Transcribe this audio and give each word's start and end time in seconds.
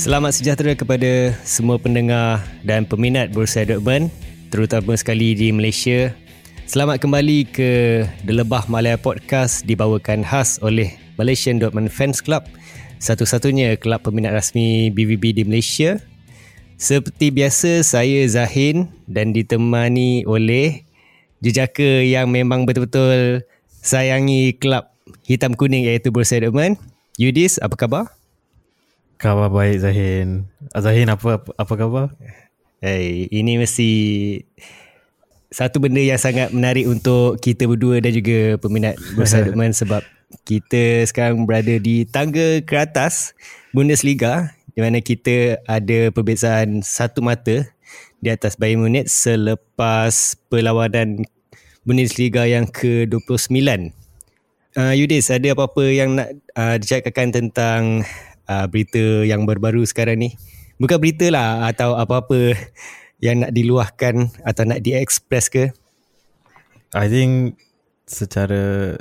Selamat 0.00 0.32
sejahtera 0.32 0.72
kepada 0.72 1.36
semua 1.44 1.76
pendengar 1.76 2.40
dan 2.64 2.88
peminat 2.88 3.36
Borussia 3.36 3.68
Dortmund 3.68 4.08
terutama 4.48 4.96
sekali 4.96 5.36
di 5.36 5.52
Malaysia. 5.52 6.16
Selamat 6.64 7.04
kembali 7.04 7.44
ke 7.52 7.70
The 8.24 8.32
Lebah 8.32 8.64
Malaya 8.72 8.96
Podcast 8.96 9.68
dibawakan 9.68 10.24
khas 10.24 10.56
oleh 10.64 10.96
Malaysian 11.20 11.60
Dortmund 11.60 11.92
Fans 11.92 12.24
Club, 12.24 12.48
satu-satunya 12.96 13.76
kelab 13.76 14.00
peminat 14.08 14.32
rasmi 14.32 14.88
BVB 14.88 15.36
di 15.36 15.42
Malaysia. 15.44 16.00
Seperti 16.80 17.28
biasa, 17.28 17.84
saya 17.84 18.24
Zahin 18.24 18.88
dan 19.04 19.36
ditemani 19.36 20.24
oleh 20.24 20.80
jejaka 21.44 22.08
yang 22.08 22.32
memang 22.32 22.64
betul-betul 22.64 23.44
sayangi 23.84 24.56
kelab 24.56 24.96
hitam 25.28 25.52
kuning 25.52 25.84
iaitu 25.84 26.08
Borussia 26.08 26.40
Dortmund. 26.40 26.80
Yudis, 27.20 27.60
apa 27.60 27.76
khabar? 27.76 28.19
Khabar 29.20 29.52
baik 29.52 29.84
Zahin. 29.84 30.48
Zahin 30.72 31.12
apa 31.12 31.44
apa 31.44 31.72
khabar? 31.76 32.08
Hey, 32.80 33.28
ini 33.28 33.60
mesti 33.60 33.92
satu 35.52 35.76
benda 35.76 36.00
yang 36.00 36.16
sangat 36.16 36.56
menarik 36.56 36.88
untuk 36.88 37.36
kita 37.36 37.68
berdua 37.68 38.00
dan 38.00 38.16
juga 38.16 38.56
peminat 38.56 38.96
Borussia 39.12 39.44
Dortmund 39.44 39.76
sebab 39.76 40.00
kita 40.48 41.04
sekarang 41.04 41.44
berada 41.44 41.76
di 41.76 42.08
tangga 42.08 42.64
ke 42.64 42.80
atas 42.80 43.36
Bundesliga 43.76 44.56
di 44.72 44.80
mana 44.80 45.04
kita 45.04 45.60
ada 45.68 46.08
perbezaan 46.16 46.80
satu 46.80 47.20
mata 47.20 47.68
di 48.24 48.28
atas 48.32 48.56
Bayern 48.56 48.80
Munich 48.80 49.12
selepas 49.12 50.32
perlawanan 50.48 51.28
Bundesliga 51.84 52.48
yang 52.48 52.64
ke-29. 52.64 53.52
Uh, 54.80 54.96
Yudis, 54.96 55.28
ada 55.28 55.52
apa-apa 55.52 55.84
yang 55.92 56.16
nak 56.16 56.40
uh, 56.56 56.80
dicakapkan 56.80 57.36
tentang 57.36 58.08
uh, 58.50 58.66
berita 58.66 59.22
yang 59.22 59.46
baru-baru 59.46 59.86
sekarang 59.86 60.18
ni. 60.18 60.34
Bukan 60.82 60.98
berita 60.98 61.30
lah 61.30 61.70
atau 61.70 61.94
apa-apa 61.94 62.58
yang 63.24 63.46
nak 63.46 63.54
diluahkan 63.54 64.34
atau 64.42 64.62
nak 64.66 64.82
diekspres 64.82 65.46
ke? 65.46 65.70
I 66.90 67.06
think 67.06 67.62
secara 68.10 68.98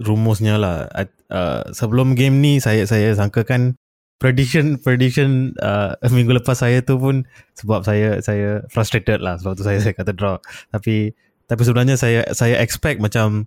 rumusnya 0.00 0.56
lah 0.56 0.88
uh, 1.28 1.62
sebelum 1.70 2.16
game 2.16 2.40
ni 2.40 2.58
saya 2.58 2.88
saya 2.88 3.12
sangka 3.12 3.44
kan 3.44 3.76
prediction 4.18 4.80
prediction 4.80 5.52
uh, 5.60 5.94
minggu 6.14 6.40
lepas 6.40 6.56
saya 6.56 6.80
tu 6.80 6.96
pun 6.96 7.28
sebab 7.54 7.84
saya 7.84 8.18
saya 8.24 8.64
frustrated 8.72 9.20
lah 9.20 9.36
sebab 9.38 9.54
tu 9.54 9.62
saya 9.62 9.78
saya 9.84 9.92
kata 9.92 10.16
draw 10.16 10.40
tapi 10.72 11.12
tapi 11.44 11.62
sebenarnya 11.62 12.00
saya 12.00 12.24
saya 12.32 12.56
expect 12.58 13.04
macam 13.04 13.46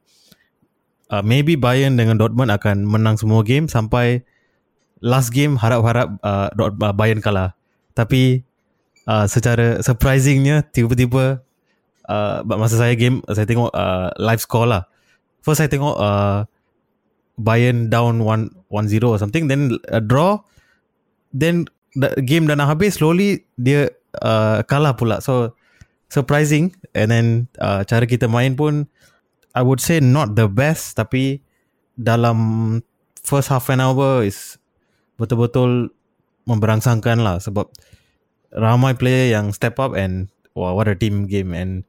uh, 1.09 1.23
maybe 1.25 1.57
Bayern 1.57 1.97
dengan 1.97 2.21
Dortmund 2.21 2.53
akan 2.53 2.85
menang 2.85 3.17
semua 3.17 3.41
game 3.41 3.65
sampai 3.65 4.21
last 5.01 5.33
game 5.33 5.57
harap-harap 5.57 6.17
uh, 6.21 6.49
uh, 6.53 6.93
Bayern 6.93 7.21
kalah. 7.21 7.53
Tapi 7.93 8.45
uh, 9.09 9.25
secara 9.25 9.81
surprisingnya 9.81 10.65
tiba-tiba 10.69 11.41
uh, 12.09 12.41
masa 12.45 12.77
saya 12.77 12.93
game 12.93 13.21
saya 13.29 13.45
tengok 13.45 13.71
uh, 13.73 14.13
live 14.17 14.41
score 14.41 14.67
lah. 14.67 14.83
First 15.41 15.63
saya 15.63 15.69
tengok 15.71 15.95
uh, 15.97 16.45
Bayern 17.37 17.93
down 17.93 18.25
1-0 18.25 18.57
or 19.05 19.17
something 19.21 19.45
then 19.45 19.77
a 19.93 20.01
draw 20.01 20.41
then 21.29 21.69
the 21.93 22.09
game 22.25 22.49
dah 22.49 22.57
nak 22.57 22.73
habis 22.73 22.97
slowly 22.97 23.45
dia 23.57 23.93
uh, 24.21 24.65
kalah 24.65 24.97
pula. 24.97 25.21
So 25.21 25.53
surprising 26.09 26.73
and 26.95 27.11
then 27.11 27.25
uh, 27.61 27.83
cara 27.85 28.07
kita 28.07 28.25
main 28.25 28.55
pun 28.55 28.87
I 29.57 29.65
would 29.65 29.81
say 29.81 29.97
not 29.97 30.37
the 30.37 30.45
best 30.45 30.97
tapi 30.97 31.41
dalam 31.97 32.37
first 33.25 33.49
half 33.49 33.67
an 33.73 33.81
hour 33.81 34.21
is 34.21 34.61
betul-betul 35.17 35.91
memberangsangkan 36.47 37.19
lah 37.19 37.37
sebab 37.43 37.67
ramai 38.55 38.95
player 38.95 39.35
yang 39.35 39.51
step 39.51 39.75
up 39.77 39.93
and 39.97 40.31
wow, 40.55 40.73
what 40.73 40.87
a 40.87 40.95
team 40.95 41.27
game 41.27 41.51
and 41.51 41.83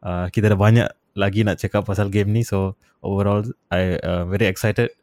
uh, 0.00 0.26
kita 0.32 0.50
dah 0.50 0.58
banyak 0.58 0.88
lagi 1.18 1.42
nak 1.44 1.60
cakap 1.60 1.84
pasal 1.84 2.08
game 2.08 2.32
ni. 2.32 2.46
So 2.46 2.78
overall 3.04 3.44
I 3.68 4.00
uh, 4.00 4.24
very 4.26 4.48
excited. 4.48 4.94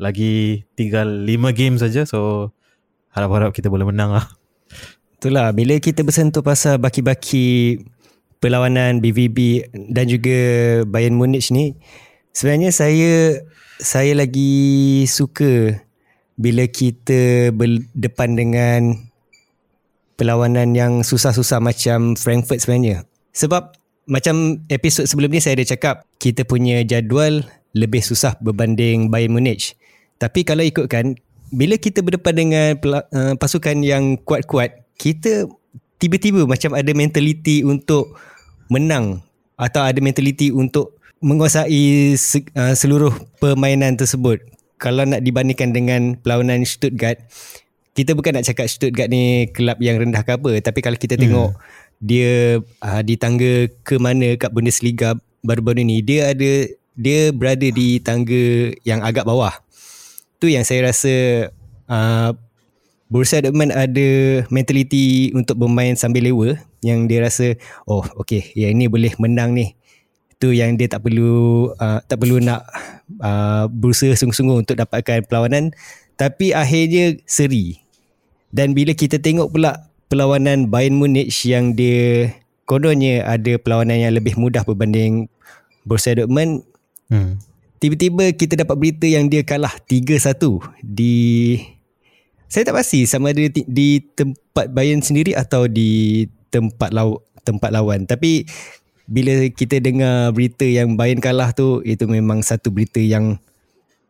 Lagi 0.00 0.64
tinggal 0.74 1.28
5 1.28 1.52
game 1.52 1.76
saja. 1.76 2.08
So 2.08 2.50
harap-harap 3.12 3.52
kita 3.52 3.68
boleh 3.68 3.86
menang 3.86 4.16
lah. 4.16 4.26
Itulah 5.20 5.52
bila 5.52 5.76
kita 5.76 6.00
bersentuh 6.00 6.40
pasal 6.40 6.80
baki-baki 6.80 7.76
perlawanan 8.40 9.04
BVB 9.04 9.68
dan 9.92 10.08
juga 10.08 10.38
Bayern 10.88 11.20
Munich 11.20 11.52
ni 11.52 11.76
sebenarnya 12.32 12.72
saya 12.72 13.44
saya 13.76 14.16
lagi 14.16 15.04
suka 15.04 15.76
bila 16.40 16.64
kita 16.64 17.52
berdepan 17.52 18.32
dengan 18.32 18.80
perlawanan 20.16 20.72
yang 20.72 21.04
susah-susah 21.04 21.60
macam 21.60 22.16
Frankfurt 22.16 22.64
sebenarnya. 22.64 23.04
Sebab 23.36 23.76
macam 24.08 24.64
episod 24.72 25.04
sebelum 25.04 25.28
ni 25.36 25.44
saya 25.44 25.60
ada 25.60 25.68
cakap 25.68 26.08
kita 26.16 26.48
punya 26.48 26.80
jadual 26.80 27.44
lebih 27.76 28.00
susah 28.00 28.40
berbanding 28.40 29.12
Bayern 29.12 29.36
Munich. 29.36 29.76
Tapi 30.16 30.40
kalau 30.48 30.64
ikutkan 30.64 31.20
bila 31.52 31.76
kita 31.76 32.00
berdepan 32.00 32.34
dengan 32.34 32.66
uh, 32.88 33.34
pasukan 33.36 33.84
yang 33.84 34.16
kuat-kuat, 34.24 34.80
kita 34.96 35.44
tiba-tiba 36.00 36.48
macam 36.48 36.72
ada 36.72 36.90
mentaliti 36.96 37.60
untuk 37.60 38.16
menang 38.72 39.20
atau 39.60 39.84
ada 39.84 40.00
mentaliti 40.00 40.48
untuk 40.48 40.96
menguasai 41.20 42.16
uh, 42.56 42.72
seluruh 42.72 43.12
permainan 43.36 43.92
tersebut 44.00 44.40
kalau 44.80 45.04
nak 45.04 45.20
dibandingkan 45.20 45.76
dengan 45.76 46.16
perlawanan 46.16 46.64
Stuttgart 46.64 47.20
kita 47.92 48.16
bukan 48.16 48.40
nak 48.40 48.48
cakap 48.48 48.66
Stuttgart 48.66 49.12
ni 49.12 49.52
kelab 49.52 49.76
yang 49.84 50.00
rendah 50.00 50.24
ke 50.24 50.40
apa 50.40 50.56
tapi 50.64 50.80
kalau 50.80 50.96
kita 50.96 51.20
tengok 51.20 51.52
hmm. 51.52 51.60
dia 52.00 52.58
uh, 52.80 53.02
di 53.04 53.14
tangga 53.20 53.68
ke 53.84 54.00
mana 54.00 54.40
kat 54.40 54.48
Bundesliga 54.50 55.20
baru-baru 55.44 55.84
ni 55.84 56.00
dia 56.00 56.32
ada 56.32 56.64
dia 56.96 57.30
berada 57.30 57.68
di 57.68 58.00
tangga 58.00 58.72
yang 58.88 59.04
agak 59.04 59.28
bawah 59.28 59.52
tu 60.40 60.48
yang 60.48 60.64
saya 60.64 60.88
rasa 60.88 61.14
uh, 61.92 62.32
Borussia 63.10 63.42
Dortmund 63.42 63.74
ada 63.74 64.08
mentaliti 64.54 65.34
untuk 65.34 65.58
bermain 65.58 65.98
sambil 65.98 66.30
lewa 66.30 66.54
yang 66.80 67.10
dia 67.10 67.20
rasa 67.20 67.58
oh 67.84 68.06
okey 68.24 68.54
yang 68.56 68.78
ini 68.78 68.86
boleh 68.86 69.12
menang 69.20 69.52
ni 69.52 69.76
itu 70.40 70.56
yang 70.56 70.80
dia 70.80 70.88
tak 70.88 71.04
perlu 71.04 71.68
uh, 71.76 72.00
tak 72.08 72.16
perlu 72.16 72.40
nak 72.40 72.64
uh, 73.20 73.68
berusaha 73.68 74.16
sungguh-sungguh 74.16 74.64
untuk 74.64 74.80
dapatkan 74.80 75.28
perlawanan 75.28 75.76
tapi 76.16 76.56
akhirnya 76.56 77.20
seri 77.28 77.76
dan 78.48 78.72
bila 78.72 78.96
kita 78.96 79.20
tengok 79.20 79.52
pula 79.52 79.92
perlawanan 80.08 80.72
Bayern 80.72 80.96
Munich 80.96 81.44
yang 81.44 81.76
dia 81.76 82.32
kononnya 82.64 83.20
ada 83.28 83.60
perlawanan 83.60 84.00
yang 84.00 84.16
lebih 84.16 84.40
mudah 84.40 84.64
berbanding 84.64 85.28
Borussia 85.84 86.16
Dortmund 86.16 86.64
hmm. 87.12 87.36
tiba-tiba 87.76 88.32
kita 88.32 88.64
dapat 88.64 88.80
berita 88.80 89.04
yang 89.04 89.28
dia 89.28 89.44
kalah 89.44 89.76
3-1 89.92 90.40
di 90.80 91.60
saya 92.48 92.64
tak 92.64 92.80
pasti 92.80 93.04
sama 93.04 93.36
ada 93.36 93.44
di, 93.44 93.60
di 93.68 94.00
tempat 94.16 94.72
Bayern 94.72 95.04
sendiri 95.04 95.36
atau 95.36 95.68
di 95.68 96.24
tempat 96.48 96.96
law, 96.96 97.20
tempat 97.44 97.76
lawan 97.76 98.08
tapi 98.08 98.48
bila 99.10 99.50
kita 99.50 99.82
dengar 99.82 100.30
berita 100.30 100.62
yang 100.62 100.94
Bayern 100.94 101.18
kalah 101.18 101.50
tu 101.50 101.82
itu 101.82 102.06
memang 102.06 102.46
satu 102.46 102.70
berita 102.70 103.02
yang 103.02 103.42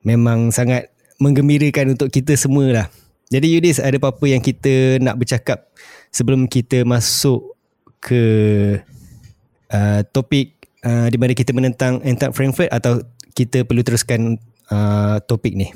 memang 0.05 0.52
sangat 0.52 0.93
menggembirakan 1.17 1.97
untuk 1.97 2.12
kita 2.12 2.37
semua 2.37 2.69
lah. 2.69 2.87
Jadi 3.32 3.49
Yudis 3.49 3.81
ada 3.81 3.97
apa-apa 3.97 4.29
yang 4.29 4.44
kita 4.44 5.00
nak 5.00 5.17
bercakap 5.17 5.73
sebelum 6.12 6.44
kita 6.44 6.85
masuk 6.85 7.56
ke 7.97 8.25
uh, 9.73 10.05
topik 10.12 10.69
uh, 10.85 11.08
di 11.08 11.17
mana 11.17 11.32
kita 11.32 11.56
menentang 11.56 12.05
Eintracht 12.05 12.37
Frankfurt 12.37 12.69
atau 12.69 13.00
kita 13.32 13.64
perlu 13.64 13.81
teruskan 13.81 14.37
uh, 14.69 15.17
topik 15.25 15.56
ni? 15.56 15.73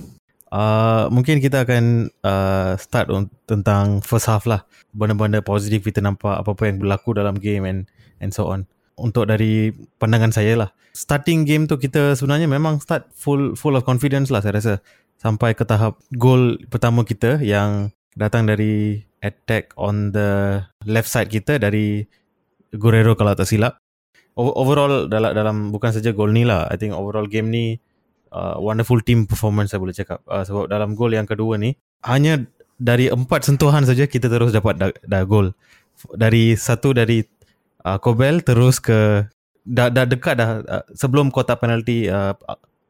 Uh, 0.53 1.09
mungkin 1.09 1.41
kita 1.41 1.65
akan 1.65 2.12
uh, 2.20 2.77
start 2.77 3.09
tentang 3.49 4.05
first 4.05 4.29
half 4.29 4.44
lah. 4.44 4.69
Benda-benda 4.93 5.41
positif 5.41 5.81
kita 5.81 6.05
nampak 6.05 6.44
apa-apa 6.44 6.69
yang 6.69 6.77
berlaku 6.77 7.17
dalam 7.17 7.41
game 7.41 7.65
and 7.65 7.81
and 8.20 8.37
so 8.37 8.53
on 8.53 8.69
untuk 8.99 9.26
dari 9.26 9.75
pandangan 9.99 10.31
saya 10.31 10.55
lah. 10.58 10.70
Starting 10.94 11.43
game 11.43 11.67
tu 11.67 11.75
kita 11.79 12.14
sebenarnya 12.14 12.46
memang 12.46 12.79
start 12.79 13.11
full 13.14 13.58
full 13.58 13.75
of 13.75 13.82
confidence 13.82 14.31
lah 14.31 14.41
saya 14.43 14.58
rasa. 14.58 14.75
Sampai 15.19 15.56
ke 15.56 15.64
tahap 15.64 15.99
gol 16.14 16.61
pertama 16.69 17.02
kita 17.02 17.41
yang 17.41 17.91
datang 18.14 18.46
dari 18.46 19.02
attack 19.25 19.73
on 19.81 20.12
the 20.12 20.61
left 20.85 21.08
side 21.08 21.32
kita 21.32 21.56
dari 21.56 22.05
Guerrero 22.75 23.17
kalau 23.19 23.35
tak 23.35 23.49
silap. 23.49 23.81
Overall 24.35 25.06
dalam 25.06 25.31
dalam 25.32 25.56
bukan 25.70 25.94
saja 25.94 26.11
gol 26.11 26.35
ni 26.35 26.43
lah. 26.43 26.67
I 26.70 26.76
think 26.79 26.94
overall 26.94 27.26
game 27.26 27.50
ni 27.50 27.79
uh, 28.35 28.58
wonderful 28.58 28.99
team 29.02 29.31
performance 29.31 29.70
saya 29.70 29.81
boleh 29.82 29.94
cakap. 29.94 30.23
Uh, 30.26 30.43
sebab 30.43 30.67
dalam 30.67 30.99
gol 30.99 31.14
yang 31.14 31.26
kedua 31.26 31.58
ni 31.58 31.79
hanya 32.02 32.43
dari 32.76 33.08
empat 33.08 33.46
sentuhan 33.46 33.87
saja 33.87 34.05
kita 34.11 34.26
terus 34.26 34.50
dapat 34.50 34.75
dah, 34.76 34.91
dah 35.06 35.23
gol. 35.23 35.55
Dari 36.19 36.58
satu 36.58 36.91
dari 36.91 37.23
uh, 37.84 37.98
Kobel 38.00 38.40
terus 38.40 38.81
ke 38.81 39.28
dah, 39.64 39.88
dah 39.92 40.04
dekat 40.08 40.40
dah 40.40 40.50
uh, 40.64 40.84
sebelum 40.96 41.28
kotak 41.28 41.60
penalti 41.60 42.08
uh, 42.08 42.32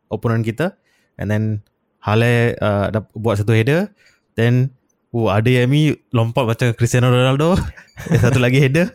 opponent 0.09 0.47
kita 0.47 0.75
and 1.19 1.31
then 1.31 1.63
Hale 2.05 2.55
uh, 2.61 2.93
dah 2.93 3.03
buat 3.17 3.41
satu 3.41 3.53
header 3.53 3.91
then 4.39 4.75
Oh, 5.15 5.31
ada 5.31 5.47
Yemi 5.47 5.95
lompat 6.11 6.43
macam 6.43 6.75
Cristiano 6.75 7.07
Ronaldo. 7.07 7.55
satu 8.27 8.43
lagi 8.43 8.59
header. 8.59 8.91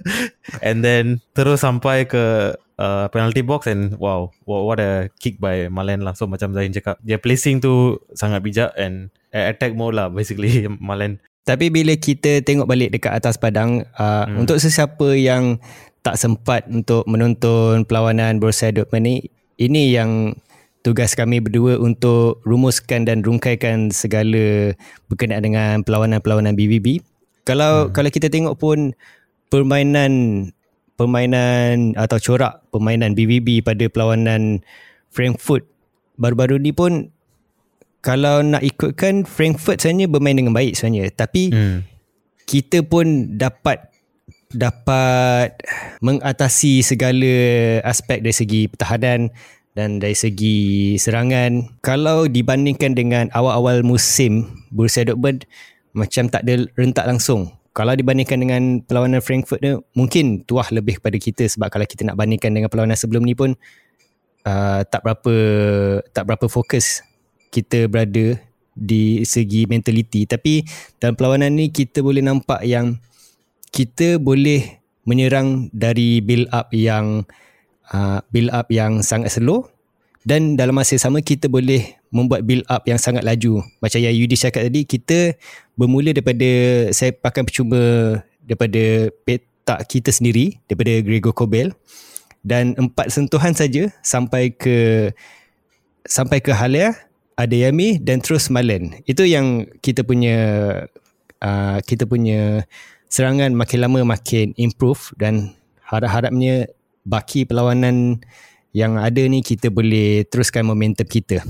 And 0.60 0.84
then 0.84 1.24
terus 1.32 1.64
sampai 1.64 2.12
ke 2.12 2.52
uh, 2.76 3.08
penalty 3.08 3.40
box 3.40 3.72
and 3.72 3.96
wow, 3.96 4.28
what 4.44 4.84
a 4.84 5.08
kick 5.24 5.40
by 5.40 5.72
Malen 5.72 6.04
lah. 6.04 6.20
So 6.20 6.28
macam 6.28 6.52
Zain 6.52 6.76
cakap, 6.76 7.00
dia 7.08 7.16
placing 7.24 7.64
tu 7.64 8.04
sangat 8.12 8.44
bijak 8.44 8.76
and 8.76 9.16
attack 9.32 9.80
mode 9.80 9.96
lah 9.96 10.12
basically 10.12 10.68
Malen. 10.92 11.24
Tapi 11.48 11.72
bila 11.72 11.96
kita 11.96 12.44
tengok 12.44 12.68
balik 12.68 12.92
dekat 12.92 13.16
atas 13.16 13.40
padang, 13.40 13.88
uh, 13.96 14.28
hmm. 14.28 14.44
untuk 14.44 14.60
sesiapa 14.60 15.16
yang 15.16 15.56
tak 16.02 16.16
sempat 16.16 16.66
untuk 16.72 17.04
menonton 17.06 17.84
perlawanan 17.84 18.40
Borussia 18.40 18.72
Dortmund 18.72 19.06
ni, 19.06 19.16
ini 19.60 19.92
yang 19.92 20.36
tugas 20.80 21.12
kami 21.14 21.44
berdua 21.44 21.76
untuk 21.78 22.40
rumuskan 22.48 23.04
dan 23.04 23.20
rungkaikan 23.20 23.92
segala 23.92 24.72
berkenaan 25.12 25.44
dengan 25.44 25.76
perlawanan-perlawanan 25.84 26.56
BBB. 26.56 27.04
Kalau 27.44 27.88
hmm. 27.88 27.92
kalau 27.92 28.10
kita 28.10 28.32
tengok 28.32 28.56
pun 28.56 28.96
permainan 29.52 30.12
permainan 30.96 31.96
atau 31.96 32.20
corak 32.20 32.64
permainan 32.72 33.16
BBB 33.16 33.64
pada 33.64 33.88
perlawanan 33.88 34.60
Frankfurt 35.10 35.64
baru-baru 36.20 36.60
ni 36.60 36.76
pun 36.76 37.08
kalau 38.04 38.44
nak 38.44 38.64
ikutkan 38.64 39.24
Frankfurt 39.24 39.80
sebenarnya 39.80 40.12
bermain 40.12 40.36
dengan 40.36 40.52
baik 40.52 40.76
sebenarnya 40.76 41.12
tapi 41.16 41.56
hmm. 41.56 41.80
kita 42.44 42.84
pun 42.84 43.36
dapat 43.40 43.90
dapat 44.50 45.62
mengatasi 46.02 46.82
segala 46.82 47.34
aspek 47.86 48.26
dari 48.26 48.34
segi 48.34 48.62
pertahanan 48.66 49.30
dan 49.78 50.02
dari 50.02 50.18
segi 50.18 50.98
serangan. 50.98 51.78
Kalau 51.86 52.26
dibandingkan 52.26 52.98
dengan 52.98 53.30
awal-awal 53.38 53.86
musim 53.86 54.50
Borussia 54.74 55.06
Dortmund 55.06 55.46
macam 55.94 56.34
tak 56.34 56.50
ada 56.50 56.66
rentak 56.74 57.06
langsung. 57.06 57.54
Kalau 57.78 57.94
dibandingkan 57.94 58.42
dengan 58.42 58.62
perlawanan 58.82 59.22
Frankfurt 59.22 59.62
ni 59.62 59.78
mungkin 59.94 60.42
tuah 60.44 60.66
lebih 60.74 60.98
kepada 60.98 61.22
kita 61.22 61.46
sebab 61.46 61.70
kalau 61.70 61.86
kita 61.86 62.02
nak 62.10 62.18
bandingkan 62.18 62.50
dengan 62.50 62.74
perlawanan 62.74 62.98
sebelum 62.98 63.22
ni 63.22 63.38
pun 63.38 63.54
uh, 64.50 64.82
tak 64.82 65.06
berapa 65.06 65.36
tak 66.10 66.26
berapa 66.26 66.50
fokus 66.50 67.06
kita 67.54 67.86
berada 67.86 68.42
di 68.74 69.22
segi 69.22 69.70
mentaliti. 69.70 70.26
Tapi 70.26 70.66
dalam 70.98 71.14
perlawanan 71.14 71.54
ni 71.54 71.70
kita 71.70 72.02
boleh 72.02 72.26
nampak 72.26 72.66
yang 72.66 72.98
kita 73.70 74.18
boleh 74.22 74.80
menyerang 75.08 75.74
dari 75.74 76.22
build 76.22 76.50
up 76.54 76.70
yang 76.70 77.26
uh, 77.90 78.22
build 78.30 78.54
up 78.54 78.70
yang 78.70 79.02
sangat 79.02 79.34
slow 79.34 79.66
dan 80.28 80.60
dalam 80.60 80.76
masa 80.76 81.00
sama 81.00 81.24
kita 81.24 81.48
boleh 81.48 81.98
membuat 82.12 82.44
build 82.46 82.66
up 82.68 82.84
yang 82.86 83.00
sangat 83.00 83.24
laju. 83.24 83.64
Macam 83.80 84.00
yang 84.02 84.14
Yudi 84.14 84.36
cakap 84.36 84.68
tadi 84.68 84.84
kita 84.84 85.34
bermula 85.74 86.12
daripada 86.12 86.50
saya 86.92 87.16
pakai 87.16 87.42
percuma 87.48 87.82
daripada 88.44 89.14
petak 89.24 89.80
kita 89.88 90.12
sendiri 90.12 90.60
daripada 90.68 90.94
Gregor 91.02 91.34
Kobel 91.34 91.72
dan 92.44 92.76
empat 92.76 93.14
sentuhan 93.14 93.54
saja 93.56 93.94
sampai 94.02 94.52
ke 94.54 95.10
sampai 96.04 96.42
ke 96.42 96.52
Halia 96.52 96.96
ada 97.40 97.56
Yami 97.56 98.04
dan 98.04 98.20
terus 98.20 98.52
Malen. 98.52 99.00
Itu 99.08 99.24
yang 99.24 99.64
kita 99.80 100.04
punya 100.04 100.38
uh, 101.40 101.80
kita 101.88 102.04
punya 102.04 102.68
serangan 103.10 103.52
makin 103.58 103.80
lama 103.82 104.06
makin 104.06 104.54
improve 104.56 105.12
dan 105.18 105.58
harap-harapnya 105.82 106.70
baki 107.04 107.50
perlawanan 107.50 108.22
yang 108.70 109.02
ada 109.02 109.26
ni 109.26 109.42
kita 109.42 109.74
boleh 109.74 110.30
teruskan 110.30 110.62
momentum 110.62 111.10
kita. 111.10 111.42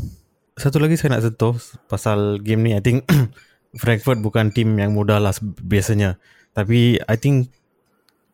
Satu 0.56 0.80
lagi 0.80 0.96
saya 0.96 1.20
nak 1.20 1.24
sentuh 1.28 1.56
pasal 1.92 2.40
game 2.40 2.64
ni. 2.64 2.72
I 2.76 2.84
think 2.84 3.04
Frankfurt 3.82 4.24
bukan 4.24 4.56
tim 4.56 4.80
yang 4.80 4.96
mudah 4.96 5.20
lah 5.20 5.36
biasanya. 5.60 6.16
Tapi 6.56 7.00
I 7.04 7.16
think 7.20 7.52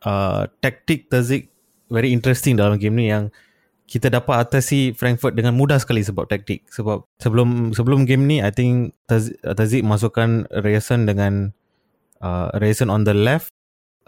uh, 0.06 0.46
taktik 0.62 1.10
Tazik 1.10 1.50
very 1.90 2.14
interesting 2.14 2.58
dalam 2.58 2.78
game 2.78 2.98
ni 2.98 3.10
yang 3.10 3.34
kita 3.86 4.10
dapat 4.10 4.42
atasi 4.50 4.98
Frankfurt 4.98 5.38
dengan 5.38 5.54
mudah 5.54 5.78
sekali 5.82 6.02
sebab 6.02 6.30
taktik. 6.30 6.66
Sebab 6.70 7.06
sebelum 7.22 7.74
sebelum 7.74 8.06
game 8.06 8.26
ni 8.30 8.38
I 8.42 8.54
think 8.54 8.94
Tazik 9.10 9.82
masukkan 9.82 10.46
Rayson 10.50 11.10
dengan 11.10 11.58
uh, 12.22 12.52
Rayson 12.60 12.92
on 12.92 13.04
the 13.04 13.16
left, 13.16 13.52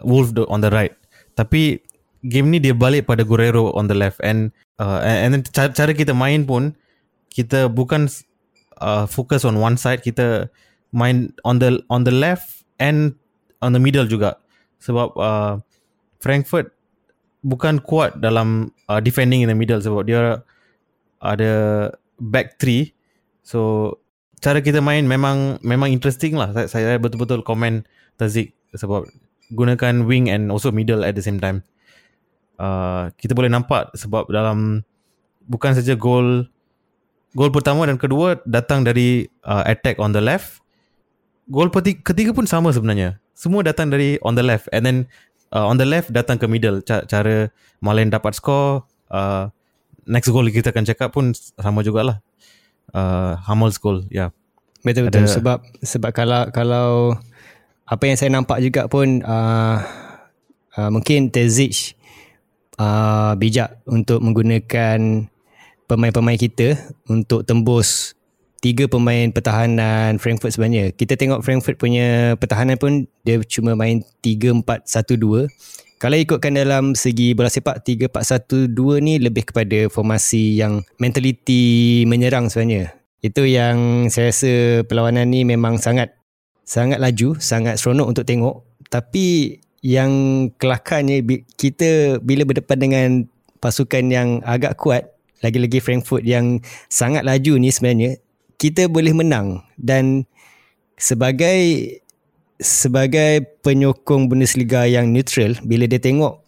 Wolf 0.04 0.30
on 0.48 0.62
the 0.62 0.70
right. 0.70 0.94
Tapi 1.34 1.82
game 2.26 2.50
ni 2.50 2.58
dia 2.58 2.74
balik 2.74 3.06
pada 3.06 3.22
Guerrero 3.22 3.70
on 3.74 3.86
the 3.86 3.96
left. 3.96 4.18
And 4.22 4.50
uh, 4.78 5.02
and 5.02 5.34
then 5.34 5.42
cara, 5.48 5.70
cara 5.74 5.92
kita 5.94 6.14
main 6.14 6.46
pun 6.46 6.74
kita 7.30 7.70
bukan 7.70 8.10
uh, 8.82 9.06
focus 9.06 9.44
on 9.46 9.58
one 9.58 9.78
side. 9.78 10.02
Kita 10.02 10.50
main 10.94 11.34
on 11.44 11.58
the 11.62 11.82
on 11.90 12.02
the 12.06 12.14
left 12.14 12.66
and 12.82 13.14
on 13.62 13.74
the 13.74 13.82
middle 13.82 14.06
juga. 14.06 14.38
Sebab 14.82 15.14
uh, 15.18 15.58
Frankfurt 16.22 16.74
bukan 17.46 17.78
kuat 17.82 18.18
dalam 18.18 18.74
uh, 18.90 18.98
defending 18.98 19.46
in 19.46 19.50
the 19.50 19.58
middle. 19.58 19.78
Sebab 19.78 20.06
dia 20.06 20.42
ada 21.22 21.52
back 22.18 22.58
three. 22.58 22.94
So 23.42 23.94
cara 24.38 24.62
kita 24.62 24.78
main 24.78 25.04
memang 25.04 25.58
memang 25.62 25.90
interesting 25.90 26.38
lah. 26.38 26.54
Saya, 26.54 26.66
saya 26.70 26.96
betul-betul 26.98 27.42
komen 27.42 27.86
Tazik 28.18 28.54
sebab 28.74 29.06
gunakan 29.54 30.04
wing 30.04 30.28
and 30.28 30.50
also 30.50 30.74
middle 30.74 31.06
at 31.06 31.14
the 31.14 31.24
same 31.24 31.38
time. 31.38 31.62
Uh, 32.58 33.14
kita 33.18 33.38
boleh 33.38 33.46
nampak 33.46 33.94
sebab 33.94 34.26
dalam 34.30 34.82
bukan 35.46 35.78
saja 35.78 35.94
gol 35.94 36.50
gol 37.38 37.50
pertama 37.54 37.86
dan 37.86 37.94
kedua 37.94 38.42
datang 38.42 38.82
dari 38.82 39.30
uh, 39.46 39.62
attack 39.66 40.02
on 40.02 40.10
the 40.10 40.22
left. 40.22 40.58
Gol 41.48 41.70
ketiga 41.72 42.34
pun 42.34 42.44
sama 42.44 42.74
sebenarnya. 42.74 43.22
Semua 43.38 43.62
datang 43.62 43.88
dari 43.88 44.18
on 44.26 44.34
the 44.34 44.42
left 44.42 44.66
and 44.74 44.82
then 44.82 44.98
uh, 45.54 45.64
on 45.64 45.78
the 45.78 45.86
left 45.86 46.10
datang 46.10 46.36
ke 46.36 46.50
middle. 46.50 46.82
Cara, 46.82 47.06
cara 47.06 47.48
Malen 47.78 48.10
dapat 48.10 48.34
skor 48.34 48.82
uh, 49.14 49.46
next 50.04 50.28
goal 50.34 50.44
kita 50.50 50.74
akan 50.74 50.84
cakap 50.84 51.14
pun 51.14 51.30
sama 51.56 51.86
jugalah 51.86 52.18
uh, 52.94 53.38
Hamels 53.44 53.80
goal 53.80 54.04
ya 54.08 54.28
yeah. 54.28 54.30
betul 54.84 55.08
betul 55.10 55.24
Ada, 55.26 55.34
sebab 55.34 55.58
sebab 55.82 56.10
kalau 56.14 56.42
kalau 56.54 56.88
apa 57.88 58.04
yang 58.04 58.16
saya 58.20 58.28
nampak 58.28 58.60
juga 58.60 58.84
pun 58.86 59.24
uh, 59.24 59.80
uh, 60.76 60.90
mungkin 60.92 61.32
Tezic 61.32 61.96
uh, 62.76 63.32
bijak 63.34 63.80
untuk 63.88 64.20
menggunakan 64.20 65.28
pemain-pemain 65.88 66.36
kita 66.36 66.76
untuk 67.08 67.48
tembus 67.48 68.12
tiga 68.58 68.90
pemain 68.90 69.30
pertahanan 69.30 70.18
Frankfurt 70.18 70.54
sebenarnya. 70.54 70.90
Kita 70.92 71.14
tengok 71.14 71.42
Frankfurt 71.46 71.78
punya 71.78 72.34
pertahanan 72.36 72.76
pun 72.76 73.06
dia 73.22 73.38
cuma 73.46 73.78
main 73.78 74.02
3-4-1-2. 74.22 75.46
Kalau 75.98 76.14
ikutkan 76.14 76.54
dalam 76.54 76.94
segi 76.94 77.34
bola 77.34 77.50
sepak 77.50 77.82
3-4-1-2 77.82 79.02
ni 79.02 79.18
lebih 79.18 79.50
kepada 79.50 79.90
formasi 79.90 80.54
yang 80.54 80.86
mentaliti 81.02 82.06
menyerang 82.06 82.46
sebenarnya. 82.46 82.94
Itu 83.18 83.42
yang 83.42 84.06
saya 84.06 84.30
rasa 84.30 84.86
perlawanan 84.86 85.26
ni 85.26 85.42
memang 85.42 85.82
sangat 85.82 86.14
sangat 86.62 87.02
laju, 87.02 87.34
sangat 87.42 87.82
seronok 87.82 88.14
untuk 88.14 88.22
tengok. 88.30 88.62
Tapi 88.86 89.58
yang 89.82 90.12
kelakarnya 90.54 91.18
kita 91.58 92.22
bila 92.22 92.46
berdepan 92.46 92.78
dengan 92.78 93.08
pasukan 93.58 94.06
yang 94.06 94.38
agak 94.46 94.78
kuat 94.78 95.18
lagi-lagi 95.42 95.82
Frankfurt 95.82 96.22
yang 96.22 96.62
sangat 96.86 97.26
laju 97.26 97.58
ni 97.58 97.74
sebenarnya 97.74 98.22
kita 98.54 98.86
boleh 98.86 99.14
menang 99.14 99.66
dan 99.74 100.26
sebagai 100.94 101.58
sebagai 102.58 103.46
penyokong 103.62 104.26
Bundesliga 104.26 104.84
yang 104.84 105.14
neutral 105.14 105.54
bila 105.62 105.86
dia 105.86 106.02
tengok 106.02 106.42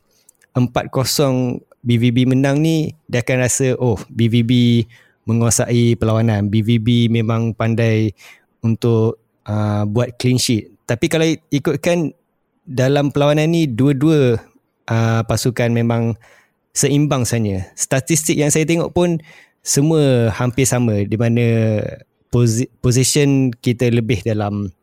4-0 0.58 1.62
BVB 1.80 2.28
menang 2.28 2.60
ni 2.60 2.92
dia 3.08 3.24
akan 3.24 3.38
rasa 3.40 3.78
oh 3.78 3.96
BVB 4.10 4.84
menguasai 5.24 5.94
perlawanan. 5.94 6.50
BVB 6.50 7.06
memang 7.08 7.54
pandai 7.54 8.10
untuk 8.60 9.22
uh, 9.46 9.86
buat 9.86 10.18
clean 10.18 10.36
sheet. 10.36 10.74
Tapi 10.84 11.06
kalau 11.06 11.26
ikutkan 11.54 12.10
dalam 12.66 13.14
perlawanan 13.14 13.54
ni 13.54 13.70
dua-dua 13.70 14.42
uh, 14.90 15.22
pasukan 15.22 15.70
memang 15.70 16.18
seimbang 16.74 17.22
saja. 17.22 17.70
Statistik 17.78 18.34
yang 18.34 18.50
saya 18.50 18.66
tengok 18.66 18.90
pun 18.90 19.22
semua 19.62 20.34
hampir 20.34 20.66
sama. 20.66 21.06
Di 21.06 21.14
mana 21.14 21.78
posi- 22.34 22.70
position 22.82 23.54
kita 23.54 23.86
lebih 23.94 24.26
dalam 24.26 24.74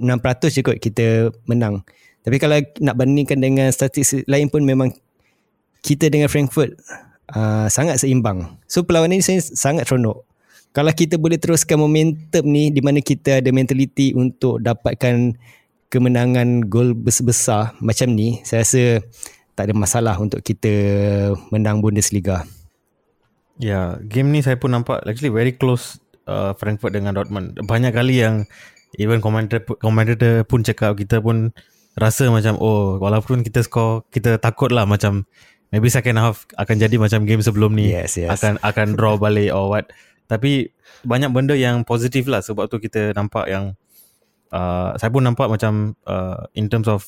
6% 0.00 0.50
je 0.50 0.60
kot 0.64 0.80
kita 0.80 1.30
menang. 1.44 1.84
Tapi 2.20 2.36
kalau 2.36 2.60
nak 2.80 2.96
bandingkan 2.96 3.40
dengan 3.40 3.68
statistik 3.72 4.24
lain 4.28 4.52
pun 4.52 4.64
memang 4.64 4.92
kita 5.80 6.12
dengan 6.12 6.28
Frankfurt 6.28 6.76
uh, 7.32 7.68
sangat 7.68 8.00
seimbang. 8.00 8.60
So 8.68 8.84
perlawanan 8.84 9.20
ni 9.20 9.24
saya 9.24 9.40
sangat 9.40 9.88
seronok. 9.88 10.24
Kalau 10.70 10.92
kita 10.94 11.18
boleh 11.18 11.40
teruskan 11.40 11.82
momentum 11.82 12.46
ni 12.46 12.70
di 12.70 12.78
mana 12.78 13.02
kita 13.02 13.42
ada 13.42 13.50
mentaliti 13.50 14.14
untuk 14.14 14.62
dapatkan 14.62 15.34
kemenangan 15.90 16.70
gol 16.70 16.94
besar-besar 16.94 17.74
macam 17.82 18.14
ni 18.14 18.38
saya 18.46 18.62
rasa 18.62 18.82
tak 19.58 19.66
ada 19.66 19.74
masalah 19.74 20.14
untuk 20.22 20.38
kita 20.40 20.70
menang 21.50 21.82
Bundesliga. 21.82 22.46
Ya, 23.60 23.68
yeah, 23.68 23.86
game 24.00 24.32
ni 24.32 24.40
saya 24.40 24.56
pun 24.56 24.72
nampak 24.72 25.04
actually 25.04 25.34
very 25.34 25.52
close 25.52 26.00
uh, 26.24 26.56
Frankfurt 26.56 26.96
dengan 26.96 27.12
Dortmund. 27.12 27.58
Banyak 27.60 27.92
kali 27.92 28.24
yang 28.24 28.48
even 28.98 29.22
commentator 29.22 29.62
commentator 29.78 30.42
pun 30.42 30.66
cakap 30.66 30.98
kita 30.98 31.22
pun 31.22 31.54
rasa 31.98 32.30
macam 32.30 32.58
oh 32.58 32.98
walaupun 32.98 33.42
kita 33.42 33.62
score 33.66 34.06
kita 34.10 34.38
takut 34.38 34.70
lah 34.70 34.86
macam 34.86 35.26
maybe 35.70 35.90
second 35.90 36.18
half 36.18 36.46
akan 36.58 36.76
jadi 36.78 36.96
macam 36.98 37.24
game 37.26 37.42
sebelum 37.42 37.74
ni. 37.74 37.90
Yes, 37.94 38.18
yes. 38.18 38.30
akan 38.30 38.58
akan 38.62 38.98
draw 38.98 39.16
balik 39.16 39.54
or 39.54 39.70
what. 39.70 39.90
Tapi 40.30 40.70
banyak 41.02 41.30
benda 41.34 41.58
yang 41.58 41.82
positif 41.82 42.30
lah 42.30 42.42
sebab 42.42 42.70
tu 42.70 42.78
kita 42.78 43.14
nampak 43.14 43.50
yang 43.50 43.74
uh, 44.54 44.94
saya 44.98 45.10
pun 45.10 45.26
nampak 45.26 45.50
macam 45.50 45.98
uh, 46.06 46.46
in 46.54 46.70
terms 46.70 46.86
of 46.86 47.06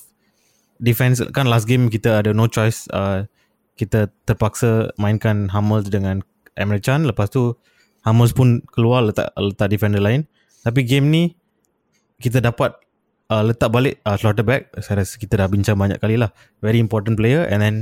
defense 0.82 1.22
kan 1.30 1.46
last 1.46 1.70
game 1.70 1.90
kita 1.90 2.22
ada 2.22 2.30
no 2.34 2.46
choice. 2.50 2.86
Uh, 2.90 3.26
kita 3.74 4.10
terpaksa 4.28 4.92
mainkan 5.00 5.50
Hummels 5.50 5.88
dengan 5.90 6.22
Emre 6.54 6.78
Can. 6.78 7.06
Lepas 7.06 7.30
tu 7.30 7.56
Hummels 8.02 8.34
pun 8.34 8.62
keluar 8.70 9.06
letak 9.06 9.30
letak 9.38 9.70
defender 9.70 10.02
lain. 10.02 10.26
Tapi 10.62 10.86
game 10.86 11.10
ni 11.10 11.22
kita 12.22 12.38
dapat 12.38 12.78
uh, 13.34 13.42
letak 13.42 13.74
balik 13.74 13.98
uh, 14.06 14.14
Slaughterback 14.14 14.70
saya 14.78 15.02
rasa 15.02 15.18
kita 15.18 15.42
dah 15.42 15.50
bincang 15.50 15.74
banyak 15.74 15.98
kali 15.98 16.14
lah 16.14 16.30
very 16.62 16.78
important 16.78 17.18
player 17.18 17.42
and 17.50 17.58
then 17.58 17.74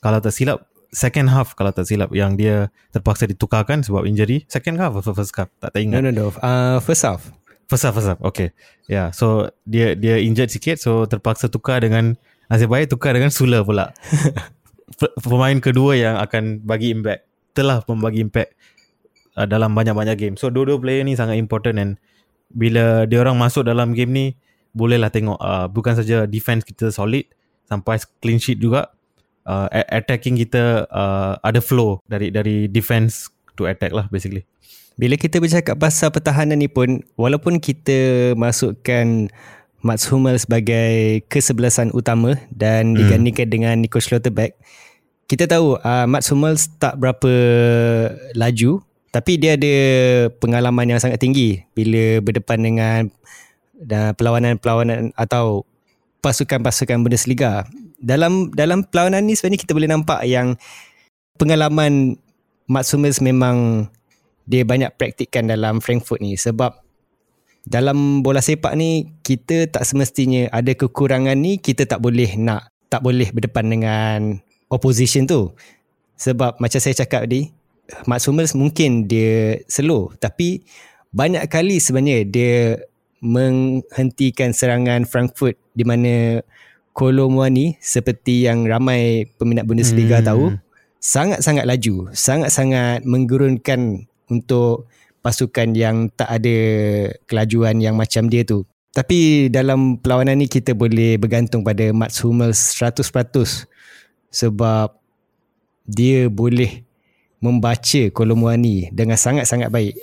kalau 0.00 0.18
tak 0.18 0.32
silap 0.32 0.64
second 0.92 1.32
half 1.32 1.56
kalau 1.56 1.72
tak 1.72 1.88
silap 1.88 2.12
yang 2.12 2.36
dia 2.36 2.68
terpaksa 2.92 3.28
ditukarkan 3.28 3.80
sebab 3.84 4.04
injury 4.08 4.44
second 4.48 4.80
half 4.80 4.92
atau 4.96 5.12
first 5.16 5.32
half 5.36 5.48
tak, 5.60 5.72
tak 5.72 5.80
No, 5.84 6.00
ingat 6.00 6.00
no, 6.08 6.10
no. 6.12 6.26
Uh, 6.40 6.80
first 6.84 7.04
half. 7.04 7.32
First 7.72 7.88
half, 7.88 7.96
first 7.96 8.08
half. 8.12 8.20
Okay. 8.20 8.52
Yeah. 8.84 9.16
So 9.16 9.48
dia 9.64 9.96
dia 9.96 10.20
injured 10.20 10.52
sikit, 10.52 10.76
so 10.76 11.08
terpaksa 11.08 11.48
tukar 11.48 11.80
dengan 11.80 12.20
nasib 12.52 12.68
baik 12.68 12.92
tukar 12.92 13.16
dengan 13.16 13.32
Sula 13.32 13.64
pula. 13.64 13.96
Pemain 15.24 15.56
kedua 15.56 15.96
yang 15.96 16.20
akan 16.20 16.60
bagi 16.68 16.92
impact 16.92 17.24
telah 17.56 17.80
membagi 17.88 18.20
impact 18.20 18.52
uh, 19.40 19.48
dalam 19.48 19.72
banyak-banyak 19.72 20.16
game. 20.20 20.34
So 20.36 20.52
dua-dua 20.52 20.76
player 20.76 21.00
ni 21.00 21.16
sangat 21.16 21.40
important 21.40 21.80
and 21.80 21.92
bila 22.52 23.04
dia 23.08 23.18
orang 23.20 23.36
masuk 23.36 23.66
dalam 23.66 23.96
game 23.96 24.12
ni 24.12 24.26
bolehlah 24.72 25.12
tengok 25.12 25.36
uh, 25.40 25.68
bukan 25.68 25.96
saja 25.96 26.24
defense 26.24 26.64
kita 26.64 26.88
solid 26.88 27.28
sampai 27.68 28.00
clean 28.20 28.40
sheet 28.40 28.60
juga 28.60 28.92
uh, 29.44 29.68
a- 29.68 29.88
attacking 30.00 30.36
kita 30.36 30.88
uh, 30.88 31.36
ada 31.44 31.60
flow 31.60 32.00
dari 32.08 32.32
dari 32.32 32.68
defense 32.68 33.28
to 33.56 33.68
attack 33.68 33.92
lah 33.92 34.08
basically. 34.08 34.44
Bila 34.96 35.16
kita 35.16 35.40
bercakap 35.40 35.80
pasal 35.80 36.12
pertahanan 36.12 36.60
ni 36.60 36.68
pun 36.68 37.00
walaupun 37.16 37.56
kita 37.56 38.32
masukkan 38.36 39.32
Mats 39.82 40.06
Hummels 40.06 40.46
sebagai 40.46 41.24
kesebelasan 41.26 41.90
utama 41.90 42.38
dan 42.54 42.94
digandingkan 42.94 43.50
dengan 43.50 43.74
Nico 43.82 43.98
Schlotterbeck 43.98 44.54
kita 45.32 45.48
tahu 45.48 45.80
uh, 45.80 46.04
Mats 46.04 46.28
Hummels 46.28 46.68
tak 46.76 47.00
berapa 47.00 47.32
laju 48.36 48.84
tapi 49.12 49.36
dia 49.36 49.60
ada 49.60 49.74
pengalaman 50.40 50.88
yang 50.88 51.00
sangat 51.00 51.20
tinggi 51.20 51.60
bila 51.76 52.24
berdepan 52.24 52.64
dengan 52.64 53.12
dan 53.76 54.16
perlawanan-perlawanan 54.16 55.12
atau 55.18 55.68
pasukan-pasukan 56.24 57.04
Bundesliga. 57.04 57.68
Dalam 58.00 58.48
dalam 58.56 58.88
perlawanan 58.88 59.28
ni 59.28 59.36
sebenarnya 59.36 59.60
kita 59.60 59.76
boleh 59.76 59.90
nampak 59.90 60.24
yang 60.24 60.56
pengalaman 61.36 62.16
Mats 62.66 62.94
Hummels 62.96 63.20
memang 63.20 63.86
dia 64.48 64.64
banyak 64.64 64.96
praktikkan 64.96 65.46
dalam 65.46 65.84
Frankfurt 65.84 66.24
ni 66.24 66.34
sebab 66.40 66.72
dalam 67.62 68.26
bola 68.26 68.42
sepak 68.42 68.74
ni 68.74 69.12
kita 69.22 69.70
tak 69.70 69.86
semestinya 69.86 70.50
ada 70.50 70.74
kekurangan 70.74 71.38
ni 71.38 71.62
kita 71.62 71.86
tak 71.86 72.02
boleh 72.02 72.34
nak 72.34 72.74
tak 72.90 73.06
boleh 73.06 73.30
berdepan 73.30 73.70
dengan 73.70 74.18
opposition 74.66 75.30
tu 75.30 75.54
sebab 76.18 76.58
macam 76.58 76.80
saya 76.82 76.98
cakap 77.06 77.30
tadi 77.30 77.54
Mats 78.06 78.26
Hummels 78.30 78.54
mungkin 78.54 79.10
dia 79.10 79.60
slow 79.66 80.14
tapi 80.16 80.62
banyak 81.12 81.44
kali 81.50 81.76
sebenarnya 81.82 82.24
dia 82.24 82.54
menghentikan 83.22 84.50
serangan 84.50 85.06
Frankfurt 85.06 85.60
di 85.76 85.84
mana 85.86 86.42
Kolo 86.92 87.32
Muani 87.32 87.78
seperti 87.80 88.44
yang 88.44 88.68
ramai 88.68 89.30
peminat 89.40 89.64
Bundesliga 89.64 90.20
hmm. 90.20 90.26
tahu 90.26 90.44
sangat-sangat 91.02 91.64
laju 91.64 92.12
sangat-sangat 92.12 93.02
menggurunkan 93.06 94.06
untuk 94.28 94.88
pasukan 95.22 95.72
yang 95.72 96.10
tak 96.12 96.28
ada 96.28 96.56
kelajuan 97.30 97.78
yang 97.78 97.94
macam 97.94 98.26
dia 98.26 98.42
tu. 98.42 98.66
Tapi 98.92 99.48
dalam 99.48 99.96
perlawanan 99.96 100.36
ni 100.36 100.50
kita 100.50 100.76
boleh 100.76 101.16
bergantung 101.16 101.64
pada 101.64 101.94
Mats 101.96 102.20
Hummels 102.20 102.76
100% 102.76 103.08
sebab 104.28 104.92
dia 105.88 106.28
boleh 106.28 106.84
membaca 107.42 108.02
Kolomuani 108.14 108.88
dengan 108.94 109.18
sangat-sangat 109.18 109.68
baik. 109.68 109.98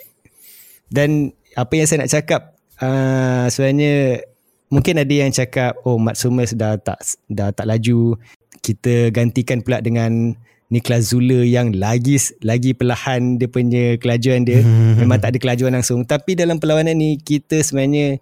Dan 0.92 1.32
apa 1.56 1.74
yang 1.74 1.88
saya 1.88 2.06
nak 2.06 2.12
cakap 2.12 2.42
uh, 2.84 3.48
sebenarnya 3.48 4.26
mungkin 4.70 5.02
ada 5.02 5.14
yang 5.14 5.32
cakap 5.32 5.80
oh 5.88 5.98
Mats 5.98 6.22
Hummels 6.28 6.54
dah 6.54 6.76
tak 6.76 7.00
dah 7.32 7.50
tak 7.56 7.66
laju. 7.66 8.20
Kita 8.60 9.10
gantikan 9.16 9.64
pula 9.64 9.80
dengan 9.80 10.36
Niklas 10.70 11.10
Zule 11.10 11.50
yang 11.50 11.74
lagi 11.74 12.20
lagi 12.46 12.78
perlahan 12.78 13.42
dia 13.42 13.50
punya 13.50 13.96
kelajuan 13.98 14.46
dia. 14.46 14.62
Memang 15.02 15.18
tak 15.18 15.34
ada 15.34 15.40
kelajuan 15.40 15.74
langsung. 15.74 16.04
Tapi 16.04 16.36
dalam 16.36 16.60
perlawanan 16.60 16.94
ni 16.94 17.18
kita 17.18 17.64
sebenarnya 17.64 18.22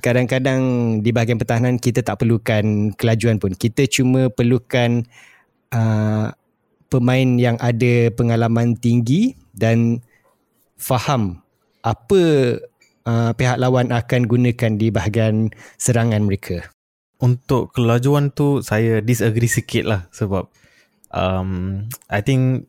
kadang-kadang 0.00 0.60
di 1.04 1.12
bahagian 1.12 1.36
pertahanan 1.36 1.76
kita 1.76 2.02
tak 2.02 2.20
perlukan 2.20 2.92
kelajuan 2.98 3.38
pun. 3.38 3.54
Kita 3.54 3.86
cuma 3.88 4.28
perlukan 4.28 5.04
uh, 5.72 6.32
pemain 6.90 7.38
yang 7.38 7.56
ada 7.62 8.10
pengalaman 8.12 8.74
tinggi 8.76 9.38
dan 9.54 10.02
faham 10.74 11.40
apa 11.80 12.22
uh, 13.06 13.30
pihak 13.32 13.56
lawan 13.62 13.94
akan 13.94 14.26
gunakan 14.26 14.72
di 14.76 14.92
bahagian 14.92 15.54
serangan 15.80 16.26
mereka. 16.26 16.68
Untuk 17.20 17.72
kelajuan 17.76 18.32
tu 18.32 18.64
saya 18.64 18.98
disagree 19.04 19.48
sikit 19.48 19.84
lah 19.86 20.02
sebab 20.10 20.48
um, 21.12 21.84
I 22.08 22.20
think 22.24 22.66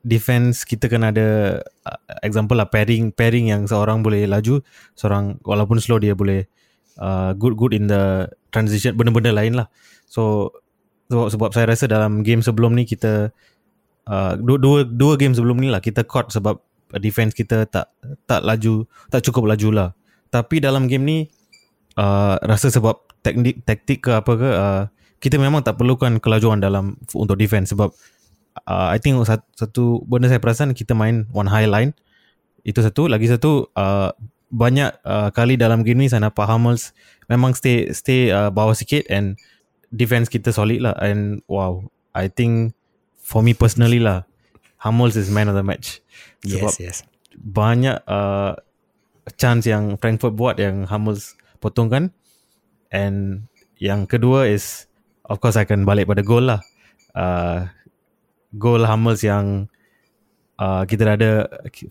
defense 0.00 0.64
kita 0.64 0.88
kena 0.88 1.12
ada 1.12 1.60
uh, 1.84 2.00
example 2.24 2.56
lah 2.56 2.68
pairing 2.68 3.12
pairing 3.12 3.52
yang 3.52 3.68
seorang 3.68 4.00
boleh 4.00 4.24
laju 4.24 4.64
seorang 4.96 5.40
walaupun 5.44 5.76
slow 5.80 6.00
dia 6.00 6.16
boleh 6.16 6.48
uh, 7.00 7.32
good 7.36 7.56
good 7.56 7.72
in 7.76 7.88
the 7.88 8.28
transition 8.52 8.96
benda-benda 8.96 9.32
lain 9.32 9.56
lah. 9.56 9.68
So 10.08 10.52
sebab, 11.10 11.26
sebab 11.34 11.50
saya 11.50 11.66
rasa 11.66 11.90
dalam 11.90 12.22
game 12.22 12.40
sebelum 12.40 12.78
ni 12.78 12.86
kita 12.86 13.34
uh, 14.06 14.32
dua, 14.38 14.86
dua 14.86 15.18
game 15.18 15.34
sebelum 15.34 15.58
ni 15.58 15.68
lah 15.68 15.82
kita 15.82 16.06
caught 16.06 16.30
sebab 16.30 16.62
defense 17.02 17.34
kita 17.34 17.66
tak 17.66 17.90
tak 18.26 18.40
laju 18.46 18.86
tak 19.10 19.26
cukup 19.26 19.50
laju 19.50 19.68
lah. 19.70 19.88
Tapi 20.30 20.62
dalam 20.62 20.86
game 20.86 21.02
ni 21.02 21.18
uh, 21.98 22.38
rasa 22.46 22.70
sebab 22.70 22.98
teknik 23.26 23.66
taktik 23.66 24.06
ke 24.06 24.10
apa 24.14 24.32
ke 24.38 24.48
uh, 24.50 24.82
kita 25.20 25.36
memang 25.36 25.60
tak 25.60 25.76
perlukan 25.76 26.22
kelajuan 26.22 26.62
dalam 26.62 26.96
untuk 27.12 27.36
defense 27.36 27.74
sebab 27.74 27.92
uh, 28.66 28.88
I 28.90 28.98
think 29.02 29.20
satu, 29.26 29.44
satu 29.54 29.84
benda 30.06 30.30
saya 30.30 30.40
perasan 30.40 30.72
kita 30.72 30.96
main 30.96 31.26
one 31.34 31.50
high 31.50 31.68
line. 31.68 31.92
Itu 32.62 32.80
satu. 32.84 33.08
Lagi 33.08 33.28
satu 33.28 33.68
uh, 33.74 34.14
banyak 34.50 34.90
uh, 35.06 35.30
kali 35.30 35.54
dalam 35.54 35.86
game 35.86 36.02
ni 36.02 36.08
saya 36.10 36.26
nampak 36.26 36.44
Hummels 36.50 36.90
memang 37.30 37.54
stay 37.54 37.94
stay 37.94 38.34
uh, 38.34 38.50
bawah 38.50 38.74
sikit 38.74 39.06
and 39.06 39.38
defense 39.94 40.30
kita 40.30 40.54
solid 40.54 40.82
lah. 40.82 40.94
And 40.98 41.42
wow 41.50 41.86
I 42.14 42.30
think 42.30 42.74
for 43.18 43.42
me 43.42 43.54
personally 43.54 44.00
lah 44.02 44.26
Hummels 44.80 45.14
is 45.14 45.28
man 45.28 45.50
of 45.50 45.58
the 45.58 45.66
match. 45.66 46.00
Sebab 46.46 46.72
yes. 46.72 46.80
yes 46.80 46.98
banyak 47.40 48.02
uh, 48.04 48.58
chance 49.38 49.64
yang 49.64 49.96
Frankfurt 49.96 50.34
buat 50.34 50.58
yang 50.60 50.84
Hummels 50.86 51.38
potongkan. 51.62 52.12
And 52.90 53.46
yang 53.78 54.10
kedua 54.10 54.50
is 54.50 54.90
of 55.24 55.38
course 55.38 55.56
I 55.56 55.64
akan 55.64 55.86
balik 55.86 56.10
pada 56.10 56.20
goal 56.26 56.50
lah. 56.50 56.60
Uh, 57.14 57.70
goal 58.58 58.82
Hummels 58.82 59.22
yang 59.22 59.70
uh, 60.58 60.82
kita 60.84 61.06
dah 61.06 61.14
ada 61.16 61.32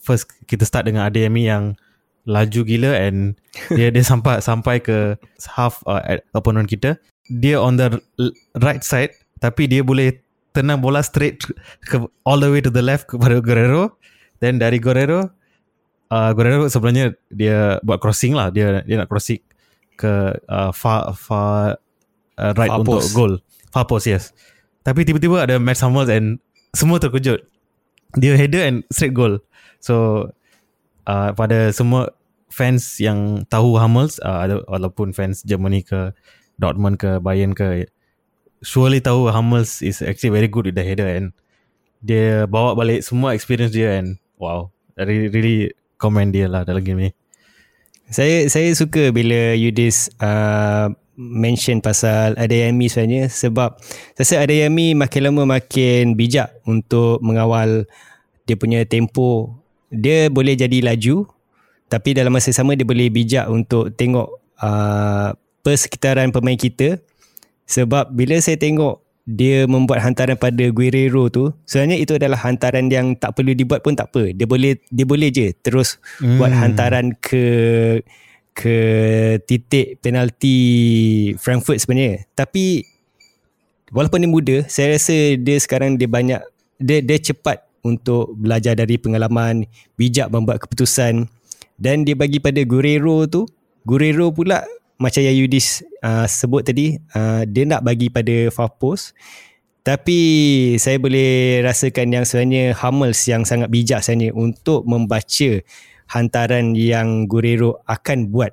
first 0.04 0.30
kita 0.46 0.68
start 0.68 0.88
dengan 0.88 1.08
ADMI 1.08 1.44
yang 1.44 1.64
laju 2.28 2.62
gila 2.62 2.94
and 2.94 3.40
dia 3.74 3.90
dia 3.90 4.06
sampai 4.12 4.44
sampai 4.44 4.84
ke 4.84 5.18
half 5.56 5.82
uh, 5.88 6.20
opponent 6.36 6.68
kita 6.70 7.00
dia 7.30 7.62
on 7.62 7.78
the 7.78 8.02
right 8.60 8.82
side 8.82 9.14
tapi 9.40 9.70
dia 9.70 9.86
boleh 9.86 10.20
tenang 10.52 10.82
bola 10.82 11.06
straight 11.06 11.40
ke 11.86 11.96
all 12.26 12.42
the 12.42 12.50
way 12.50 12.60
to 12.60 12.74
the 12.74 12.82
left 12.82 13.08
kepada 13.08 13.40
Guerrero. 13.40 13.96
Then 14.42 14.58
dari 14.58 14.82
Guerrero 14.82 15.30
uh, 16.10 16.32
Guerrero 16.34 16.68
sebenarnya 16.68 17.16
dia 17.30 17.78
buat 17.86 18.02
crossing 18.02 18.34
lah. 18.36 18.50
Dia 18.50 18.82
dia 18.84 19.00
nak 19.00 19.10
crossing 19.10 19.40
ke 19.96 20.36
uh, 20.50 20.72
far 20.74 21.14
far 21.16 21.78
uh, 22.40 22.52
right 22.58 22.72
Far 22.72 22.82
untuk 22.82 23.02
post. 23.02 23.14
goal. 23.16 23.34
Far 23.70 23.86
post 23.86 24.06
yes. 24.10 24.34
Tapi 24.84 25.06
tiba-tiba 25.06 25.46
ada 25.46 25.62
Matt 25.62 25.80
Hummels 25.86 26.10
and 26.10 26.42
semua 26.74 26.98
terkejut. 26.98 27.46
Dia 28.18 28.34
header 28.34 28.66
and 28.66 28.82
straight 28.90 29.14
goal. 29.14 29.38
So 29.80 30.28
uh, 31.06 31.30
pada 31.38 31.70
semua 31.70 32.10
fans 32.50 32.98
yang 32.98 33.46
tahu 33.46 33.78
Hummels 33.78 34.18
uh, 34.26 34.50
ada 34.50 34.56
walaupun 34.66 35.14
fans 35.14 35.46
Germany 35.46 35.86
ke 35.86 36.10
Dortmund 36.60 37.00
ke 37.00 37.24
Bayern 37.24 37.56
ke 37.56 37.88
surely 38.60 39.00
tahu 39.00 39.32
Hummels 39.32 39.80
is 39.80 40.04
actually 40.04 40.36
very 40.36 40.52
good 40.52 40.68
with 40.68 40.76
the 40.76 40.84
header 40.84 41.08
and 41.08 41.32
dia 42.04 42.44
bawa 42.48 42.76
balik 42.76 43.04
semua 43.04 43.32
experience 43.32 43.72
dia 43.72 44.00
and 44.00 44.20
wow 44.36 44.68
really, 45.00 45.32
really 45.32 45.60
commend 45.96 46.36
dia 46.36 46.52
lah 46.52 46.68
dalam 46.68 46.84
game 46.84 47.10
ni 47.10 47.12
Saya 48.10 48.50
saya 48.50 48.74
suka 48.74 49.14
bila 49.14 49.54
Yudis 49.54 50.10
uh, 50.18 50.90
mention 51.14 51.78
pasal 51.78 52.34
Adeyemi 52.42 52.90
sebenarnya 52.90 53.30
sebab 53.30 53.78
saya 54.18 54.42
rasa 54.42 54.50
Adeyemi 54.50 54.98
makin 54.98 55.30
lama 55.30 55.46
makin 55.46 56.18
bijak 56.18 56.58
untuk 56.66 57.22
mengawal 57.22 57.86
dia 58.50 58.58
punya 58.58 58.82
tempo. 58.90 59.62
Dia 59.94 60.34
boleh 60.34 60.58
jadi 60.58 60.82
laju 60.82 61.30
tapi 61.86 62.18
dalam 62.18 62.34
masa 62.34 62.50
sama 62.50 62.74
dia 62.74 62.82
boleh 62.82 63.14
bijak 63.14 63.46
untuk 63.46 63.94
tengok 63.94 64.42
uh, 64.58 65.38
persekitaran 65.70 66.34
pemain 66.34 66.58
kita. 66.58 66.98
Sebab 67.70 68.10
bila 68.10 68.42
saya 68.42 68.58
tengok 68.58 69.06
dia 69.30 69.70
membuat 69.70 70.02
hantaran 70.02 70.34
pada 70.34 70.74
Guerrero 70.74 71.30
tu 71.30 71.54
sebenarnya 71.70 72.02
itu 72.02 72.18
adalah 72.18 72.42
hantaran 72.42 72.90
yang 72.90 73.14
tak 73.14 73.38
perlu 73.38 73.54
dibuat 73.54 73.86
pun 73.86 73.94
tak 73.94 74.10
apa. 74.10 74.34
Dia 74.34 74.50
boleh 74.50 74.82
dia 74.90 75.06
boleh 75.06 75.30
je 75.30 75.54
terus 75.62 76.02
hmm. 76.18 76.42
buat 76.42 76.50
hantaran 76.50 77.14
ke 77.22 77.46
ke 78.58 78.78
titik 79.46 80.02
penalti 80.02 80.58
Frankfurt 81.38 81.78
sebenarnya. 81.78 82.26
Tapi 82.34 82.82
walaupun 83.94 84.26
dia 84.26 84.32
muda 84.34 84.58
saya 84.66 84.98
rasa 84.98 85.38
dia 85.38 85.62
sekarang 85.62 86.02
dia 86.02 86.10
banyak 86.10 86.42
dia 86.82 86.98
dia 87.06 87.22
cepat 87.22 87.62
untuk 87.86 88.34
belajar 88.34 88.74
dari 88.74 88.98
pengalaman 88.98 89.70
bijak 89.94 90.34
membuat 90.34 90.58
keputusan. 90.66 91.30
Dan 91.78 92.02
dia 92.02 92.18
bagi 92.18 92.42
pada 92.42 92.66
Guerrero 92.66 93.30
tu 93.30 93.46
Guerrero 93.86 94.34
pula 94.34 94.66
macam 95.00 95.24
yang 95.24 95.36
Yudis 95.36 95.82
uh, 96.04 96.28
sebut 96.28 96.68
tadi 96.68 97.00
uh, 97.16 97.48
dia 97.48 97.64
nak 97.64 97.88
bagi 97.88 98.12
pada 98.12 98.52
post 98.76 99.16
tapi 99.80 100.20
saya 100.76 101.00
boleh 101.00 101.64
rasakan 101.64 102.14
yang 102.14 102.26
sebenarnya 102.28 102.76
Hummels 102.76 103.24
yang 103.26 103.48
sangat 103.48 103.72
bijak 103.72 104.04
sebenarnya 104.04 104.36
untuk 104.36 104.84
membaca 104.84 105.64
hantaran 106.12 106.76
yang 106.76 107.32
Guerrero 107.32 107.80
akan 107.88 108.28
buat 108.28 108.52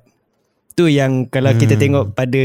tu 0.77 0.87
yang 0.87 1.27
kalau 1.27 1.51
hmm. 1.51 1.59
kita 1.59 1.75
tengok 1.75 2.15
pada 2.15 2.43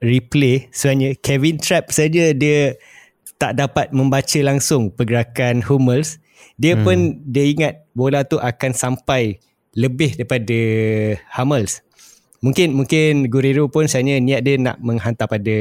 replay 0.00 0.72
sebenarnya 0.72 1.20
Kevin 1.20 1.60
Trapp 1.60 1.92
saja 1.92 2.32
dia 2.32 2.78
tak 3.36 3.60
dapat 3.60 3.92
membaca 3.92 4.38
langsung 4.40 4.88
pergerakan 4.88 5.60
Hummels 5.60 6.22
dia 6.56 6.78
hmm. 6.78 6.82
pun 6.82 6.98
dia 7.26 7.44
ingat 7.44 7.74
bola 7.92 8.24
tu 8.24 8.40
akan 8.40 8.72
sampai 8.72 9.42
lebih 9.76 10.14
daripada 10.16 10.58
Hummels 11.36 11.84
mungkin 12.44 12.76
mungkin 12.76 13.32
Guerrero 13.32 13.72
pun 13.72 13.88
sebenarnya 13.88 14.20
niat 14.20 14.40
dia 14.44 14.60
nak 14.60 14.76
menghantar 14.84 15.24
pada 15.24 15.56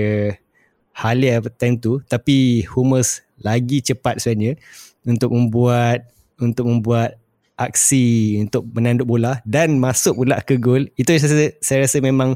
Halia 0.93 1.39
time 1.55 1.79
tu. 1.79 2.03
Tapi 2.05 2.67
Hummels 2.67 3.23
lagi 3.39 3.79
cepat 3.79 4.19
sebenarnya 4.19 4.59
untuk 5.07 5.31
membuat 5.31 6.11
untuk 6.37 6.67
membuat 6.67 7.15
aksi 7.55 8.37
untuk 8.43 8.67
menanduk 8.75 9.07
bola 9.07 9.39
dan 9.47 9.79
masuk 9.79 10.21
pula 10.21 10.43
ke 10.43 10.59
gol. 10.59 10.91
Itu 10.99 11.15
saya 11.15 11.31
rasa, 11.31 11.47
saya 11.63 11.79
rasa 11.87 11.97
memang 12.03 12.35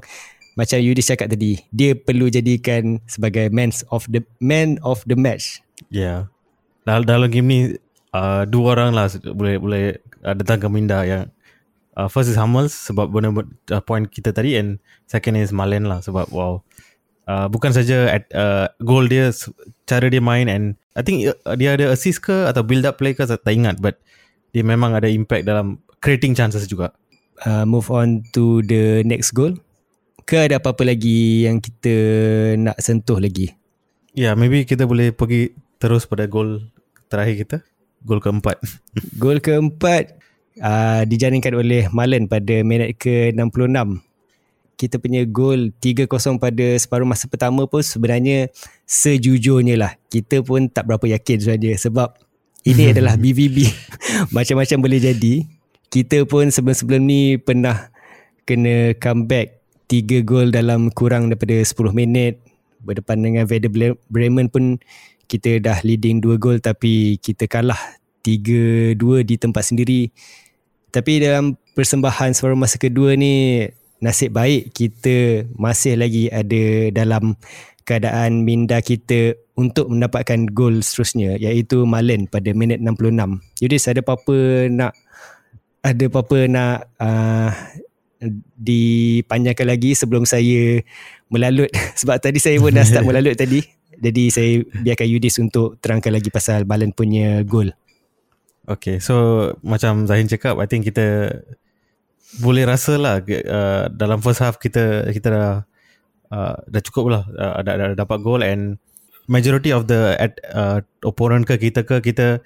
macam 0.58 0.80
Yudi 0.82 1.06
cakap 1.06 1.30
tadi 1.30 1.62
dia 1.70 1.94
perlu 1.94 2.34
jadikan 2.34 2.98
sebagai 3.06 3.54
man 3.54 3.70
of 3.94 4.08
the 4.10 4.24
man 4.42 4.80
of 4.82 5.04
the 5.06 5.14
match. 5.14 5.62
Ya. 5.94 6.02
Yeah. 6.02 6.20
dalam 6.88 7.04
dalam 7.04 7.28
game 7.28 7.48
ni 7.52 7.60
uh, 8.16 8.48
dua 8.48 8.80
orang 8.80 8.96
lah 8.96 9.12
boleh 9.12 9.60
boleh 9.60 9.86
uh, 10.24 10.32
datang 10.32 10.64
ke 10.64 10.68
minda 10.72 11.04
yang 11.04 11.28
uh, 11.98 12.06
first 12.06 12.30
is 12.30 12.38
Hummels 12.38 12.72
sebab 12.72 13.10
benar 13.10 13.34
uh, 13.74 13.82
point 13.82 14.06
kita 14.06 14.30
tadi 14.30 14.54
and 14.56 14.78
second 15.10 15.34
is 15.36 15.50
Malen 15.50 15.90
lah 15.90 16.06
sebab 16.06 16.30
wow. 16.30 16.62
Uh, 17.28 17.52
bukan 17.52 17.76
saja 17.76 18.08
at 18.08 18.24
uh, 18.32 18.72
goal 18.80 19.04
dia 19.04 19.36
cara 19.84 20.08
dia 20.08 20.24
main 20.24 20.48
and 20.48 20.80
I 20.96 21.04
think 21.04 21.28
uh, 21.28 21.60
dia 21.60 21.76
ada 21.76 21.92
assist 21.92 22.24
ke 22.24 22.48
atau 22.48 22.64
build 22.64 22.88
up 22.88 23.04
play 23.04 23.12
ke 23.12 23.28
saya 23.28 23.36
tak 23.36 23.52
ingat 23.52 23.84
but 23.84 24.00
dia 24.56 24.64
memang 24.64 24.96
ada 24.96 25.12
impact 25.12 25.44
dalam 25.44 25.84
creating 26.00 26.38
chances 26.38 26.64
juga. 26.72 26.96
Uh, 27.44 27.68
move 27.68 27.92
on 27.92 28.24
to 28.32 28.64
the 28.64 29.04
next 29.04 29.36
goal. 29.36 29.52
Ke 30.24 30.48
ada 30.48 30.56
apa-apa 30.64 30.88
lagi 30.88 31.44
yang 31.44 31.60
kita 31.60 31.94
nak 32.56 32.80
sentuh 32.80 33.20
lagi? 33.20 33.52
Ya 34.16 34.32
yeah, 34.32 34.34
maybe 34.34 34.64
kita 34.64 34.88
boleh 34.88 35.12
pergi 35.12 35.52
terus 35.84 36.08
pada 36.08 36.32
goal 36.32 36.64
terakhir 37.12 37.36
kita. 37.44 37.58
Gol 38.08 38.24
keempat. 38.24 38.64
Gol 39.22 39.44
keempat 39.44 40.16
uh, 40.62 41.02
dijaringkan 41.06 41.54
oleh 41.54 41.90
Malen 41.94 42.30
pada 42.30 42.62
minit 42.66 42.98
ke-66. 42.98 44.02
Kita 44.78 45.02
punya 45.02 45.26
gol 45.26 45.74
3-0 45.82 46.38
pada 46.38 46.68
separuh 46.78 47.10
masa 47.10 47.26
pertama 47.26 47.66
pun 47.66 47.82
sebenarnya 47.82 48.54
sejujurnya 48.86 49.74
lah. 49.74 49.92
Kita 50.06 50.46
pun 50.46 50.70
tak 50.70 50.86
berapa 50.86 51.18
yakin 51.18 51.38
sebenarnya 51.42 51.82
sebab 51.82 52.14
ini 52.62 52.84
adalah 52.94 53.18
BVB. 53.18 53.66
Macam-macam 54.36 54.78
boleh 54.78 55.02
jadi. 55.02 55.50
Kita 55.88 56.28
pun 56.30 56.54
sebelum-sebelum 56.54 57.02
ni 57.02 57.42
pernah 57.42 57.90
kena 58.46 58.94
comeback 59.02 59.58
3 59.90 60.22
gol 60.28 60.54
dalam 60.54 60.94
kurang 60.94 61.34
daripada 61.34 61.58
10 61.58 61.74
minit. 61.98 62.38
Berdepan 62.84 63.18
dengan 63.18 63.50
Werder 63.50 63.98
Bremen 64.14 64.54
pun 64.54 64.78
kita 65.26 65.58
dah 65.60 65.82
leading 65.82 66.22
2 66.22 66.38
gol 66.38 66.62
tapi 66.62 67.18
kita 67.18 67.50
kalah 67.50 67.98
3-2 68.24 69.24
di 69.24 69.36
tempat 69.40 69.64
sendiri. 69.64 70.12
Tapi 70.92 71.20
dalam 71.20 71.60
persembahan 71.76 72.32
separuh 72.32 72.58
masa 72.58 72.80
kedua 72.80 73.14
ni 73.14 73.66
nasib 73.98 74.38
baik 74.38 74.74
kita 74.74 75.50
masih 75.58 75.98
lagi 75.98 76.30
ada 76.30 76.94
dalam 76.94 77.34
keadaan 77.88 78.44
minda 78.44 78.84
kita 78.84 79.34
untuk 79.58 79.90
mendapatkan 79.90 80.52
gol 80.54 80.84
seterusnya 80.84 81.40
iaitu 81.40 81.88
Malen 81.88 82.28
pada 82.28 82.52
minit 82.52 82.84
66. 82.84 83.64
Yudis 83.64 83.88
ada 83.90 84.04
apa-apa 84.04 84.68
nak 84.70 84.94
ada 85.82 86.04
apa-apa 86.12 86.38
nak 86.52 86.78
uh, 87.00 87.52
dipanjangkan 88.60 89.68
lagi 89.72 89.96
sebelum 89.96 90.28
saya 90.28 90.84
melalut 91.32 91.72
sebab 92.00 92.20
tadi 92.20 92.38
saya 92.44 92.60
pun 92.60 92.76
dah 92.76 92.86
start 92.86 93.08
melalut 93.10 93.34
tadi. 93.40 93.64
Jadi 93.98 94.30
saya 94.30 94.62
biarkan 94.62 95.08
Yudis 95.10 95.42
untuk 95.42 95.82
terangkan 95.82 96.14
lagi 96.14 96.30
pasal 96.30 96.70
Malen 96.70 96.94
punya 96.94 97.42
gol. 97.42 97.74
Okay, 98.68 99.00
so 99.00 99.48
macam 99.64 100.04
Zahin 100.12 100.28
cakap, 100.28 100.60
I 100.60 100.68
think 100.68 100.84
kita 100.84 101.40
boleh 102.44 102.68
rasa 102.68 103.00
lah 103.00 103.24
uh, 103.24 103.88
dalam 103.88 104.20
first 104.20 104.44
half 104.44 104.60
kita 104.60 105.08
kita 105.16 105.28
dah 105.32 105.52
uh, 106.28 106.56
dah 106.68 106.82
cukup 106.84 107.06
lah 107.08 107.24
uh, 107.32 107.64
dah, 107.64 107.76
dah, 107.80 107.90
dapat 107.96 108.20
goal 108.20 108.44
and 108.44 108.76
majority 109.32 109.72
of 109.72 109.88
the 109.88 110.20
at, 110.20 110.36
uh, 110.52 110.84
opponent 111.08 111.48
ke 111.48 111.56
kita 111.56 111.88
ke 111.88 112.04
kita 112.04 112.44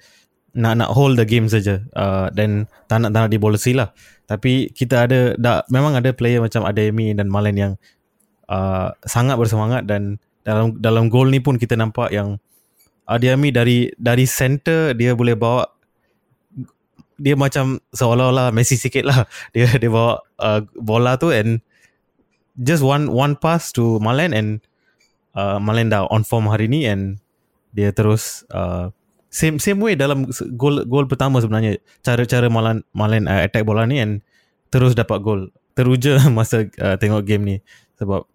nak 0.54 0.78
nak 0.78 0.94
hold 0.94 1.18
the 1.18 1.26
game 1.26 1.50
saja. 1.50 1.82
Uh, 1.90 2.30
dan 2.30 2.70
tak 2.86 3.02
nak 3.02 3.10
tak 3.10 3.20
nak 3.26 3.32
dibolesi 3.34 3.74
lah. 3.74 3.90
Tapi 4.30 4.70
kita 4.70 5.10
ada 5.10 5.34
dah 5.34 5.66
memang 5.74 5.98
ada 5.98 6.14
player 6.14 6.38
macam 6.38 6.62
Ademi 6.62 7.10
dan 7.18 7.26
Malen 7.26 7.56
yang 7.58 7.72
uh, 8.46 8.94
sangat 9.02 9.34
bersemangat 9.40 9.90
dan 9.90 10.22
dalam 10.46 10.78
dalam 10.78 11.10
goal 11.10 11.26
ni 11.34 11.42
pun 11.42 11.58
kita 11.58 11.74
nampak 11.74 12.14
yang 12.14 12.38
Ademi 13.10 13.50
dari 13.50 13.90
dari 13.98 14.30
center 14.30 14.94
dia 14.94 15.18
boleh 15.18 15.34
bawa 15.34 15.66
dia 17.22 17.38
macam 17.38 17.78
seolah-olah 17.94 18.50
Messi 18.50 18.74
sikit 18.74 19.06
lah. 19.06 19.30
Dia 19.54 19.70
dia 19.78 19.86
bawa 19.86 20.18
uh, 20.42 20.66
bola 20.74 21.14
tu 21.14 21.30
and 21.30 21.62
just 22.58 22.82
one 22.82 23.14
one 23.14 23.38
pass 23.38 23.70
to 23.78 24.02
Malen 24.02 24.34
and 24.34 24.58
uh, 25.38 25.62
Malen 25.62 25.94
dah 25.94 26.10
on 26.10 26.26
form 26.26 26.50
hari 26.50 26.66
ni 26.66 26.82
and 26.84 27.22
dia 27.72 27.94
terus 27.94 28.42
uh, 28.52 28.90
same 29.32 29.56
same 29.56 29.80
way 29.80 29.94
dalam 29.94 30.28
gol 30.58 30.82
gol 30.90 31.06
pertama 31.06 31.38
sebenarnya. 31.38 31.78
Cara-cara 32.02 32.50
Malen 32.50 32.82
Malen 32.90 33.30
uh, 33.30 33.46
attack 33.46 33.62
bola 33.62 33.86
ni 33.86 34.02
and 34.02 34.26
terus 34.74 34.98
dapat 34.98 35.22
gol. 35.22 35.54
Teruja 35.78 36.18
masa 36.36 36.66
uh, 36.82 36.98
tengok 36.98 37.22
game 37.22 37.44
ni 37.46 37.56
sebab 38.02 38.26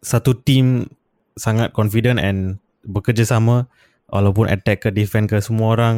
satu 0.00 0.38
team 0.38 0.86
sangat 1.34 1.74
confident 1.74 2.22
and 2.22 2.62
bekerjasama 2.86 3.68
walaupun 4.08 4.48
attack 4.48 4.86
ke 4.86 4.88
defend 4.94 5.28
ke 5.28 5.36
semua 5.42 5.76
orang 5.76 5.96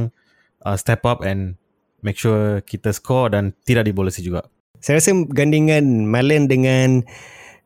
uh, 0.67 0.75
step 0.75 1.07
up 1.07 1.23
and 1.23 1.55
make 2.03 2.19
sure 2.19 2.61
kita 2.67 2.91
score 2.91 3.33
dan 3.33 3.55
tidak 3.63 3.89
dibolesi 3.89 4.21
juga. 4.21 4.45
Saya 4.83 4.99
rasa 4.99 5.15
gandingan 5.31 6.11
Malen 6.11 6.51
dengan 6.51 7.07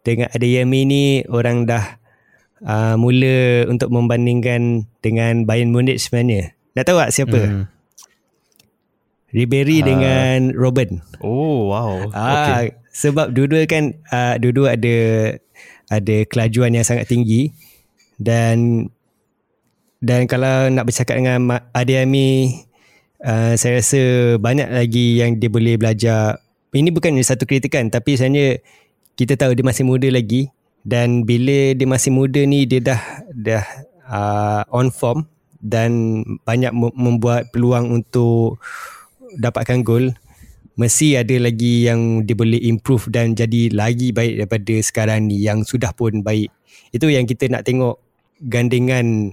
dengan 0.04 0.28
Adeyemi 0.30 0.84
ni 0.86 1.04
orang 1.26 1.64
dah 1.66 1.96
uh, 2.62 2.94
mula 3.00 3.66
untuk 3.66 3.90
membandingkan 3.90 4.86
dengan 5.00 5.48
Bayern 5.48 5.72
Munich 5.72 5.98
sebenarnya. 5.98 6.52
Nak 6.76 6.84
tahu 6.86 7.00
tak 7.00 7.12
siapa? 7.16 7.40
Hmm. 7.40 7.64
Ribery 9.32 9.82
uh, 9.82 9.84
dengan 9.84 10.38
Robin. 10.54 11.02
Oh 11.24 11.72
wow. 11.72 12.12
Ah, 12.12 12.62
okay. 12.62 12.78
Sebab 12.92 13.32
dua-dua 13.32 13.64
kan 13.68 13.96
uh, 14.12 14.36
dua-dua 14.40 14.76
ada 14.76 14.96
ada 15.88 16.16
kelajuan 16.28 16.72
yang 16.76 16.86
sangat 16.86 17.08
tinggi 17.08 17.52
dan 18.20 18.88
dan 20.00 20.28
kalau 20.28 20.68
nak 20.68 20.84
bercakap 20.88 21.16
dengan 21.16 21.60
Adeyemi 21.72 22.62
uh, 23.26 23.52
saya 23.58 23.82
rasa 23.82 24.00
banyak 24.38 24.70
lagi 24.70 25.18
yang 25.20 25.42
dia 25.42 25.50
boleh 25.50 25.74
belajar. 25.74 26.38
Ini 26.70 26.92
bukan 26.92 27.18
satu 27.24 27.48
kritikan 27.48 27.88
tapi 27.90 28.14
sebenarnya 28.14 28.60
kita 29.16 29.34
tahu 29.34 29.56
dia 29.56 29.64
masih 29.64 29.84
muda 29.88 30.06
lagi 30.12 30.52
dan 30.84 31.24
bila 31.24 31.72
dia 31.72 31.88
masih 31.88 32.12
muda 32.12 32.38
ni 32.44 32.68
dia 32.68 32.84
dah 32.84 33.00
dah 33.32 33.64
uh, 34.06 34.62
on 34.70 34.92
form 34.92 35.24
dan 35.58 36.22
banyak 36.44 36.70
membuat 36.76 37.48
peluang 37.50 37.90
untuk 37.90 38.62
dapatkan 39.40 39.82
gol. 39.82 40.14
mesti 40.76 41.16
ada 41.16 41.32
lagi 41.40 41.88
yang 41.88 42.28
dia 42.28 42.36
boleh 42.36 42.60
improve 42.60 43.08
dan 43.08 43.32
jadi 43.32 43.72
lagi 43.72 44.12
baik 44.12 44.44
daripada 44.44 44.74
sekarang 44.84 45.24
ni 45.24 45.40
yang 45.40 45.64
sudah 45.64 45.88
pun 45.96 46.20
baik. 46.20 46.52
Itu 46.92 47.08
yang 47.08 47.24
kita 47.24 47.48
nak 47.48 47.64
tengok 47.64 47.96
gandingan 48.44 49.32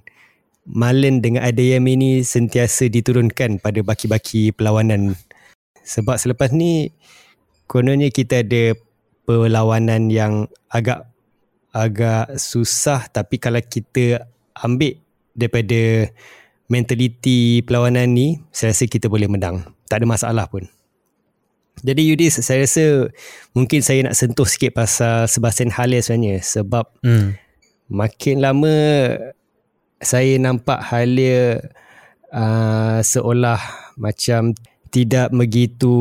Malen 0.64 1.20
dengan 1.20 1.44
Adeyemi 1.44 2.00
ini 2.00 2.12
sentiasa 2.24 2.88
diturunkan 2.88 3.60
pada 3.60 3.84
baki-baki 3.84 4.56
perlawanan. 4.56 5.20
Sebab 5.84 6.16
selepas 6.16 6.56
ni 6.56 6.96
kononnya 7.68 8.08
kita 8.08 8.48
ada 8.48 8.72
perlawanan 9.28 10.08
yang 10.08 10.48
agak 10.72 11.04
agak 11.76 12.40
susah 12.40 13.10
tapi 13.12 13.42
kalau 13.42 13.60
kita 13.60 14.30
ambil 14.64 14.96
daripada 15.36 16.08
mentaliti 16.72 17.60
perlawanan 17.66 18.08
ni 18.14 18.40
saya 18.56 18.72
rasa 18.72 18.88
kita 18.88 19.12
boleh 19.12 19.28
menang. 19.28 19.68
Tak 19.92 20.00
ada 20.00 20.08
masalah 20.08 20.48
pun. 20.48 20.64
Jadi 21.84 22.08
Yudis 22.08 22.40
saya 22.40 22.64
rasa 22.64 23.12
mungkin 23.52 23.84
saya 23.84 24.08
nak 24.08 24.16
sentuh 24.16 24.48
sikit 24.48 24.72
pasal 24.72 25.28
Sebastian 25.28 25.76
Halle 25.76 26.00
sebenarnya 26.00 26.40
sebab 26.40 26.88
hmm. 27.04 27.36
makin 27.92 28.40
lama 28.40 28.76
saya 30.02 30.40
nampak 30.42 30.80
Halle 30.82 31.62
uh, 32.34 33.00
seolah 33.02 33.60
macam 33.98 34.58
tidak 34.94 35.34
begitu 35.34 35.94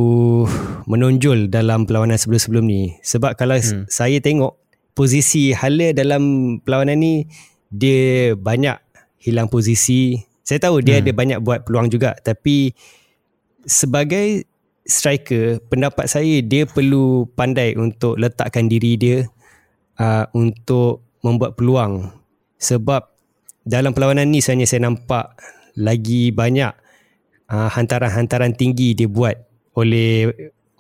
menonjol 0.85 1.49
dalam 1.49 1.89
perlawanan 1.89 2.21
sebelum-sebelum 2.21 2.65
ni 2.69 2.83
sebab 3.01 3.37
kalau 3.41 3.57
hmm. 3.57 3.89
saya 3.89 4.21
tengok 4.21 4.61
posisi 4.93 5.57
Halle 5.57 5.97
dalam 5.97 6.57
perlawanan 6.61 7.01
ni 7.01 7.25
dia 7.73 8.37
banyak 8.37 8.77
hilang 9.17 9.49
posisi 9.49 10.21
saya 10.45 10.61
tahu 10.61 10.85
dia 10.85 11.01
hmm. 11.01 11.03
ada 11.09 11.13
banyak 11.17 11.39
buat 11.41 11.65
peluang 11.65 11.89
juga 11.89 12.13
tapi 12.21 12.77
sebagai 13.65 14.45
striker 14.83 15.63
pendapat 15.71 16.11
saya 16.11 16.43
dia 16.43 16.67
perlu 16.67 17.31
pandai 17.33 17.79
untuk 17.79 18.19
letakkan 18.19 18.67
diri 18.67 18.99
dia 18.99 19.19
uh, 19.97 20.27
untuk 20.35 21.07
membuat 21.23 21.55
peluang 21.55 22.11
sebab 22.59 23.12
dalam 23.63 23.95
perlawanan 23.95 24.29
ni 24.29 24.43
sebenarnya 24.43 24.69
saya 24.69 24.81
nampak 24.87 25.39
lagi 25.79 26.35
banyak 26.35 26.73
uh, 27.49 27.69
hantaran-hantaran 27.73 28.53
tinggi 28.59 28.95
dia 28.95 29.09
buat 29.09 29.39
oleh 29.79 30.29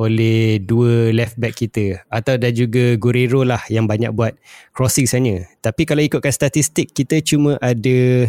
oleh 0.03 0.59
dua 0.59 1.15
left 1.15 1.39
back 1.39 1.55
kita 1.55 2.03
atau 2.11 2.35
dan 2.35 2.51
juga 2.51 2.99
Guerrero 2.99 3.47
lah 3.47 3.63
yang 3.71 3.87
banyak 3.87 4.11
buat 4.11 4.35
crossing 4.75 5.07
sebenarnya 5.07 5.47
tapi 5.63 5.87
kalau 5.87 6.03
ikutkan 6.03 6.35
statistik 6.35 6.91
kita 6.91 7.23
cuma 7.23 7.55
ada 7.63 8.27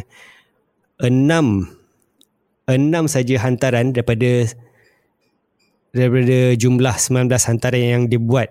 enam 1.02 1.66
enam 2.70 3.10
saja 3.10 3.36
hantaran 3.42 3.92
daripada 3.92 4.48
daripada 5.94 6.58
jumlah 6.58 6.96
19 6.98 7.30
hantaran 7.30 7.82
yang 7.82 8.04
dia 8.10 8.18
buat. 8.18 8.50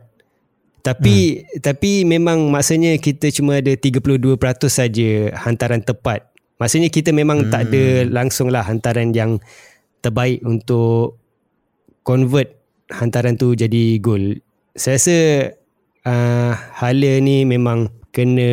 Tapi 0.82 1.46
hmm. 1.46 1.62
tapi 1.62 2.02
memang 2.02 2.50
maksudnya 2.50 2.98
kita 2.98 3.30
cuma 3.30 3.62
ada 3.62 3.70
32% 3.78 4.18
saja 4.66 5.10
hantaran 5.38 5.78
tepat. 5.78 6.26
Maksudnya 6.58 6.90
kita 6.90 7.14
memang 7.14 7.46
hmm. 7.46 7.50
tak 7.54 7.70
ada 7.70 7.84
langsunglah 8.10 8.66
hantaran 8.66 9.14
yang 9.14 9.38
terbaik 10.02 10.42
untuk 10.42 11.22
convert 12.02 12.58
hantaran 12.90 13.38
tu 13.38 13.54
jadi 13.54 14.02
gol. 14.02 14.42
Saya 14.74 14.98
rasa 14.98 15.16
uh, 16.02 16.52
hala 16.82 17.12
ni 17.22 17.46
memang 17.46 17.86
kena 18.10 18.50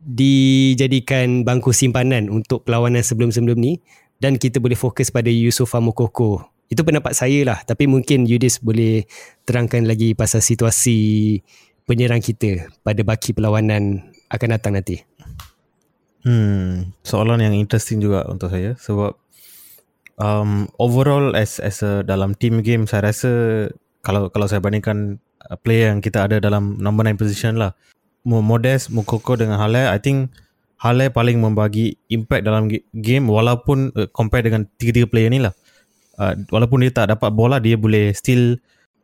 dijadikan 0.00 1.44
bangku 1.44 1.76
simpanan 1.76 2.32
untuk 2.32 2.64
perlawanan 2.64 3.04
sebelum-sebelum 3.04 3.60
ni 3.60 3.84
dan 4.18 4.40
kita 4.40 4.56
boleh 4.56 4.74
fokus 4.74 5.12
pada 5.12 5.28
Yusufa 5.28 5.84
Mokoko 5.84 6.57
itu 6.68 6.80
pendapat 6.84 7.16
saya 7.16 7.40
lah. 7.44 7.58
Tapi 7.64 7.88
mungkin 7.88 8.28
Yudis 8.28 8.60
boleh 8.60 9.08
terangkan 9.48 9.88
lagi 9.88 10.12
pasal 10.12 10.44
situasi 10.44 11.40
penyerang 11.88 12.20
kita 12.20 12.68
pada 12.84 13.00
baki 13.00 13.32
perlawanan 13.32 14.12
akan 14.28 14.48
datang 14.52 14.76
nanti. 14.76 15.00
Hmm, 16.28 16.92
soalan 17.00 17.40
yang 17.40 17.56
interesting 17.56 18.04
juga 18.04 18.28
untuk 18.28 18.52
saya 18.52 18.76
sebab 18.76 19.16
um, 20.20 20.68
overall 20.76 21.32
as 21.32 21.56
as 21.62 21.80
a 21.80 22.04
dalam 22.04 22.36
team 22.36 22.60
game 22.60 22.84
saya 22.84 23.08
rasa 23.08 23.30
kalau 24.04 24.28
kalau 24.28 24.44
saya 24.50 24.60
bandingkan 24.60 25.22
uh, 25.48 25.56
player 25.56 25.94
yang 25.94 26.02
kita 26.02 26.26
ada 26.28 26.42
dalam 26.42 26.76
number 26.76 27.06
9 27.06 27.16
position 27.16 27.56
lah 27.56 27.72
Modest, 28.28 28.92
Mukoko 28.92 29.40
dengan 29.40 29.56
Hale 29.56 29.88
I 29.88 29.96
think 30.02 30.28
Hale 30.76 31.08
paling 31.08 31.40
membagi 31.40 31.96
impact 32.12 32.44
dalam 32.44 32.68
game 32.92 33.24
walaupun 33.30 33.94
uh, 33.96 34.10
compare 34.12 34.44
dengan 34.44 34.68
tiga-tiga 34.76 35.08
player 35.08 35.32
ni 35.32 35.40
lah 35.40 35.54
uh, 36.18 36.34
walaupun 36.52 36.84
dia 36.84 36.92
tak 36.92 37.14
dapat 37.14 37.30
bola 37.32 37.62
dia 37.62 37.78
boleh 37.78 38.12
still 38.12 38.58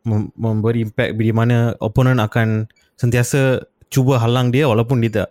mem- 0.05 0.31
memberi 0.35 0.85
impact 0.85 1.17
di 1.17 1.31
mana 1.33 1.73
opponent 1.81 2.21
akan 2.21 2.69
sentiasa 2.95 3.65
cuba 3.89 4.19
halang 4.21 4.51
dia 4.51 4.67
walaupun 4.67 5.01
dia 5.01 5.23
tak 5.23 5.29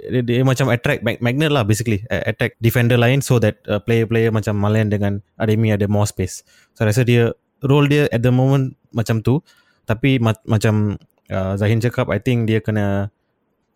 dia, 0.00 0.24
dia 0.24 0.40
macam 0.40 0.72
attract 0.72 1.04
magnet 1.04 1.52
lah 1.52 1.60
basically. 1.60 2.00
Attack 2.08 2.56
defender 2.64 2.96
lain 2.96 3.20
so 3.20 3.36
that 3.36 3.60
uh, 3.68 3.76
player-player 3.76 4.32
macam 4.32 4.56
Malen 4.56 4.88
dengan 4.88 5.20
Ademi 5.36 5.76
ada 5.76 5.84
more 5.84 6.08
space. 6.08 6.40
So 6.72 6.88
rasa 6.88 7.04
dia 7.04 7.36
role 7.60 7.84
dia 7.84 8.08
at 8.08 8.24
the 8.24 8.32
moment 8.32 8.80
macam 8.96 9.20
tu. 9.20 9.44
Tapi 9.84 10.16
ma- 10.16 10.40
macam 10.48 10.96
uh, 11.28 11.52
Zahin 11.60 11.84
cakap 11.84 12.08
I 12.08 12.16
think 12.16 12.48
dia 12.48 12.64
kena 12.64 13.12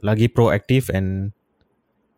lagi 0.01 0.33
proaktif 0.33 0.89
and 0.89 1.37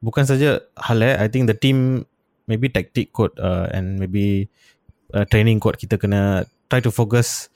bukan 0.03 0.22
saja 0.22 0.62
hal 0.79 1.03
eh. 1.03 1.18
I 1.18 1.27
think 1.27 1.51
the 1.51 1.59
team 1.59 2.07
maybe 2.46 2.70
tactic 2.70 3.11
code 3.11 3.35
uh, 3.42 3.66
and 3.75 3.99
maybe 3.99 4.46
uh, 5.14 5.27
training 5.29 5.62
court 5.62 5.77
kita 5.77 6.01
kena 6.01 6.47
try 6.66 6.83
to 6.83 6.90
focus 6.90 7.53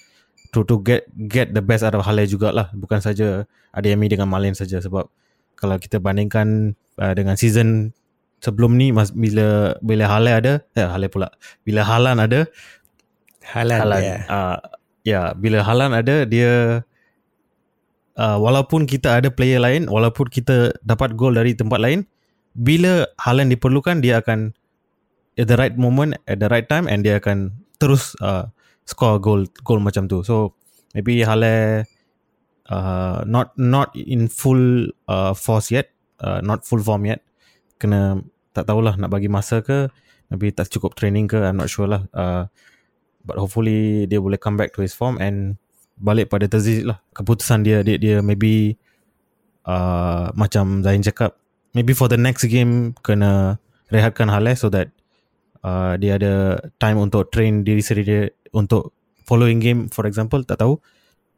to 0.51 0.67
to 0.67 0.83
get 0.83 1.07
get 1.15 1.55
the 1.55 1.63
best 1.63 1.87
out 1.87 1.95
of 1.95 2.03
Halil 2.07 2.27
jugalah. 2.27 2.71
Bukan 2.75 3.03
saja 3.03 3.47
Ademi 3.71 4.11
dengan 4.11 4.27
Malin 4.31 4.55
saja. 4.55 4.83
Sebab 4.83 5.07
kalau 5.59 5.77
kita 5.79 6.03
bandingkan 6.03 6.75
uh, 6.99 7.15
dengan 7.15 7.39
season 7.39 7.95
sebelum 8.41 8.75
ni 8.75 8.91
mas, 8.91 9.13
bila 9.13 9.77
bila 9.85 10.09
Halil 10.09 10.35
ada 10.35 10.53
eh 10.75 10.89
Halil 10.89 11.13
pula 11.13 11.29
bila 11.63 11.85
Halan 11.85 12.17
ada 12.19 12.49
Halan, 13.45 13.81
Halan 13.85 14.03
ya. 14.03 14.17
uh, 14.27 14.59
ya 15.05 15.21
bila 15.37 15.61
Halan 15.61 15.93
ada 15.93 16.25
dia 16.25 16.83
uh, 18.17 18.39
walaupun 18.41 18.89
kita 18.89 19.21
ada 19.21 19.29
player 19.29 19.61
lain 19.61 19.87
walaupun 19.87 20.33
kita 20.33 20.73
dapat 20.81 21.15
gol 21.15 21.37
dari 21.37 21.53
tempat 21.53 21.79
lain 21.79 22.09
bila 22.57 23.07
Halan 23.21 23.53
diperlukan 23.53 24.01
dia 24.01 24.25
akan 24.25 24.57
at 25.41 25.49
the 25.49 25.57
right 25.57 25.73
moment 25.81 26.21
at 26.29 26.37
the 26.37 26.49
right 26.53 26.69
time 26.69 26.85
and 26.85 27.01
dia 27.01 27.17
akan 27.17 27.57
terus 27.81 28.13
uh, 28.21 28.45
score 28.85 29.17
goal 29.17 29.49
goal 29.65 29.81
macam 29.81 30.05
tu. 30.05 30.21
So 30.21 30.53
maybe 30.93 31.25
Hale 31.25 31.89
uh, 32.69 33.25
not 33.25 33.57
not 33.57 33.97
in 33.97 34.29
full 34.29 34.93
uh, 35.09 35.33
force 35.33 35.73
yet 35.73 35.97
uh, 36.21 36.45
not 36.45 36.69
full 36.69 36.85
form 36.85 37.09
yet. 37.09 37.25
Kena 37.81 38.21
tak 38.53 38.69
tahulah 38.69 39.01
nak 39.01 39.09
bagi 39.09 39.33
masa 39.33 39.65
ke 39.65 39.89
maybe 40.29 40.53
tak 40.53 40.69
cukup 40.69 40.93
training 40.93 41.25
ke 41.25 41.41
I'm 41.41 41.57
not 41.57 41.73
sure 41.73 41.89
lah. 41.89 42.05
Uh, 42.13 42.45
but 43.25 43.41
hopefully 43.41 44.05
dia 44.05 44.21
boleh 44.21 44.37
come 44.37 44.61
back 44.61 44.77
to 44.77 44.85
his 44.85 44.93
form 44.93 45.17
and 45.17 45.57
balik 45.97 46.29
pada 46.29 46.45
Terzic 46.45 46.85
lah. 46.85 47.01
Keputusan 47.17 47.65
dia 47.65 47.81
dia, 47.81 47.97
dia 47.97 48.21
maybe 48.21 48.77
uh, 49.65 50.29
macam 50.37 50.85
Zain 50.85 51.01
cakap 51.01 51.41
maybe 51.73 51.97
for 51.97 52.13
the 52.13 52.21
next 52.21 52.45
game 52.53 52.93
kena 53.01 53.57
rehatkan 53.89 54.29
Hale 54.29 54.53
so 54.55 54.69
that 54.69 54.93
uh, 55.65 55.95
dia 55.97 56.17
ada 56.21 56.61
time 56.81 56.99
untuk 57.01 57.29
train 57.33 57.63
diri 57.65 57.81
sendiri 57.81 58.05
dia 58.05 58.23
untuk 58.53 58.93
following 59.25 59.63
game 59.63 59.81
for 59.89 60.05
example 60.09 60.43
tak 60.45 60.61
tahu. 60.61 60.81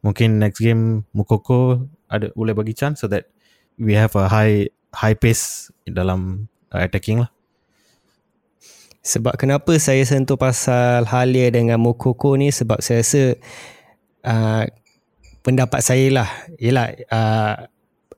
Mungkin 0.03 0.43
next 0.43 0.59
game 0.59 1.07
Mukoko 1.15 1.87
ada 2.11 2.35
boleh 2.35 2.55
bagi 2.57 2.75
chance 2.75 3.03
so 3.03 3.07
that 3.07 3.31
we 3.79 3.95
have 3.95 4.13
a 4.19 4.27
high 4.27 4.67
high 4.91 5.15
pace 5.15 5.71
dalam 5.87 6.51
uh, 6.75 6.83
attacking 6.83 7.23
lah. 7.23 7.31
Sebab 9.03 9.35
kenapa 9.35 9.75
saya 9.83 10.03
sentuh 10.07 10.39
pasal 10.39 11.07
Halia 11.11 11.51
dengan 11.51 11.83
Mukoko 11.83 12.39
ni? 12.39 12.55
Sebab 12.55 12.79
saya 12.79 13.03
rasa 13.03 13.23
uh, 14.23 14.63
pendapat 15.43 15.81
saya 15.83 16.07
lah. 16.11 16.29
Ialah 16.59 16.87
uh, 17.11 17.55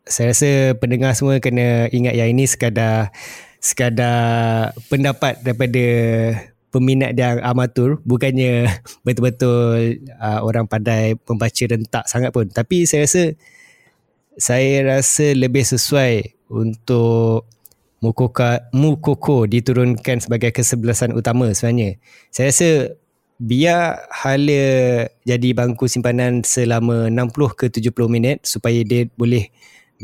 saya 0.04 0.36
rasa 0.36 0.76
pendengar 0.76 1.16
semua 1.16 1.40
kena 1.40 1.88
ingat 1.88 2.12
yang 2.12 2.28
ini 2.28 2.44
sekadar 2.44 3.08
sekadar 3.64 4.76
pendapat 4.92 5.40
daripada 5.40 5.86
peminat 6.68 7.16
yang 7.16 7.40
amatur 7.40 7.96
bukannya 8.04 8.68
betul-betul 9.08 10.04
uh, 10.20 10.44
orang 10.44 10.68
pandai 10.68 11.16
membaca 11.24 11.64
rentak 11.64 12.04
sangat 12.04 12.28
pun 12.28 12.44
tapi 12.52 12.84
saya 12.84 13.08
rasa 13.08 13.24
saya 14.36 14.84
rasa 14.84 15.32
lebih 15.32 15.64
sesuai 15.64 16.36
untuk 16.52 17.48
Mukoka, 18.04 18.68
Mukoko 18.76 19.48
diturunkan 19.48 20.20
sebagai 20.20 20.52
kesebelasan 20.52 21.16
utama 21.16 21.48
sebenarnya. 21.56 21.96
Saya 22.28 22.52
rasa 22.52 22.70
biar 23.40 24.04
Hala 24.12 25.08
jadi 25.24 25.48
bangku 25.56 25.88
simpanan 25.88 26.44
selama 26.44 27.08
60 27.08 27.32
ke 27.56 27.66
70 27.72 27.96
minit 28.12 28.44
supaya 28.44 28.76
dia 28.84 29.08
boleh 29.16 29.48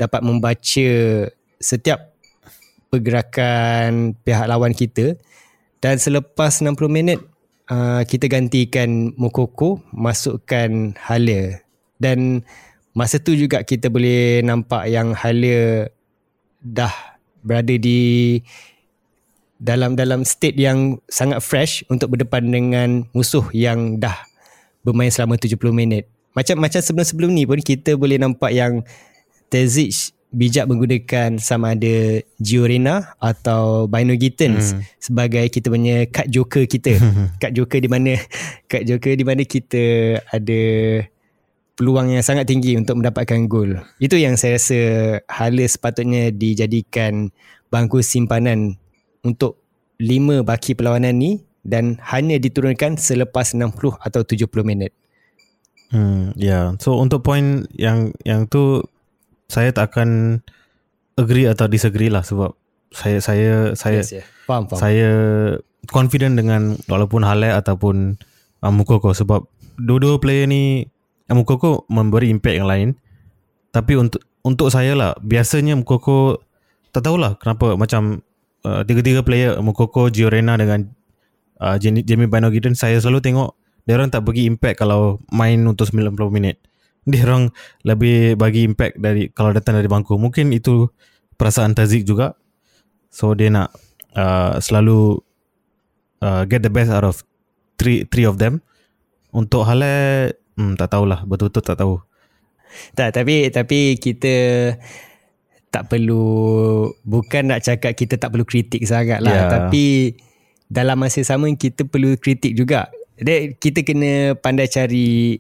dapat 0.01 0.25
membaca 0.25 0.89
setiap 1.61 2.10
pergerakan 2.91 4.19
pihak 4.27 4.51
lawan 4.51 4.75
kita 4.75 5.15
dan 5.79 5.97
selepas 5.97 6.61
60 6.61 6.75
minit 6.91 7.23
uh, 7.71 8.03
kita 8.05 8.27
gantikan 8.27 9.15
Mukoko 9.15 9.81
masukkan 9.95 10.93
Hala 10.99 11.63
dan 12.03 12.43
masa 12.93 13.23
tu 13.23 13.39
juga 13.39 13.63
kita 13.63 13.87
boleh 13.89 14.43
nampak 14.43 14.91
yang 14.91 15.15
Hala 15.15 15.87
dah 16.61 16.93
berada 17.41 17.73
di 17.79 18.43
dalam 19.61 19.95
dalam 19.95 20.25
state 20.25 20.57
yang 20.57 20.99
sangat 21.07 21.45
fresh 21.45 21.85
untuk 21.93 22.17
berdepan 22.17 22.49
dengan 22.49 23.05
musuh 23.13 23.45
yang 23.53 24.01
dah 24.01 24.17
bermain 24.81 25.13
selama 25.13 25.37
70 25.37 25.61
minit. 25.73 26.09
Macam 26.33 26.57
macam 26.57 26.81
sebelum-sebelum 26.81 27.31
ni 27.37 27.45
pun 27.45 27.61
kita 27.61 27.93
boleh 28.01 28.17
nampak 28.17 28.57
yang 28.57 28.81
Tezic 29.53 30.17
bijak 30.31 30.71
menggunakan 30.71 31.43
sama 31.43 31.75
ada 31.75 32.23
Giorena 32.39 33.19
atau 33.19 33.91
Bino 33.91 34.15
Gittens 34.15 34.73
hmm. 34.73 34.83
sebagai 35.03 35.45
kita 35.51 35.71
punya 35.71 36.07
cut 36.07 36.31
joker 36.31 36.65
kita. 36.71 36.99
cut 37.43 37.53
joker 37.55 37.79
di 37.83 37.91
mana 37.91 38.15
cut 38.71 38.87
joker 38.87 39.15
di 39.19 39.25
mana 39.27 39.43
kita 39.43 40.19
ada 40.31 40.63
peluang 41.75 42.15
yang 42.15 42.23
sangat 42.23 42.47
tinggi 42.47 42.79
untuk 42.79 43.03
mendapatkan 43.03 43.49
gol. 43.51 43.81
Itu 43.99 44.21
yang 44.21 44.39
saya 44.39 44.61
rasa 44.61 44.81
hala 45.27 45.65
sepatutnya 45.67 46.31
dijadikan 46.31 47.35
bangku 47.73 48.05
simpanan 48.05 48.77
untuk 49.27 49.59
lima 50.01 50.47
baki 50.47 50.79
perlawanan 50.79 51.17
ni 51.17 51.41
dan 51.65 52.01
hanya 52.09 52.41
diturunkan 52.41 52.97
selepas 52.97 53.53
60 53.53 53.97
atau 54.01 54.21
70 54.25 54.49
minit. 54.65 54.93
Hmm, 55.91 56.37
ya. 56.39 56.47
Yeah. 56.47 56.65
So 56.79 56.97
untuk 57.01 57.27
point 57.27 57.67
yang 57.75 58.15
yang 58.23 58.47
tu 58.47 58.87
saya 59.51 59.75
tak 59.75 59.91
akan 59.91 60.41
agree 61.19 61.51
atau 61.51 61.67
disagree 61.67 62.09
lah 62.09 62.23
sebab 62.23 62.55
saya 62.95 63.19
saya 63.19 63.75
saya 63.75 64.01
yes, 64.03 64.23
yeah. 64.23 64.27
faham, 64.47 64.71
faham. 64.71 64.79
saya 64.79 65.11
confident 65.91 66.39
dengan 66.39 66.79
walaupun 66.87 67.27
Hale 67.27 67.51
ataupun 67.51 68.19
uh, 68.63 68.73
Mukoko 68.73 69.11
sebab 69.11 69.47
dua-dua 69.79 70.23
player 70.23 70.47
ni 70.47 70.87
uh, 71.31 71.35
Mukoko 71.35 71.87
memberi 71.91 72.31
impact 72.31 72.57
yang 72.63 72.71
lain 72.71 72.89
tapi 73.75 73.99
untuk 73.99 74.23
untuk 74.47 74.71
saya 74.71 74.95
lah 74.95 75.15
biasanya 75.23 75.75
Mukoko 75.75 76.43
tak 76.91 77.07
tahulah 77.07 77.39
kenapa 77.39 77.75
macam 77.79 78.23
uh, 78.67 78.83
tiga-tiga 78.83 79.23
player 79.23 79.59
Mukoko, 79.63 80.11
Giorena 80.11 80.59
dengan 80.59 80.91
uh, 81.63 81.79
Jamie 81.79 82.31
Bino 82.31 82.51
Gideon 82.51 82.75
saya 82.75 82.99
selalu 82.99 83.23
tengok 83.23 83.51
dia 83.87 83.97
orang 83.97 84.11
tak 84.13 84.27
bagi 84.27 84.47
impact 84.47 84.83
kalau 84.83 85.19
main 85.35 85.63
untuk 85.67 85.89
90 85.89 86.15
minit 86.31 86.59
dia 87.11 87.27
orang 87.27 87.51
lebih 87.85 88.39
bagi 88.39 88.67
impact 88.67 88.99
dari 88.99 89.29
kalau 89.31 89.51
datang 89.51 89.77
dari 89.79 89.91
bangku. 89.91 90.17
Mungkin 90.17 90.55
itu 90.55 90.89
perasaan 91.37 91.75
Tazik 91.75 92.07
juga. 92.07 92.39
So 93.11 93.35
dia 93.35 93.51
nak 93.51 93.75
uh, 94.15 94.59
selalu 94.63 95.19
uh, 96.23 96.43
get 96.47 96.63
the 96.63 96.73
best 96.73 96.95
out 96.95 97.05
of 97.05 97.23
three 97.77 98.07
three 98.07 98.25
of 98.25 98.39
them. 98.39 98.63
Untuk 99.31 99.63
hal 99.63 99.83
hmm, 100.59 100.75
tak 100.75 100.91
tahulah 100.91 101.23
betul-betul 101.23 101.63
tak 101.63 101.79
tahu. 101.79 102.03
Tak 102.95 103.15
tapi 103.15 103.51
tapi 103.51 103.99
kita 103.99 104.35
tak 105.71 105.87
perlu 105.87 106.91
bukan 107.07 107.55
nak 107.55 107.63
cakap 107.63 107.95
kita 107.95 108.19
tak 108.19 108.35
perlu 108.35 108.43
kritik 108.43 108.83
sangat 108.83 109.23
lah 109.23 109.47
yeah. 109.47 109.51
tapi 109.51 110.19
dalam 110.67 110.99
masa 110.99 111.23
sama 111.23 111.51
kita 111.55 111.87
perlu 111.87 112.19
kritik 112.19 112.59
juga. 112.59 112.91
Jadi 113.19 113.55
kita 113.59 113.87
kena 113.87 114.35
pandai 114.39 114.71
cari 114.71 115.39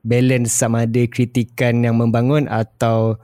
balance 0.00 0.56
sama 0.56 0.88
ada 0.88 1.04
kritikan 1.08 1.84
yang 1.84 2.00
membangun 2.00 2.48
atau 2.48 3.20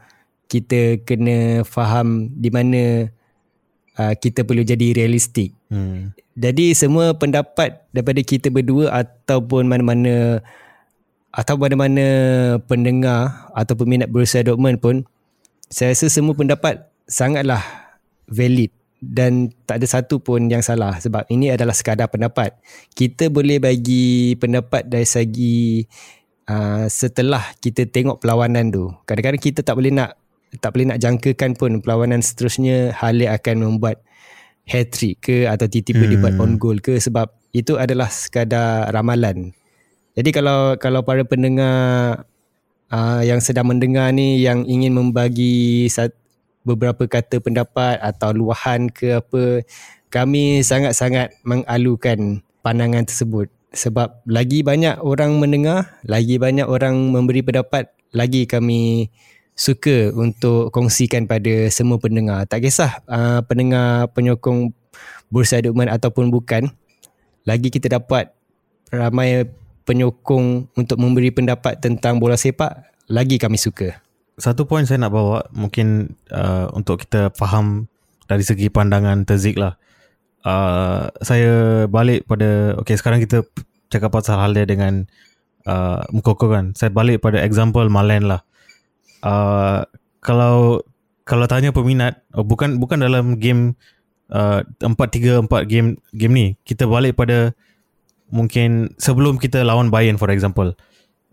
kita 0.46 1.02
kena 1.02 1.66
faham 1.66 2.30
di 2.32 2.48
mana 2.52 3.10
uh, 3.98 4.14
kita 4.14 4.46
perlu 4.46 4.62
jadi 4.62 4.94
realistik. 4.94 5.56
Hmm. 5.72 6.14
Jadi 6.36 6.76
semua 6.76 7.16
pendapat 7.16 7.88
daripada 7.90 8.20
kita 8.20 8.52
berdua 8.52 8.92
ataupun 8.92 9.66
mana-mana 9.66 10.44
atau 11.32 11.56
mana-mana 11.56 12.06
pendengar 12.64 13.48
atau 13.52 13.76
peminat 13.76 14.08
Borussia 14.08 14.44
Dortmund 14.44 14.80
pun 14.80 15.04
saya 15.68 15.92
rasa 15.92 16.08
semua 16.08 16.32
pendapat 16.32 16.86
sangatlah 17.10 17.60
valid 18.30 18.70
dan 19.02 19.52
tak 19.68 19.82
ada 19.82 19.86
satu 19.86 20.16
pun 20.16 20.48
yang 20.48 20.64
salah 20.64 20.96
sebab 20.96 21.28
ini 21.28 21.52
adalah 21.52 21.76
sekadar 21.76 22.08
pendapat. 22.08 22.56
Kita 22.96 23.28
boleh 23.28 23.60
bagi 23.60 24.34
pendapat 24.40 24.88
dari 24.88 25.04
segi 25.04 25.84
uh, 26.50 26.84
setelah 26.90 27.42
kita 27.58 27.86
tengok 27.86 28.22
perlawanan 28.22 28.70
tu 28.70 28.90
kadang-kadang 29.04 29.42
kita 29.42 29.60
tak 29.62 29.76
boleh 29.78 29.92
nak 29.92 30.18
tak 30.62 30.72
boleh 30.72 30.94
nak 30.94 30.98
jangkakan 31.02 31.58
pun 31.58 31.82
perlawanan 31.82 32.22
seterusnya 32.22 32.94
Halle 32.96 33.28
akan 33.28 33.76
membuat 33.76 34.00
hat-trick 34.66 35.22
ke 35.22 35.36
atau 35.46 35.66
tiba-tiba 35.70 36.02
hmm. 36.06 36.10
dia 36.10 36.22
buat 36.22 36.34
on 36.42 36.52
goal 36.58 36.78
ke 36.82 36.98
sebab 36.98 37.30
itu 37.54 37.78
adalah 37.78 38.10
sekadar 38.10 38.90
ramalan 38.90 39.54
jadi 40.16 40.30
kalau 40.32 40.74
kalau 40.80 41.04
para 41.04 41.22
pendengar 41.22 42.24
uh, 42.90 43.22
yang 43.22 43.38
sedang 43.38 43.68
mendengar 43.68 44.10
ni 44.10 44.42
yang 44.42 44.66
ingin 44.66 44.94
membagi 44.96 45.86
beberapa 46.66 47.06
kata 47.06 47.38
pendapat 47.38 48.02
atau 48.02 48.34
luahan 48.34 48.90
ke 48.90 49.22
apa 49.22 49.62
kami 50.10 50.66
sangat-sangat 50.66 51.30
mengalukan 51.46 52.42
pandangan 52.66 53.06
tersebut 53.06 53.46
sebab 53.72 54.22
lagi 54.28 54.62
banyak 54.62 55.02
orang 55.02 55.38
mendengar, 55.42 55.98
lagi 56.06 56.38
banyak 56.38 56.66
orang 56.66 57.10
memberi 57.10 57.42
pendapat, 57.42 57.90
lagi 58.14 58.46
kami 58.46 59.10
suka 59.56 60.12
untuk 60.12 60.68
kongsikan 60.70 61.24
pada 61.24 61.72
semua 61.72 61.96
pendengar. 61.96 62.44
Tak 62.44 62.62
kisah 62.62 63.02
uh, 63.08 63.40
pendengar 63.48 64.12
penyokong 64.12 64.76
Bursa 65.32 65.58
Dortmund 65.58 65.90
ataupun 65.90 66.30
bukan, 66.30 66.70
lagi 67.48 67.72
kita 67.72 67.90
dapat 67.90 68.30
ramai 68.92 69.48
penyokong 69.86 70.70
untuk 70.76 70.98
memberi 70.98 71.32
pendapat 71.32 71.78
tentang 71.80 72.18
bola 72.20 72.36
sepak, 72.36 72.86
lagi 73.08 73.38
kami 73.38 73.56
suka. 73.56 73.98
Satu 74.36 74.68
poin 74.68 74.84
saya 74.84 75.00
nak 75.00 75.16
bawa 75.16 75.48
mungkin 75.56 76.12
uh, 76.28 76.68
untuk 76.76 77.08
kita 77.08 77.32
faham 77.32 77.88
dari 78.28 78.44
segi 78.44 78.68
pandangan 78.68 79.24
Terzik 79.24 79.56
lah 79.56 79.80
uh, 80.46 81.10
saya 81.20 81.84
balik 81.90 82.24
pada 82.30 82.78
okay 82.78 82.94
sekarang 82.94 83.18
kita 83.18 83.42
cakap 83.90 84.14
pasal 84.14 84.38
hal 84.38 84.54
dia 84.54 84.62
dengan 84.62 85.10
uh, 85.66 86.06
Mukoko 86.14 86.46
kan. 86.48 86.72
Saya 86.78 86.94
balik 86.94 87.20
pada 87.20 87.42
example 87.42 87.90
Malen 87.90 88.30
lah. 88.30 88.46
Uh, 89.26 89.82
kalau 90.22 90.86
kalau 91.26 91.50
tanya 91.50 91.74
peminat 91.74 92.22
oh, 92.38 92.46
bukan 92.46 92.78
bukan 92.78 93.02
dalam 93.02 93.42
game 93.42 93.74
empat 94.82 95.08
tiga 95.14 95.42
empat 95.42 95.66
game 95.66 95.98
game 96.14 96.34
ni. 96.34 96.46
Kita 96.62 96.86
balik 96.86 97.18
pada 97.18 97.54
mungkin 98.30 98.94
sebelum 98.98 99.38
kita 99.38 99.66
lawan 99.66 99.90
Bayern 99.90 100.18
for 100.18 100.30
example. 100.30 100.74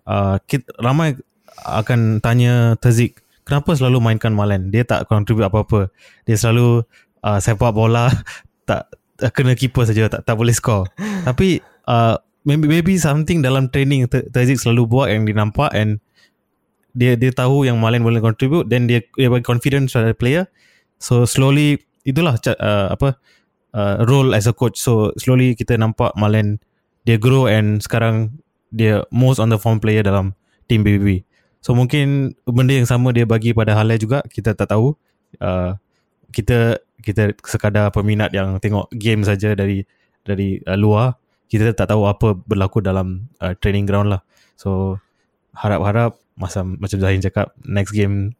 Uh, 0.03 0.35
kita, 0.49 0.67
ramai 0.81 1.15
akan 1.63 2.19
tanya 2.19 2.75
Tazik 2.81 3.23
kenapa 3.47 3.75
selalu 3.75 4.01
mainkan 4.01 4.33
Malen? 4.33 4.71
Dia 4.71 4.83
tak 4.87 5.07
contribute 5.07 5.47
apa-apa. 5.47 5.91
Dia 6.25 6.35
selalu 6.39 6.83
uh, 7.23 7.39
sepak 7.39 7.71
bola 7.75 8.09
tak 8.69 8.89
kena 9.19 9.53
keeper 9.53 9.85
saja 9.85 10.09
tak 10.09 10.25
tak 10.25 10.35
boleh 10.35 10.53
score. 10.55 10.89
Tapi 11.27 11.61
uh, 11.85 12.17
maybe 12.43 12.65
maybe 12.67 12.93
something 12.99 13.39
dalam 13.43 13.69
training 13.71 14.07
Tazik 14.09 14.59
selalu 14.59 14.89
buat 14.89 15.07
yang 15.11 15.27
dia 15.27 15.35
nampak 15.37 15.71
and 15.73 15.99
dia 16.93 17.17
dia 17.17 17.33
tahu 17.33 17.65
yang 17.65 17.81
Malen 17.81 18.05
boleh 18.05 18.21
contribute 18.21 18.69
then 18.69 18.85
dia 18.85 19.01
dia 19.17 19.29
bagi 19.29 19.45
confidence 19.45 19.93
pada 19.93 20.13
player. 20.13 20.45
So 21.01 21.25
slowly 21.25 21.81
itulah 22.05 22.37
uh, 22.37 22.93
apa 22.93 23.17
uh, 23.73 24.05
role 24.05 24.37
as 24.37 24.45
a 24.45 24.53
coach. 24.53 24.77
So 24.77 25.13
slowly 25.17 25.57
kita 25.57 25.77
nampak 25.79 26.13
Malen 26.19 26.61
dia 27.03 27.19
grow 27.19 27.49
and 27.49 27.83
sekarang 27.83 28.39
dia 28.73 29.05
most 29.13 29.37
on 29.37 29.53
the 29.53 29.59
form 29.59 29.77
player 29.77 30.01
dalam 30.01 30.33
team 30.67 30.81
BBB. 30.81 31.23
So 31.63 31.71
mungkin 31.71 32.35
benda 32.43 32.75
yang 32.75 32.89
sama 32.89 33.15
dia 33.15 33.23
bagi 33.23 33.55
pada 33.55 33.71
Halai 33.71 33.95
juga 33.95 34.19
kita 34.27 34.51
tak 34.51 34.67
tahu. 34.67 34.99
Uh, 35.39 35.79
kita 36.35 36.82
kita 37.03 37.35
sekadar 37.43 37.91
peminat 37.91 38.31
yang 38.31 38.57
tengok 38.63 38.87
game 38.95 39.27
saja 39.27 39.53
dari 39.53 39.83
dari 40.23 40.63
uh, 40.63 40.79
luar 40.79 41.19
kita 41.51 41.75
tak 41.77 41.93
tahu 41.93 42.09
apa 42.09 42.33
berlaku 42.33 42.81
dalam 42.81 43.29
uh, 43.37 43.53
training 43.61 43.85
ground 43.85 44.09
lah. 44.09 44.25
So 44.57 44.97
harap-harap 45.53 46.17
masa 46.33 46.65
macam 46.65 46.97
Zahin 46.97 47.21
cakap 47.21 47.53
next 47.61 47.93
game 47.93 48.33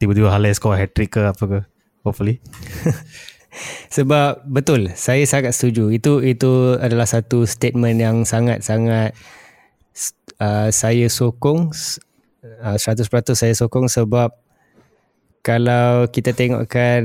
tiba-tiba 0.00 0.32
Halil 0.32 0.56
score 0.56 0.80
hat 0.80 0.96
trick 0.96 1.12
ke 1.12 1.20
apa 1.20 1.44
ke 1.44 1.58
hopefully. 2.00 2.40
Sebab 3.96 4.48
betul 4.48 4.92
saya 4.96 5.24
sangat 5.28 5.52
setuju. 5.52 5.92
Itu 5.92 6.24
itu 6.24 6.80
adalah 6.80 7.04
satu 7.04 7.44
statement 7.44 8.00
yang 8.00 8.16
sangat-sangat 8.24 9.12
uh, 10.40 10.68
saya 10.72 11.08
sokong 11.08 11.72
uh, 12.60 12.76
100% 12.76 13.04
saya 13.32 13.54
sokong 13.56 13.88
sebab 13.88 14.32
kalau 15.40 16.10
kita 16.10 16.34
tengokkan 16.34 17.04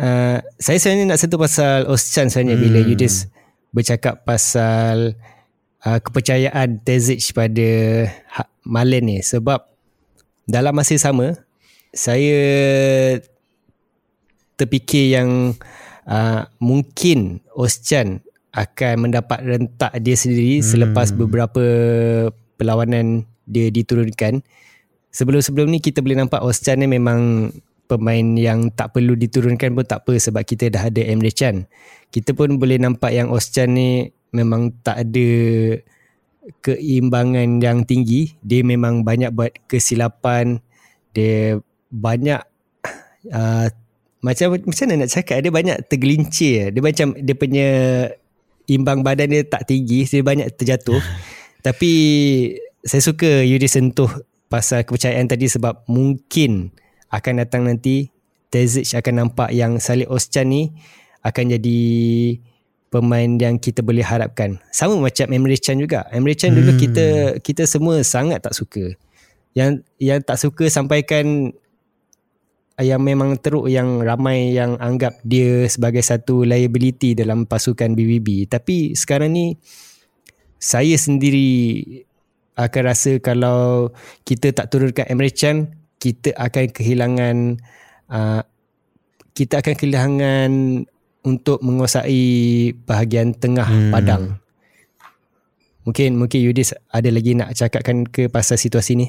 uh, 0.00 0.38
saya 0.56 0.78
sebenarnya 0.80 1.04
nak 1.12 1.20
sentuh 1.20 1.40
pasal 1.40 1.88
Oschan 1.88 2.28
sebenarnya 2.28 2.56
hmm. 2.56 2.64
bila 2.64 2.78
Yudis 2.84 3.28
bercakap 3.72 4.24
pasal 4.24 5.16
uh, 5.84 5.98
kepercayaan 6.00 6.80
Tezic 6.80 7.20
pada 7.36 7.70
ha- 8.32 8.50
Malen 8.64 9.04
ni 9.08 9.18
sebab 9.20 9.64
dalam 10.46 10.72
masa 10.72 10.96
sama 10.96 11.34
saya 11.90 12.38
terfikir 14.56 15.16
yang 15.16 15.52
uh, 16.08 16.48
mungkin 16.60 17.44
Oschan 17.52 18.24
akan 18.56 19.08
mendapat 19.08 19.44
rentak 19.44 19.92
dia 20.00 20.16
sendiri 20.16 20.60
hmm. 20.60 20.66
selepas 20.66 21.12
beberapa 21.12 21.64
perlawanan 22.56 23.28
dia 23.44 23.68
diturunkan. 23.68 24.40
Sebelum-sebelum 25.12 25.68
ni 25.68 25.78
kita 25.80 26.00
boleh 26.00 26.16
nampak 26.16 26.40
Oschan 26.40 26.80
ni 26.80 26.88
memang 26.88 27.52
pemain 27.86 28.26
yang 28.36 28.68
tak 28.74 28.92
perlu 28.92 29.14
diturunkan 29.14 29.72
pun 29.72 29.86
tak 29.86 30.02
apa 30.04 30.18
sebab 30.18 30.42
kita 30.42 30.68
dah 30.68 30.90
ada 30.90 31.02
Emre 31.02 31.30
Can. 31.30 31.70
Kita 32.10 32.34
pun 32.34 32.58
boleh 32.58 32.78
nampak 32.78 33.14
yang 33.14 33.30
Oschan 33.30 33.74
ni 33.78 34.10
memang 34.34 34.74
tak 34.82 35.06
ada 35.06 35.28
keimbangan 36.62 37.62
yang 37.62 37.86
tinggi. 37.86 38.34
Dia 38.42 38.62
memang 38.66 39.02
banyak 39.02 39.30
buat 39.34 39.54
kesilapan. 39.70 40.58
Dia 41.14 41.62
banyak 41.90 42.42
uh, 43.32 43.66
macam 44.22 44.58
macam 44.58 44.84
mana 44.90 45.06
nak 45.06 45.10
cakap 45.14 45.38
dia 45.42 45.52
banyak 45.54 45.78
tergelincir. 45.86 46.74
Dia 46.74 46.82
macam 46.82 47.14
dia 47.14 47.34
punya 47.38 47.68
imbang 48.66 49.06
badan 49.06 49.30
dia 49.30 49.42
tak 49.46 49.70
tinggi, 49.70 50.02
dia 50.06 50.22
banyak 50.26 50.50
terjatuh. 50.58 50.98
Tapi 51.66 51.92
saya 52.86 53.02
suka 53.02 53.42
Yudi 53.42 53.66
sentuh 53.66 54.10
pasal 54.46 54.86
kepercayaan 54.86 55.26
tadi 55.26 55.50
sebab 55.50 55.86
mungkin 55.90 56.70
akan 57.16 57.42
datang 57.42 57.64
nanti 57.64 58.12
Tezic 58.52 58.94
akan 58.94 59.26
nampak 59.26 59.50
yang 59.50 59.80
Salih 59.82 60.06
Oschan 60.06 60.52
ni 60.52 60.70
akan 61.24 61.58
jadi 61.58 61.80
pemain 62.88 63.30
yang 63.36 63.58
kita 63.58 63.82
boleh 63.82 64.06
harapkan. 64.06 64.62
Sama 64.70 64.96
macam 64.96 65.26
Emre 65.34 65.58
Can 65.58 65.82
juga. 65.82 66.06
Emre 66.14 66.38
Can 66.38 66.54
hmm. 66.54 66.58
dulu 66.62 66.72
kita 66.78 67.06
kita 67.42 67.62
semua 67.66 68.00
sangat 68.06 68.46
tak 68.46 68.54
suka. 68.54 68.94
Yang 69.56 69.82
yang 69.98 70.20
tak 70.22 70.38
suka 70.38 70.70
sampaikan 70.70 71.50
yang 72.76 73.00
memang 73.00 73.40
teruk 73.40 73.72
yang 73.72 74.04
ramai 74.04 74.52
yang 74.52 74.76
anggap 74.76 75.16
dia 75.24 75.64
sebagai 75.66 76.04
satu 76.04 76.44
liability 76.44 77.16
dalam 77.16 77.48
pasukan 77.48 77.96
BBB. 77.96 78.46
Tapi 78.46 78.92
sekarang 78.92 79.32
ni 79.32 79.56
saya 80.60 80.94
sendiri 80.96 81.82
akan 82.56 82.82
rasa 82.84 83.20
kalau 83.20 83.92
kita 84.24 84.52
tak 84.52 84.72
turunkan 84.72 85.08
Emre 85.08 85.28
Can, 85.32 85.72
kita 86.06 86.30
akan 86.38 86.70
kehilangan 86.70 87.36
uh, 88.06 88.46
kita 89.34 89.58
akan 89.58 89.74
kehilangan 89.74 90.50
untuk 91.26 91.58
menguasai 91.66 92.70
bahagian 92.86 93.34
tengah 93.34 93.66
hmm. 93.66 93.90
padang. 93.90 94.38
Mungkin 95.82 96.14
mungkin 96.14 96.38
Yudis 96.38 96.78
ada 96.94 97.10
lagi 97.10 97.34
nak 97.34 97.50
cakapkan 97.58 98.06
ke 98.06 98.30
pasal 98.30 98.54
situasi 98.54 98.94
ni? 98.94 99.06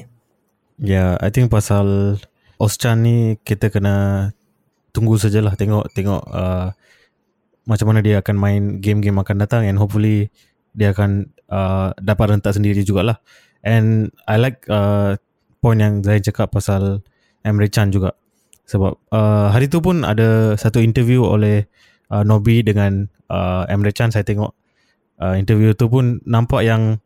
Ya, 0.82 1.14
yeah, 1.14 1.22
I 1.22 1.30
think 1.30 1.54
pasal 1.54 2.18
Oschan 2.58 3.06
ni 3.06 3.38
kita 3.46 3.70
kena 3.70 4.30
tunggu 4.90 5.14
sajalah 5.14 5.54
tengok 5.54 5.94
tengok 5.94 6.22
uh, 6.26 6.74
macam 7.66 7.86
mana 7.94 8.02
dia 8.02 8.18
akan 8.18 8.36
main 8.38 8.62
game-game 8.82 9.22
akan 9.22 9.38
datang 9.38 9.62
and 9.62 9.78
hopefully 9.78 10.34
dia 10.74 10.90
akan 10.90 11.30
uh, 11.46 11.94
dapat 12.02 12.34
rentak 12.34 12.58
sendiri 12.58 12.82
jugalah. 12.82 13.22
And 13.62 14.10
I 14.26 14.38
like 14.38 14.66
uh, 14.66 15.18
point 15.68 15.84
yang 15.84 16.00
Zain 16.00 16.24
cakap 16.24 16.48
pasal 16.48 17.04
Emre 17.44 17.68
Can 17.68 17.92
juga. 17.92 18.16
Sebab 18.64 19.12
uh, 19.12 19.52
hari 19.52 19.68
tu 19.68 19.84
pun 19.84 20.00
ada 20.00 20.56
satu 20.56 20.80
interview 20.80 21.20
oleh 21.20 21.68
uh, 22.08 22.24
Nobi 22.24 22.64
dengan 22.64 23.04
uh, 23.28 23.68
Emre 23.68 23.92
Can 23.92 24.08
saya 24.08 24.24
tengok. 24.24 24.56
Uh, 25.20 25.36
interview 25.36 25.76
tu 25.76 25.92
pun 25.92 26.24
nampak 26.24 26.64
yang 26.64 26.96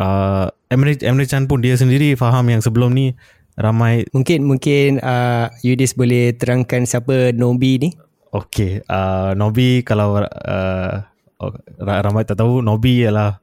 uh, 0.00 0.48
Emre, 0.72 0.96
Emre 1.04 1.28
Can 1.28 1.44
pun 1.44 1.60
dia 1.60 1.76
sendiri 1.76 2.16
faham 2.16 2.48
yang 2.48 2.64
sebelum 2.64 2.96
ni 2.96 3.12
ramai. 3.60 4.08
Mungkin 4.16 4.48
mungkin 4.48 5.04
uh, 5.04 5.52
Yudis 5.60 5.92
boleh 5.92 6.32
terangkan 6.32 6.88
siapa 6.88 7.36
Nobi 7.36 7.76
ni? 7.76 7.90
Okay, 8.32 8.80
uh, 8.88 9.36
Nobi 9.36 9.84
kalau 9.84 10.24
uh, 10.24 10.92
oh, 11.40 11.52
ramai 11.80 12.24
tak 12.24 12.40
tahu 12.40 12.64
Nobi 12.64 13.04
ialah 13.04 13.40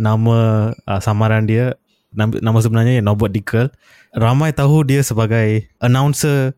nama 0.00 0.72
uh, 0.72 1.00
samaran 1.04 1.44
dia 1.44 1.76
nama, 2.14 2.32
nama 2.38 2.58
sebenarnya 2.62 3.02
Nobot 3.02 3.34
Dickel. 3.34 3.68
Ramai 4.14 4.54
tahu 4.54 4.86
dia 4.86 5.02
sebagai 5.02 5.66
announcer 5.82 6.54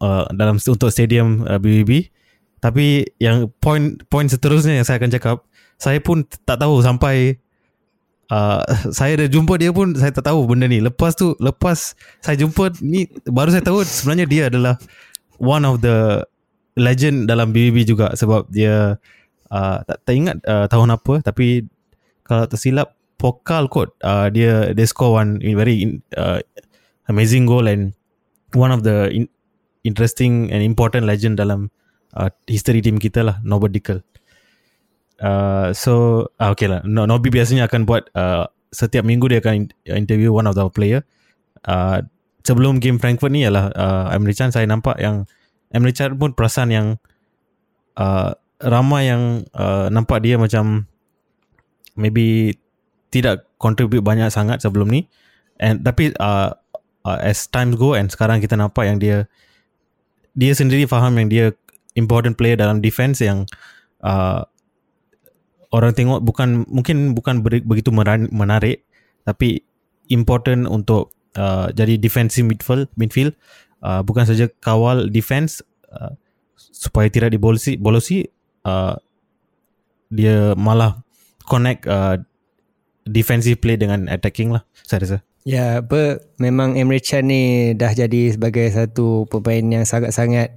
uh, 0.00 0.24
dalam 0.32 0.62
untuk 0.62 0.88
stadium 0.94 1.42
uh, 1.44 1.58
BBB 1.58 2.14
tapi 2.58 3.06
yang 3.22 3.50
point 3.62 4.02
point 4.10 4.26
seterusnya 4.26 4.78
yang 4.78 4.86
saya 4.86 4.98
akan 4.98 5.10
cakap 5.14 5.36
saya 5.78 6.02
pun 6.02 6.26
tak 6.42 6.58
tahu 6.58 6.82
sampai 6.82 7.38
uh, 8.34 8.62
saya 8.98 9.24
dah 9.24 9.28
jumpa 9.30 9.54
dia 9.58 9.70
pun 9.70 9.94
saya 9.94 10.10
tak 10.10 10.26
tahu 10.26 10.46
benda 10.50 10.66
ni. 10.66 10.82
Lepas 10.82 11.14
tu 11.14 11.38
lepas 11.38 11.94
saya 12.22 12.34
jumpa 12.34 12.74
ni 12.82 13.06
baru 13.30 13.54
saya 13.54 13.62
tahu 13.62 13.86
sebenarnya 13.86 14.26
dia 14.26 14.42
adalah 14.50 14.74
one 15.38 15.62
of 15.62 15.78
the 15.82 16.22
legend 16.78 17.30
dalam 17.30 17.54
BBB 17.54 17.86
juga 17.86 18.14
sebab 18.14 18.46
dia 18.50 18.98
uh, 19.50 19.78
tak, 19.86 19.98
tak 20.02 20.14
ingat 20.14 20.36
uh, 20.46 20.66
tahun 20.66 20.98
apa. 20.98 21.22
Tapi 21.22 21.62
kalau 22.26 22.44
tersilap 22.50 22.97
Pokal 23.18 23.66
kot 23.66 23.98
uh, 24.06 24.30
dia 24.30 24.70
dia 24.70 24.86
score 24.86 25.18
one 25.18 25.42
very 25.42 25.98
uh, 26.14 26.38
amazing 27.10 27.50
goal 27.50 27.66
and 27.66 27.90
one 28.54 28.70
of 28.70 28.86
the 28.86 29.10
in, 29.10 29.26
interesting 29.82 30.54
and 30.54 30.62
important 30.62 31.02
legend 31.02 31.34
dalam 31.34 31.74
uh, 32.14 32.30
history 32.46 32.78
team 32.78 33.02
kita 33.02 33.26
lah 33.26 33.36
Norbert 33.42 33.74
Dickel. 33.74 34.06
Uh, 35.18 35.74
so 35.74 36.24
uh, 36.38 36.54
okay 36.54 36.70
lah 36.70 36.78
no, 36.86 37.10
Nobby 37.10 37.34
biasanya 37.34 37.66
akan 37.66 37.90
buat 37.90 38.06
uh, 38.14 38.46
setiap 38.70 39.02
minggu 39.02 39.26
dia 39.26 39.42
akan 39.42 39.66
interview 39.90 40.30
one 40.30 40.46
of 40.46 40.54
the 40.54 40.62
player 40.70 41.02
uh, 41.66 41.98
sebelum 42.46 42.78
game 42.78 43.02
Frankfurt 43.02 43.34
ni 43.34 43.42
ialah 43.42 43.74
uh, 43.74 44.14
Emre 44.14 44.30
Can 44.32 44.54
saya 44.54 44.70
nampak 44.70 44.94
yang 45.02 45.26
Emre 45.74 45.90
Can 45.90 46.14
pun 46.16 46.38
perasan 46.38 46.70
yang 46.70 46.86
uh, 47.98 48.30
ramai 48.62 49.10
yang 49.10 49.42
uh, 49.58 49.90
nampak 49.90 50.22
dia 50.22 50.38
macam 50.38 50.86
maybe 51.98 52.54
tidak 53.08 53.48
contribute 53.56 54.04
banyak 54.04 54.28
sangat 54.28 54.60
sebelum 54.60 54.88
ni. 54.88 55.08
And 55.58 55.82
tapi 55.82 56.14
uh, 56.18 56.54
uh, 57.04 57.18
as 57.20 57.48
time 57.48 57.74
go 57.74 57.96
and 57.96 58.12
sekarang 58.12 58.38
kita 58.44 58.54
nampak 58.54 58.86
yang 58.86 58.98
dia 59.00 59.26
dia 60.38 60.52
sendiri 60.54 60.86
faham 60.86 61.18
yang 61.18 61.28
dia 61.32 61.46
important 61.98 62.38
player 62.38 62.54
dalam 62.54 62.78
defense 62.78 63.18
yang 63.18 63.48
uh, 64.06 64.46
orang 65.74 65.92
tengok 65.92 66.22
bukan 66.22 66.64
mungkin 66.70 67.12
bukan 67.12 67.42
begitu 67.42 67.90
menarik 68.30 68.86
tapi 69.26 69.66
important 70.08 70.64
untuk 70.70 71.12
uh, 71.36 71.68
jadi 71.74 72.00
defensive 72.00 72.46
midfield 72.46 72.88
midfield 72.96 73.34
uh, 73.84 74.00
bukan 74.00 74.24
saja 74.24 74.48
kawal 74.62 75.10
defense 75.10 75.60
uh, 75.92 76.14
supaya 76.56 77.10
tidak 77.12 77.34
dibolosi 77.34 77.76
bolosi 77.76 78.24
uh, 78.64 78.96
dia 80.08 80.56
malah 80.56 81.04
connect 81.44 81.84
uh, 81.84 82.16
defensive 83.08 83.58
play 83.58 83.80
dengan 83.80 84.06
attacking 84.06 84.52
lah 84.52 84.62
saya 84.84 85.04
rasa. 85.04 85.18
Ya, 85.48 85.80
apa 85.80 86.20
memang 86.36 86.76
Emre 86.76 87.00
Can 87.00 87.32
ni 87.32 87.72
dah 87.72 87.92
jadi 87.96 88.36
sebagai 88.36 88.68
satu 88.68 89.24
pemain 89.32 89.80
yang 89.80 89.84
sangat-sangat 89.88 90.52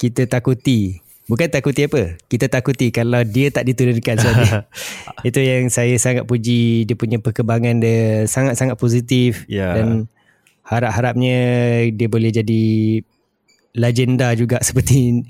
kita 0.00 0.24
takuti. 0.24 1.04
Bukan 1.24 1.48
takuti 1.48 1.88
apa? 1.88 2.20
Kita 2.28 2.52
takuti 2.52 2.92
kalau 2.92 3.24
dia 3.24 3.48
tak 3.48 3.64
diturunkan 3.68 4.16
saja. 4.20 4.68
Itu 5.28 5.40
yang 5.40 5.72
saya 5.72 5.96
sangat 5.96 6.28
puji 6.28 6.84
dia 6.84 6.96
punya 6.96 7.16
perkembangan 7.20 7.80
dia 7.80 8.28
sangat-sangat 8.28 8.76
positif 8.76 9.48
yeah. 9.48 9.72
dan 9.76 9.88
harap-harapnya 10.64 11.38
dia 11.92 12.08
boleh 12.08 12.32
jadi 12.32 12.64
legenda 13.76 14.32
juga 14.36 14.60
seperti 14.66 15.24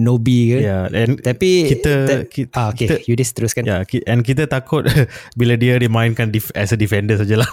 Nobi 0.00 0.56
ke. 0.56 0.58
Yeah, 0.64 0.88
and 0.88 1.20
tapi 1.20 1.68
kita, 1.68 1.92
ta- 2.08 2.24
kita 2.24 2.52
ah 2.56 2.72
okay, 2.72 2.88
kita, 2.88 2.94
Yudis 3.04 3.36
teruskan. 3.36 3.68
Yeah, 3.68 3.84
and 4.08 4.24
kita 4.24 4.48
takut 4.48 4.88
bila 5.40 5.60
dia 5.60 5.76
dimainkan 5.76 6.32
def- 6.32 6.54
as 6.56 6.72
a 6.72 6.78
defender 6.80 7.20
sajalah. 7.20 7.48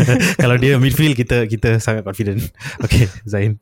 kalau 0.42 0.56
dia 0.56 0.80
midfield 0.80 1.12
kita 1.12 1.44
kita 1.44 1.76
sangat 1.78 2.02
confident. 2.08 2.40
Okay, 2.80 3.12
Zain. 3.28 3.60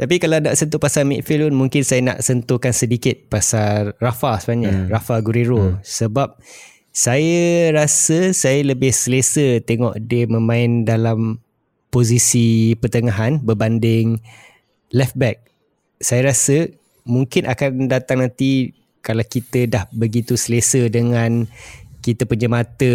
Tapi 0.00 0.16
kalau 0.16 0.40
nak 0.40 0.56
sentuh 0.56 0.80
pasal 0.80 1.04
midfield 1.04 1.52
pun 1.52 1.68
mungkin 1.68 1.84
saya 1.84 2.00
nak 2.00 2.24
sentuhkan 2.24 2.72
sedikit 2.72 3.28
pasal 3.28 3.92
Rafa 4.00 4.40
sebenarnya, 4.40 4.72
hmm. 4.72 4.88
Rafa 4.88 5.20
Guerrero 5.20 5.76
hmm. 5.76 5.84
sebab 5.84 6.40
saya 6.88 7.68
rasa 7.76 8.32
saya 8.32 8.64
lebih 8.64 8.96
selesa 8.96 9.60
tengok 9.60 10.00
dia 10.00 10.24
memain 10.24 10.88
dalam 10.88 11.44
posisi 11.92 12.72
pertengahan 12.80 13.44
berbanding 13.44 14.18
left 14.96 15.20
back. 15.20 15.50
Saya 16.00 16.32
rasa 16.32 16.72
mungkin 17.04 17.44
akan 17.44 17.86
datang 17.86 18.24
nanti 18.24 18.72
kalau 19.04 19.24
kita 19.24 19.68
dah 19.68 19.84
begitu 19.92 20.36
selesa 20.36 20.88
dengan 20.88 21.48
kita 22.00 22.24
punya 22.24 22.48
mata 22.48 22.94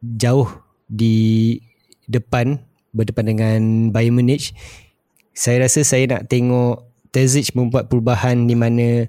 jauh 0.00 0.48
di 0.88 1.56
depan 2.08 2.60
berdepan 2.90 3.26
dengan 3.32 3.60
Bayern 3.94 4.16
Munich 4.16 4.52
saya 5.36 5.64
rasa 5.64 5.86
saya 5.86 6.04
nak 6.10 6.26
tengok 6.26 6.84
Terzic 7.10 7.54
membuat 7.58 7.90
perubahan 7.90 8.46
di 8.46 8.54
mana 8.54 9.08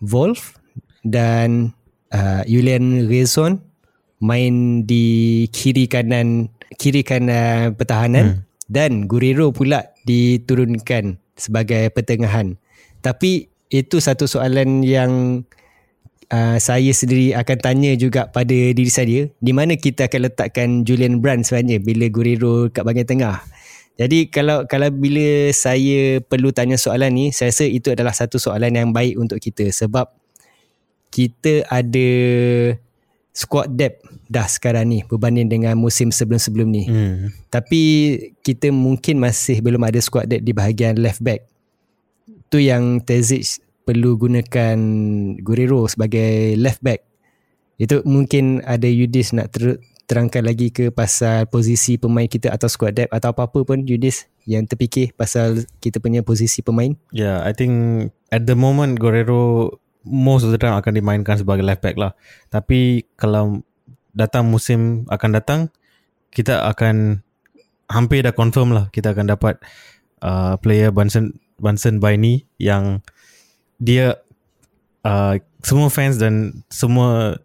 Wolf 0.00 0.56
dan 1.04 1.76
uh, 2.14 2.42
Julian 2.48 3.08
Rezon 3.10 3.60
main 4.22 4.86
di 4.86 5.44
kiri 5.50 5.84
kanan 5.90 6.48
kiri 6.78 7.04
kanan 7.04 7.76
pertahanan 7.76 8.24
hmm. 8.24 8.40
dan 8.72 9.04
Guerrero 9.04 9.52
pula 9.52 9.90
diturunkan 10.08 11.20
sebagai 11.42 11.90
pertengahan. 11.90 12.54
Tapi 13.02 13.50
itu 13.74 13.98
satu 13.98 14.30
soalan 14.30 14.86
yang 14.86 15.42
uh, 16.30 16.56
saya 16.62 16.94
sendiri 16.94 17.34
akan 17.34 17.58
tanya 17.58 17.92
juga 17.98 18.30
pada 18.30 18.54
diri 18.54 18.92
saya 18.92 19.26
di 19.42 19.52
mana 19.52 19.74
kita 19.74 20.06
akan 20.06 20.20
letakkan 20.30 20.68
Julian 20.86 21.18
Brand 21.18 21.42
sebenarnya 21.42 21.82
bila 21.82 22.06
Guerrero 22.06 22.70
kat 22.70 22.86
bahagian 22.86 23.08
tengah. 23.08 23.42
Jadi 24.00 24.32
kalau 24.32 24.64
kalau 24.64 24.88
bila 24.88 25.52
saya 25.52 26.24
perlu 26.24 26.48
tanya 26.54 26.80
soalan 26.80 27.12
ni, 27.12 27.26
saya 27.28 27.52
rasa 27.52 27.68
itu 27.68 27.92
adalah 27.92 28.16
satu 28.16 28.40
soalan 28.40 28.72
yang 28.72 28.88
baik 28.90 29.20
untuk 29.20 29.36
kita 29.36 29.68
sebab 29.68 30.08
kita 31.12 31.68
ada 31.68 32.08
squad 33.32 33.72
depth 33.72 34.04
dah 34.28 34.44
sekarang 34.44 34.92
ni 34.92 34.98
berbanding 35.08 35.48
dengan 35.48 35.76
musim 35.76 36.12
sebelum-sebelum 36.12 36.68
ni. 36.68 36.84
Hmm. 36.88 37.32
Tapi 37.48 37.82
kita 38.44 38.68
mungkin 38.72 39.20
masih 39.20 39.64
belum 39.64 39.82
ada 39.84 40.00
squad 40.00 40.28
depth 40.28 40.44
di 40.44 40.52
bahagian 40.52 41.00
left 41.00 41.24
back. 41.24 41.48
Tu 42.52 42.68
yang 42.68 43.00
Tezic 43.00 43.60
perlu 43.88 44.20
gunakan 44.20 44.78
Guerrero 45.40 45.88
sebagai 45.88 46.54
left 46.60 46.84
back. 46.84 47.02
Itu 47.80 48.04
mungkin 48.06 48.60
ada 48.62 48.86
Yudis 48.86 49.32
nak 49.32 49.50
ter- 49.56 49.80
terangkan 50.06 50.44
lagi 50.44 50.68
ke 50.68 50.92
pasal 50.92 51.48
posisi 51.48 51.96
pemain 51.96 52.28
kita 52.28 52.52
atau 52.52 52.68
squad 52.68 52.92
depth 53.00 53.16
atau 53.16 53.32
apa-apa 53.32 53.64
pun 53.64 53.80
Yudis 53.88 54.28
yang 54.44 54.68
terfikir 54.68 55.16
pasal 55.16 55.64
kita 55.80 56.02
punya 56.02 56.20
posisi 56.20 56.60
pemain? 56.60 56.92
Yeah, 57.14 57.40
I 57.40 57.56
think 57.56 58.10
at 58.28 58.44
the 58.44 58.52
moment 58.52 59.00
Guerrero 59.00 59.72
most 60.02 60.42
of 60.46 60.50
the 60.50 60.60
time 60.60 60.74
akan 60.74 60.92
dimainkan 60.94 61.38
sebagai 61.38 61.62
left 61.62 61.82
back 61.82 61.98
lah. 61.98 62.12
Tapi 62.50 63.06
kalau 63.14 63.62
datang 64.12 64.48
musim 64.50 65.08
akan 65.08 65.30
datang, 65.32 65.60
kita 66.32 66.64
akan 66.68 67.20
hampir 67.92 68.24
dah 68.24 68.32
confirm 68.32 68.72
lah 68.72 68.88
kita 68.88 69.12
akan 69.12 69.28
dapat 69.28 69.60
uh, 70.24 70.56
player 70.56 70.88
Bunsen 70.88 71.36
Bunsen 71.60 72.00
Baini 72.00 72.48
yang 72.56 73.04
dia 73.76 74.16
uh, 75.04 75.36
semua 75.60 75.92
fans 75.92 76.16
dan 76.16 76.64
semua 76.72 77.38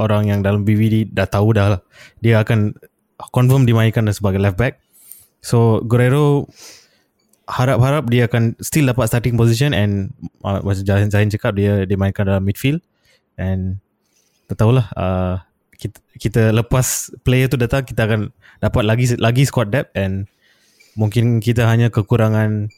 orang 0.00 0.32
yang 0.32 0.40
dalam 0.40 0.64
BVD 0.64 1.12
dah 1.12 1.28
tahu 1.28 1.52
dah 1.52 1.76
lah. 1.76 1.80
Dia 2.24 2.40
akan 2.40 2.74
confirm 3.30 3.68
dimainkan 3.68 4.08
sebagai 4.10 4.40
left 4.40 4.56
back. 4.56 4.80
So 5.44 5.84
Guerrero 5.84 6.48
harap-harap 7.50 8.06
dia 8.06 8.30
akan 8.30 8.54
still 8.62 8.86
dapat 8.86 9.10
starting 9.10 9.34
position 9.34 9.74
and 9.74 10.14
uh, 10.46 10.62
macam 10.62 10.86
Zahin, 10.86 11.10
Zahin 11.10 11.30
cakap 11.34 11.58
dia 11.58 11.82
dimainkan 11.84 12.24
dalam 12.24 12.46
midfield. 12.46 12.78
And 13.34 13.82
tak 14.46 14.62
tahulah 14.62 14.86
uh, 14.94 15.42
kita, 15.74 15.98
kita 16.18 16.42
lepas 16.54 17.10
player 17.26 17.50
tu 17.50 17.58
datang 17.58 17.82
kita 17.82 18.06
akan 18.06 18.30
dapat 18.62 18.82
lagi 18.86 19.06
lagi 19.18 19.42
squad 19.48 19.72
depth 19.72 19.94
and 19.96 20.28
mungkin 20.94 21.40
kita 21.40 21.64
hanya 21.66 21.88
kekurangan 21.88 22.68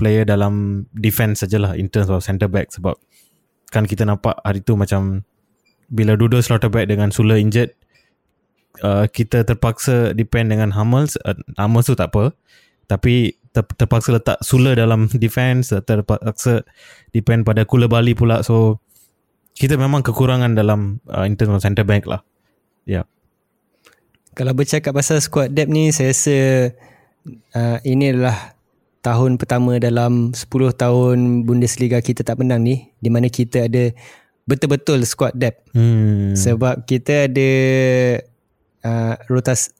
player 0.00 0.24
dalam 0.24 0.86
defense 0.96 1.44
sajalah 1.44 1.76
in 1.76 1.90
terms 1.92 2.08
of 2.08 2.24
centre 2.24 2.48
back 2.48 2.72
sebab 2.72 2.96
kan 3.68 3.84
kita 3.84 4.08
nampak 4.08 4.38
hari 4.40 4.64
tu 4.64 4.74
macam 4.78 5.26
bila 5.92 6.16
Dudo 6.16 6.40
Slaughterback 6.40 6.88
dengan 6.88 7.12
Sula 7.12 7.36
injured 7.36 7.76
uh, 8.80 9.04
kita 9.10 9.44
terpaksa 9.44 10.16
depend 10.16 10.48
dengan 10.48 10.72
Hummels. 10.72 11.20
Uh, 11.20 11.36
Hummels 11.60 11.92
tu 11.92 11.96
tak 11.96 12.16
apa. 12.16 12.32
Tapi 12.88 13.36
ter, 13.52 13.64
terpaksa 13.76 14.16
letak 14.16 14.38
Sula 14.40 14.74
dalam 14.74 15.08
defense 15.24 15.70
terpaksa 15.72 16.64
depend 17.12 17.44
pada 17.46 17.68
Kula 17.68 17.86
Bali 17.86 18.16
pula 18.16 18.40
so 18.42 18.80
kita 19.52 19.76
memang 19.76 20.00
kekurangan 20.00 20.56
dalam 20.56 20.98
uh, 21.12 21.28
in 21.28 21.36
terms 21.36 21.54
of 21.56 21.62
centre 21.62 21.84
back 21.84 22.08
lah 22.08 22.24
ya 22.88 23.02
yeah. 23.02 23.04
kalau 24.32 24.56
bercakap 24.56 24.96
pasal 24.96 25.20
squad 25.20 25.52
depth 25.52 25.70
ni 25.70 25.92
saya 25.92 26.10
rasa 26.10 26.38
uh, 27.52 27.78
ini 27.84 28.16
adalah 28.16 28.56
tahun 29.02 29.34
pertama 29.36 29.82
dalam 29.82 30.30
10 30.30 30.46
tahun 30.78 31.18
Bundesliga 31.42 31.98
kita 31.98 32.22
tak 32.22 32.38
menang 32.38 32.62
ni 32.62 32.94
di 33.02 33.10
mana 33.10 33.26
kita 33.26 33.66
ada 33.66 33.90
betul-betul 34.46 35.02
squad 35.02 35.34
depth. 35.34 35.66
Hmm. 35.74 36.38
Sebab 36.38 36.86
kita 36.86 37.26
ada 37.30 37.50
uh, 38.86 39.14
rotas 39.26 39.74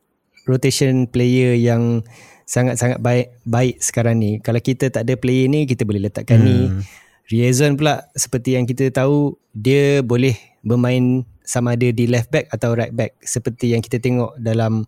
rotation 0.47 1.07
player 1.07 1.55
yang 1.55 2.03
sangat-sangat 2.45 2.99
baik 2.99 3.35
baik 3.47 3.81
sekarang 3.83 4.19
ni. 4.19 4.39
Kalau 4.39 4.59
kita 4.59 4.89
tak 4.89 5.09
ada 5.09 5.15
player 5.19 5.49
ni 5.49 5.65
kita 5.67 5.87
boleh 5.87 6.09
letakkan 6.09 6.43
hmm. 6.43 6.47
ni. 6.47 6.59
Riazon 7.31 7.79
pula 7.79 8.11
seperti 8.13 8.59
yang 8.59 8.69
kita 8.69 8.93
tahu 8.93 9.39
dia 9.57 10.05
boleh 10.05 10.37
bermain 10.61 11.25
sama 11.47 11.75
ada 11.75 11.89
di 11.89 12.05
left 12.07 12.29
back 12.29 12.51
atau 12.53 12.77
right 12.77 12.93
back 12.93 13.17
seperti 13.25 13.73
yang 13.73 13.81
kita 13.81 13.99
tengok 13.99 14.37
dalam 14.39 14.85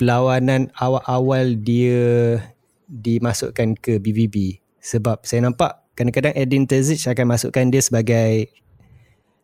perlawanan 0.00 0.72
awal-awal 0.80 1.54
dia 1.60 2.40
dimasukkan 2.88 3.76
ke 3.78 4.00
BVB 4.00 4.58
sebab 4.80 5.22
saya 5.22 5.46
nampak 5.46 5.84
kadang-kadang 5.94 6.32
Edin 6.32 6.64
Terzic 6.64 7.04
akan 7.04 7.36
masukkan 7.36 7.68
dia 7.68 7.84
sebagai 7.84 8.48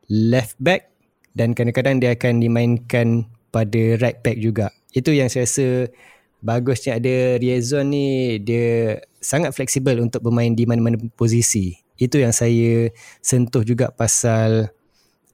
left 0.08 0.56
back 0.56 0.88
dan 1.36 1.52
kadang-kadang 1.52 2.00
dia 2.00 2.16
akan 2.16 2.40
dimainkan 2.40 3.28
pada 3.52 4.00
right 4.00 4.24
back 4.24 4.40
juga. 4.40 4.72
Itu 4.96 5.12
yang 5.12 5.28
saya 5.28 5.44
rasa 5.44 5.92
bagusnya 6.46 7.02
ada 7.02 7.42
Riazon 7.42 7.90
ni 7.90 8.38
dia 8.38 9.02
sangat 9.18 9.50
fleksibel 9.50 9.98
untuk 9.98 10.22
bermain 10.22 10.54
di 10.54 10.62
mana-mana 10.62 10.94
posisi. 11.18 11.74
Itu 11.98 12.22
yang 12.22 12.30
saya 12.30 12.94
sentuh 13.18 13.66
juga 13.66 13.90
pasal 13.90 14.70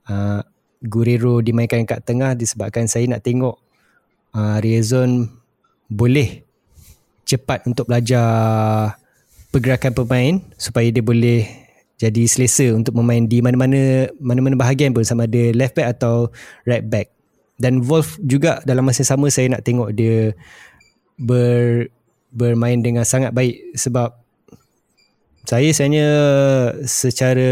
uh, 0.09 0.41
Guerrero 0.81 1.45
dimainkan 1.45 1.85
kat 1.85 2.01
tengah 2.03 2.33
disebabkan 2.33 2.89
saya 2.89 3.05
nak 3.07 3.21
tengok 3.21 3.61
uh, 4.33 4.57
Riazon 4.65 5.29
boleh 5.93 6.49
cepat 7.29 7.69
untuk 7.69 7.93
belajar 7.93 8.97
pergerakan 9.53 9.93
pemain 9.93 10.35
supaya 10.57 10.89
dia 10.89 11.05
boleh 11.05 11.45
jadi 12.01 12.27
selesa 12.27 12.73
untuk 12.75 12.99
bermain 12.99 13.23
di 13.29 13.39
mana-mana 13.39 14.11
mana-mana 14.19 14.59
bahagian 14.59 14.91
pun 14.91 15.07
sama 15.07 15.31
ada 15.31 15.55
left 15.55 15.77
back 15.77 15.93
atau 16.01 16.33
right 16.67 16.83
back. 16.89 17.13
Dan 17.63 17.85
Wolf 17.87 18.19
juga 18.19 18.59
dalam 18.67 18.83
masa 18.83 19.07
sama 19.07 19.31
saya 19.31 19.47
nak 19.53 19.63
tengok 19.63 19.95
dia 19.95 20.35
ber, 21.21 21.89
bermain 22.33 22.81
dengan 22.81 23.05
sangat 23.05 23.37
baik 23.37 23.77
sebab 23.77 24.23
saya 25.43 25.75
sebenarnya 25.75 26.11
secara 26.87 27.51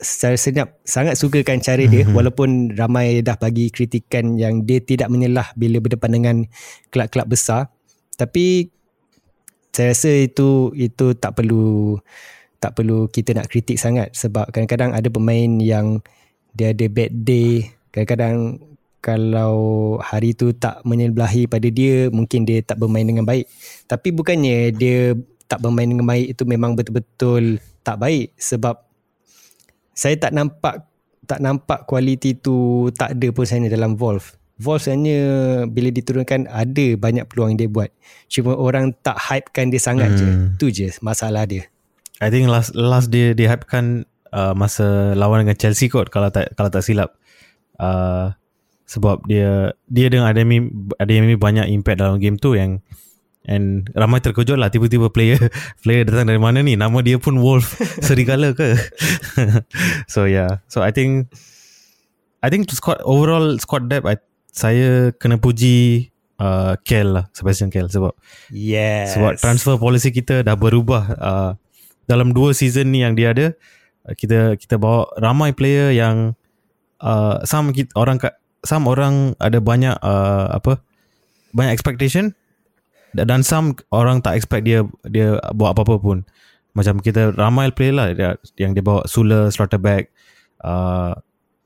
secara 0.00 0.36
senyap 0.40 0.68
sangat 0.88 1.20
sukakan 1.20 1.60
cara 1.60 1.84
dia. 1.84 2.02
Mm-hmm. 2.02 2.16
walaupun 2.16 2.72
ramai 2.72 3.20
dah 3.20 3.36
bagi 3.36 3.68
kritikan 3.68 4.40
yang 4.40 4.64
dia 4.64 4.80
tidak 4.80 5.12
menyelah 5.12 5.52
bila 5.52 5.84
berdepan 5.84 6.10
dengan 6.16 6.36
kelab-kelab 6.88 7.28
besar. 7.28 7.68
Tapi 8.16 8.72
saya 9.74 9.92
rasa 9.92 10.10
itu 10.16 10.72
itu 10.72 11.12
tak 11.18 11.36
perlu 11.36 11.98
tak 12.56 12.72
perlu 12.72 13.04
kita 13.12 13.36
nak 13.36 13.52
kritik 13.52 13.76
sangat 13.76 14.16
sebab 14.16 14.48
kadang-kadang 14.48 14.96
ada 14.96 15.08
pemain 15.12 15.60
yang 15.60 16.00
dia 16.56 16.72
ada 16.72 16.88
bad 16.88 17.12
day. 17.12 17.68
Kadang-kadang 17.92 18.64
kalau 19.04 19.54
hari 20.00 20.32
tu 20.32 20.56
tak 20.56 20.80
menyebelahi 20.88 21.44
pada 21.44 21.68
dia 21.68 22.08
mungkin 22.08 22.48
dia 22.48 22.64
tak 22.64 22.80
bermain 22.80 23.04
dengan 23.04 23.28
baik. 23.28 23.44
Tapi 23.84 24.08
bukannya 24.16 24.72
dia 24.72 25.12
tak 25.44 25.60
bermain 25.60 25.84
dengan 25.84 26.08
baik 26.08 26.32
itu 26.32 26.48
memang 26.48 26.72
betul-betul 26.72 27.60
tak 27.84 28.00
baik. 28.00 28.32
Sebab 28.40 28.80
saya 29.92 30.16
tak 30.16 30.32
nampak 30.32 30.88
tak 31.28 31.44
nampak 31.44 31.84
kualiti 31.84 32.32
tu 32.32 32.88
tak 32.96 33.12
ada 33.12 33.28
pun 33.28 33.44
sebenarnya 33.44 33.76
dalam 33.76 33.92
Wolf. 34.00 34.40
Wolf 34.64 34.88
sebenarnya 34.88 35.20
bila 35.68 35.92
diturunkan 35.92 36.48
ada 36.48 36.86
banyak 36.96 37.28
peluang 37.28 37.52
yang 37.52 37.60
dia 37.60 37.68
buat. 37.68 37.92
Cuma 38.32 38.56
orang 38.56 38.96
tak 39.04 39.20
hypekan 39.20 39.68
dia 39.68 39.84
sangat 39.84 40.16
hmm. 40.16 40.18
je 40.18 40.26
tu 40.56 40.72
je 40.72 40.88
masalah 41.04 41.44
dia. 41.44 41.68
I 42.24 42.32
think 42.32 42.48
last 42.48 42.72
last 42.72 43.12
dia 43.12 43.36
dihypekan 43.36 44.08
uh, 44.32 44.56
masa 44.56 45.12
lawan 45.12 45.44
dengan 45.44 45.60
Chelsea 45.60 45.92
kot 45.92 46.08
kalau 46.08 46.32
tak 46.32 46.56
kalau 46.56 46.72
tak 46.72 46.80
silap. 46.80 47.12
Uh, 47.76 48.32
sebab 48.84 49.24
dia 49.24 49.72
dia 49.88 50.06
dengan 50.12 50.28
Ademi 50.28 50.68
Ademi 51.00 51.34
banyak 51.40 51.72
impact 51.72 52.04
dalam 52.04 52.20
game 52.20 52.36
tu 52.36 52.52
yang 52.52 52.84
and 53.44 53.92
ramai 53.92 54.24
terkejut 54.24 54.56
lah 54.56 54.72
tiba-tiba 54.72 55.12
player 55.12 55.36
player 55.84 56.04
datang 56.08 56.28
dari 56.32 56.40
mana 56.40 56.64
ni? 56.64 56.76
Nama 56.76 56.96
dia 57.04 57.16
pun 57.20 57.40
Wolf 57.40 57.76
serigala 58.06 58.52
ke? 58.56 58.76
So 60.12 60.24
yeah. 60.24 60.64
So 60.68 60.80
I 60.80 60.92
think 60.92 61.32
I 62.44 62.52
think 62.52 62.68
squad 62.72 63.00
overall 63.04 63.56
squad 63.60 63.88
depth 63.88 64.08
I, 64.08 64.16
saya 64.52 65.12
kena 65.16 65.40
puji 65.40 66.08
uh, 66.40 66.76
Kel 66.84 67.16
lah 67.16 67.26
Sebastian 67.32 67.72
Kel 67.72 67.88
sebab 67.88 68.12
yes. 68.52 69.16
sebab 69.16 69.40
transfer 69.40 69.76
policy 69.80 70.12
kita 70.12 70.44
dah 70.44 70.56
berubah. 70.56 71.04
Uh, 71.16 71.52
dalam 72.04 72.36
dua 72.36 72.52
season 72.52 72.92
ni 72.92 73.00
yang 73.00 73.16
dia 73.16 73.32
ada 73.32 73.56
uh, 74.04 74.12
kita 74.12 74.60
kita 74.60 74.76
bawa 74.76 75.08
ramai 75.16 75.56
player 75.56 75.88
yang 75.96 76.36
uh, 77.00 77.40
some 77.48 77.72
kita, 77.72 77.88
orang 77.96 78.20
some 78.64 78.88
orang 78.88 79.36
ada 79.38 79.60
banyak 79.60 79.94
uh, 80.00 80.50
apa 80.50 80.80
banyak 81.54 81.70
expectation 81.70 82.34
dan 83.14 83.46
some 83.46 83.78
orang 83.94 84.18
tak 84.18 84.34
expect 84.34 84.66
dia 84.66 84.82
dia 85.06 85.38
buat 85.54 85.76
apa-apa 85.76 86.02
pun. 86.02 86.26
Macam 86.74 86.98
kita 86.98 87.30
ramai 87.38 87.70
player 87.70 87.94
lah 87.94 88.10
dia, 88.10 88.34
yang 88.58 88.74
dia 88.74 88.82
bawa 88.82 89.06
Sula 89.06 89.46
Slaughterback 89.54 90.10
uh, 90.66 91.14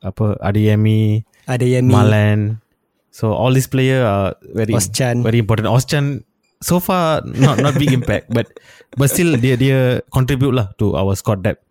apa 0.04 0.26
Adeyemi 0.44 1.24
Adeyemi. 1.48 1.88
Malan 1.88 2.60
so 3.08 3.32
all 3.32 3.50
these 3.56 3.66
player 3.66 4.04
are 4.04 4.36
very 4.52 4.76
Oschan. 4.76 5.24
very 5.24 5.40
important. 5.40 5.72
Oschan 5.72 6.28
so 6.60 6.76
far 6.76 7.24
not 7.24 7.56
not 7.64 7.80
big 7.80 7.88
impact 7.96 8.28
but 8.36 8.52
but 9.00 9.08
still 9.08 9.32
dia 9.40 9.56
dia 9.56 10.04
contribute 10.12 10.52
lah 10.52 10.68
to 10.76 10.92
our 10.92 11.16
squad 11.16 11.40
depth. 11.40 11.64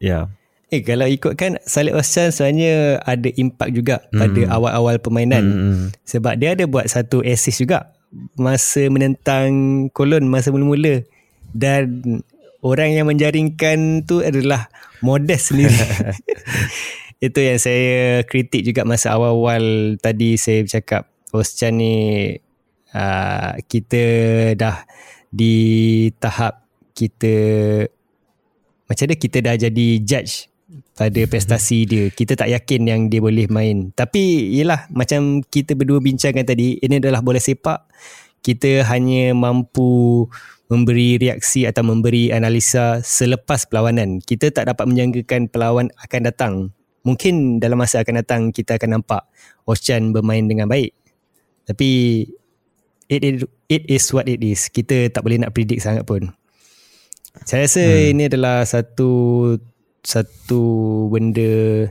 Yeah 0.00 0.32
Eh 0.70 0.86
kalau 0.86 1.02
ikutkan 1.10 1.58
Salih 1.66 1.98
Oscan 1.98 2.30
sebenarnya 2.30 3.02
ada 3.02 3.26
impak 3.26 3.74
juga 3.74 4.06
hmm. 4.14 4.18
pada 4.22 4.40
awal-awal 4.54 5.02
permainan. 5.02 5.42
Hmm. 5.42 5.86
Sebab 6.06 6.38
dia 6.38 6.54
ada 6.54 6.64
buat 6.70 6.86
satu 6.86 7.26
assist 7.26 7.58
juga 7.58 7.90
masa 8.38 8.86
menentang 8.86 9.50
Kolon 9.90 10.30
masa 10.30 10.54
mula-mula. 10.54 11.02
Dan 11.50 12.22
orang 12.62 12.94
yang 12.94 13.10
menjaringkan 13.10 14.06
tu 14.06 14.22
adalah 14.22 14.70
Modest 15.02 15.50
sendiri. 15.50 15.74
Itu 17.26 17.42
yang 17.42 17.58
saya 17.58 18.22
kritik 18.24 18.62
juga 18.62 18.86
masa 18.86 19.12
awal-awal 19.18 19.96
tadi 19.98 20.38
saya 20.38 20.62
bercakap 20.62 21.10
Oscan 21.34 21.82
ni 21.82 21.94
uh, 22.94 23.58
kita 23.66 24.02
dah 24.54 24.86
di 25.30 25.54
tahap 26.18 26.66
kita 26.94 27.34
macam 28.90 29.04
mana 29.06 29.14
kita 29.14 29.38
dah 29.38 29.54
jadi 29.54 29.86
judge 30.02 30.49
pada 31.00 31.24
prestasi 31.24 31.88
dia. 31.88 32.04
Kita 32.12 32.36
tak 32.36 32.52
yakin 32.52 32.84
yang 32.84 33.00
dia 33.08 33.24
boleh 33.24 33.48
main. 33.48 33.88
Tapi 33.96 34.52
yelah 34.52 34.84
macam 34.92 35.40
kita 35.40 35.72
berdua 35.72 35.96
bincangkan 35.96 36.44
tadi, 36.44 36.76
ini 36.76 37.00
adalah 37.00 37.24
bola 37.24 37.40
sepak. 37.40 37.88
Kita 38.44 38.84
hanya 38.92 39.32
mampu 39.32 40.28
memberi 40.68 41.16
reaksi 41.16 41.64
atau 41.64 41.80
memberi 41.80 42.28
analisa 42.28 43.00
selepas 43.00 43.64
perlawanan. 43.64 44.20
Kita 44.20 44.52
tak 44.52 44.68
dapat 44.68 44.84
menjangkakan 44.92 45.48
pelawan 45.48 45.88
akan 46.04 46.20
datang. 46.20 46.54
Mungkin 47.00 47.64
dalam 47.64 47.80
masa 47.80 48.04
akan 48.04 48.20
datang 48.20 48.42
kita 48.52 48.76
akan 48.76 49.00
nampak 49.00 49.24
Ocean 49.64 50.12
bermain 50.12 50.44
dengan 50.44 50.68
baik. 50.68 50.92
Tapi 51.64 51.90
it, 53.08 53.20
it, 53.24 53.36
it 53.72 53.82
is 53.88 54.04
what 54.12 54.28
it 54.28 54.44
is. 54.44 54.68
Kita 54.68 55.08
tak 55.08 55.24
boleh 55.24 55.40
nak 55.40 55.56
predict 55.56 55.80
sangat 55.80 56.04
pun. 56.04 56.28
Saya 57.48 57.64
rasa 57.64 57.80
hmm. 57.80 58.10
ini 58.12 58.22
adalah 58.28 58.68
satu 58.68 59.10
satu 60.02 60.62
benda 61.12 61.86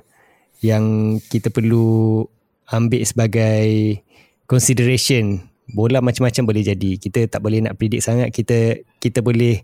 yang 0.59 1.17
kita 1.31 1.53
perlu 1.53 2.25
ambil 2.69 3.01
sebagai 3.05 3.99
consideration. 4.45 5.45
Bola 5.69 6.01
macam-macam 6.01 6.43
boleh 6.49 6.63
jadi. 6.65 6.97
Kita 6.97 7.29
tak 7.29 7.45
boleh 7.45 7.61
nak 7.61 7.77
predict 7.77 8.05
sangat. 8.05 8.33
Kita 8.33 8.81
kita 8.97 9.21
boleh 9.21 9.61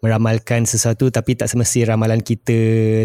meramalkan 0.00 0.64
sesuatu 0.64 1.12
tapi 1.12 1.36
tak 1.36 1.50
semesti 1.50 1.84
ramalan 1.84 2.22
kita 2.22 2.58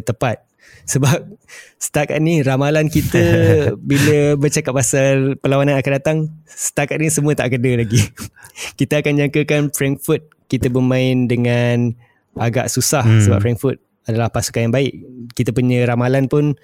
tepat. 0.05 0.45
Sebab 0.91 1.37
setakat 1.81 2.21
ni 2.21 2.41
ramalan 2.45 2.89
kita 2.89 3.21
bila 3.89 4.37
bercakap 4.37 4.73
pasal 4.73 5.37
perlawanan 5.41 5.77
akan 5.77 5.93
datang 5.97 6.17
setakat 6.45 7.01
ni 7.01 7.09
semua 7.09 7.33
tak 7.33 7.57
kena 7.57 7.81
lagi. 7.85 8.01
Kita 8.79 9.01
akan 9.01 9.13
jangkakan 9.17 9.61
Frankfurt. 9.73 10.25
Kita 10.45 10.69
bermain 10.69 11.25
dengan 11.25 11.93
agak 12.37 12.69
susah 12.69 13.01
hmm. 13.01 13.21
sebab 13.25 13.39
Frankfurt 13.41 13.77
adalah 14.05 14.29
pasukan 14.29 14.69
yang 14.69 14.73
baik. 14.73 14.93
Kita 15.33 15.51
punya 15.51 15.85
ramalan 15.85 16.29
pun 16.29 16.57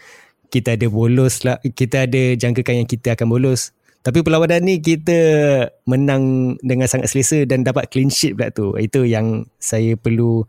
kita 0.53 0.77
ada 0.77 0.87
bolos 0.87 1.45
lah. 1.45 1.57
Kita 1.61 2.05
ada 2.09 2.37
jangkakan 2.37 2.85
yang 2.85 2.87
kita 2.89 3.13
akan 3.17 3.27
bolos. 3.29 3.73
Tapi 4.01 4.25
perlawanan 4.25 4.65
ni 4.65 4.81
kita 4.81 5.17
menang 5.85 6.57
dengan 6.65 6.89
sangat 6.89 7.13
selesa 7.13 7.45
dan 7.45 7.61
dapat 7.61 7.89
clean 7.93 8.09
sheet 8.09 8.33
pula 8.33 8.49
tu. 8.49 8.73
Itu 8.77 9.05
yang 9.05 9.45
saya 9.61 9.93
perlu 9.93 10.41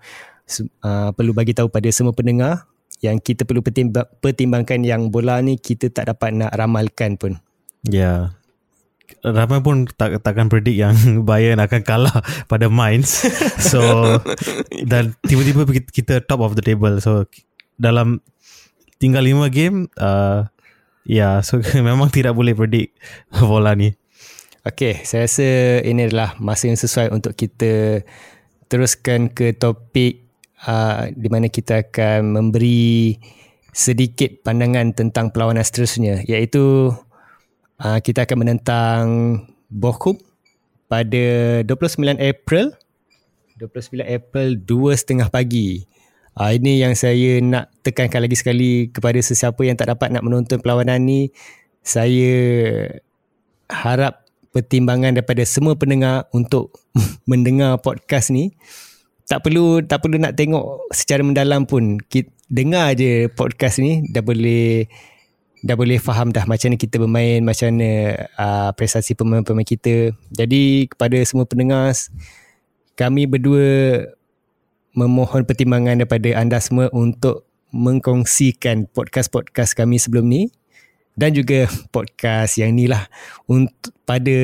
uh, 0.81 1.11
perlu 1.13 1.33
bagi 1.37 1.53
tahu 1.53 1.69
pada 1.69 1.89
semua 1.93 2.17
pendengar 2.17 2.65
yang 3.05 3.21
kita 3.21 3.45
perlu 3.45 3.61
pertimbangkan 4.23 4.81
yang 4.87 5.13
bola 5.13 5.43
ni 5.45 5.61
kita 5.61 5.93
tak 5.93 6.09
dapat 6.17 6.33
nak 6.33 6.53
ramalkan 6.57 7.21
pun. 7.21 7.37
Ya. 7.85 8.01
Yeah 8.01 8.42
ramai 9.21 9.61
pun 9.61 9.85
tak 9.85 10.25
takkan 10.25 10.49
predict 10.49 10.79
yang 10.81 10.97
Bayern 11.29 11.61
akan 11.61 11.83
kalah 11.85 12.25
pada 12.49 12.73
Mainz. 12.73 13.25
So 13.73 13.81
dan 14.89 15.15
tiba-tiba 15.29 15.69
kita 15.69 16.25
top 16.25 16.41
of 16.41 16.57
the 16.57 16.65
table. 16.65 16.99
So 17.05 17.29
dalam 17.77 18.25
tinggal 18.97 19.27
5 19.27 19.51
game 19.53 19.91
uh, 19.99 20.49
ya 21.03 21.43
yeah, 21.43 21.45
so 21.45 21.59
memang 21.89 22.09
tidak 22.15 22.37
boleh 22.37 22.55
predict 22.55 22.95
bola 23.35 23.75
ni. 23.75 23.93
Okay, 24.63 25.03
saya 25.03 25.27
rasa 25.27 25.83
ini 25.83 26.07
adalah 26.07 26.39
masa 26.39 26.71
yang 26.71 26.79
sesuai 26.79 27.11
untuk 27.11 27.35
kita 27.35 28.07
teruskan 28.71 29.27
ke 29.27 29.59
topik 29.59 30.23
uh, 30.71 31.11
di 31.11 31.27
mana 31.27 31.51
kita 31.51 31.83
akan 31.83 32.39
memberi 32.39 33.19
sedikit 33.75 34.45
pandangan 34.47 34.95
tentang 34.95 35.35
perlawanan 35.35 35.67
seterusnya 35.67 36.23
iaitu 36.29 36.95
uh, 37.83 37.99
kita 37.99 38.25
akan 38.25 38.39
menentang 38.47 39.03
Bochum 39.67 40.17
pada 40.87 41.61
29 41.67 42.17
April 42.23 42.73
29 43.59 44.03
April 44.03 44.49
2.30 44.59 45.29
pagi. 45.31 45.87
Uh, 46.33 46.51
ini 46.57 46.81
yang 46.81 46.97
saya 46.97 47.39
nak 47.45 47.69
tekankan 47.85 48.25
lagi 48.25 48.35
sekali 48.35 48.89
kepada 48.89 49.21
sesiapa 49.21 49.61
yang 49.63 49.77
tak 49.77 49.93
dapat 49.93 50.09
nak 50.11 50.25
menonton 50.25 50.59
perlawanan 50.59 51.05
ni. 51.05 51.31
Saya 51.85 52.33
harap 53.69 54.27
pertimbangan 54.51 55.17
daripada 55.17 55.45
semua 55.47 55.79
pendengar 55.79 56.27
untuk 56.35 56.75
mendengar 57.31 57.79
podcast 57.81 58.33
ni 58.33 58.53
tak 59.23 59.49
perlu 59.49 59.81
tak 59.87 60.05
perlu 60.05 60.21
nak 60.21 60.37
tengok 60.37 60.93
secara 60.93 61.25
mendalam 61.25 61.65
pun. 61.65 61.97
Kita, 62.03 62.29
dengar 62.53 62.93
je 62.93 63.33
podcast 63.33 63.81
ni 63.81 64.05
dah 64.13 64.21
boleh 64.21 64.85
dah 65.63 65.79
boleh 65.79 66.03
faham 66.03 66.35
dah 66.35 66.43
macam 66.43 66.75
mana 66.75 66.77
kita 66.77 66.99
bermain, 66.99 67.39
macam 67.41 67.71
mana 67.71 67.91
uh, 68.35 68.71
prestasi 68.75 69.15
pemain-pemain 69.15 69.67
kita. 69.67 70.11
Jadi 70.35 70.91
kepada 70.91 71.17
semua 71.23 71.47
pendengar, 71.47 71.95
kami 72.99 73.31
berdua 73.31 74.03
memohon 74.93 75.47
pertimbangan 75.47 76.03
daripada 76.03 76.35
anda 76.35 76.59
semua 76.59 76.91
untuk 76.91 77.47
mengkongsikan 77.73 78.91
podcast-podcast 78.93 79.73
kami 79.73 79.97
sebelum 79.97 80.29
ni 80.29 80.53
dan 81.17 81.33
juga 81.33 81.71
podcast 81.95 82.61
yang 82.61 82.77
ni 82.77 82.85
lah 82.91 83.09
untuk 83.49 83.95
pada 84.05 84.39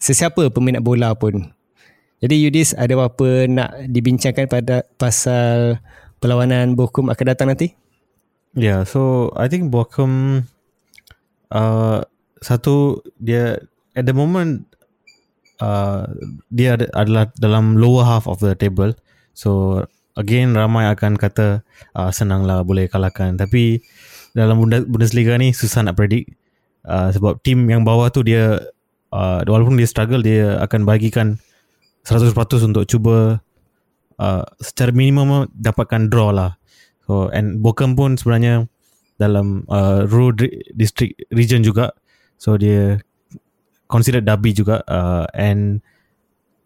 sesiapa 0.00 0.50
peminat 0.50 0.82
bola 0.82 1.14
pun. 1.14 1.54
Jadi 2.18 2.34
Yudis 2.42 2.74
ada 2.74 2.98
apa-apa 2.98 3.46
nak 3.46 3.70
dibincangkan 3.86 4.50
pada 4.50 4.82
pasal 4.98 5.78
perlawanan 6.18 6.74
Bokum 6.74 7.14
akan 7.14 7.26
datang 7.30 7.54
nanti? 7.54 7.78
Yeah, 8.56 8.84
so 8.88 9.32
I 9.36 9.48
think 9.48 9.68
Bochum 9.68 10.44
uh, 11.52 12.00
satu 12.40 13.04
dia 13.20 13.60
at 13.92 14.04
the 14.08 14.14
moment 14.14 14.64
uh, 15.60 16.08
dia 16.48 16.78
ada, 16.78 16.86
adalah 16.96 17.24
dalam 17.36 17.76
lower 17.76 18.06
half 18.06 18.24
of 18.24 18.40
the 18.40 18.56
table. 18.56 18.94
So 19.36 19.82
again 20.18 20.56
ramai 20.56 20.90
akan 20.90 21.20
kata 21.20 21.62
uh, 21.94 22.10
senanglah 22.10 22.66
boleh 22.66 22.90
kalahkan 22.90 23.38
tapi 23.38 23.84
dalam 24.34 24.58
Bundesliga 24.64 25.38
ni 25.38 25.54
susah 25.54 25.86
nak 25.86 25.98
predict 25.98 26.34
uh, 26.86 27.10
sebab 27.14 27.38
tim 27.42 27.66
yang 27.70 27.86
bawah 27.86 28.10
tu 28.10 28.26
dia 28.26 28.58
uh, 29.14 29.40
walaupun 29.46 29.78
dia 29.78 29.88
struggle 29.88 30.20
dia 30.20 30.58
akan 30.62 30.82
bagikan 30.82 31.38
100% 32.06 32.34
untuk 32.72 32.84
cuba 32.88 33.38
uh, 34.18 34.44
secara 34.58 34.90
minimum 34.90 35.46
dapatkan 35.52 36.08
draw 36.08 36.32
lah. 36.32 36.56
So 37.08 37.32
and 37.32 37.64
Bokem 37.64 37.96
pun 37.96 38.20
sebenarnya 38.20 38.68
dalam 39.16 39.64
uh, 39.72 40.04
Ruhr 40.04 40.36
district 40.76 41.24
region 41.32 41.64
juga. 41.64 41.96
So 42.36 42.60
dia 42.60 43.00
considered 43.88 44.28
derby 44.28 44.52
juga 44.52 44.84
uh, 44.84 45.24
and 45.32 45.80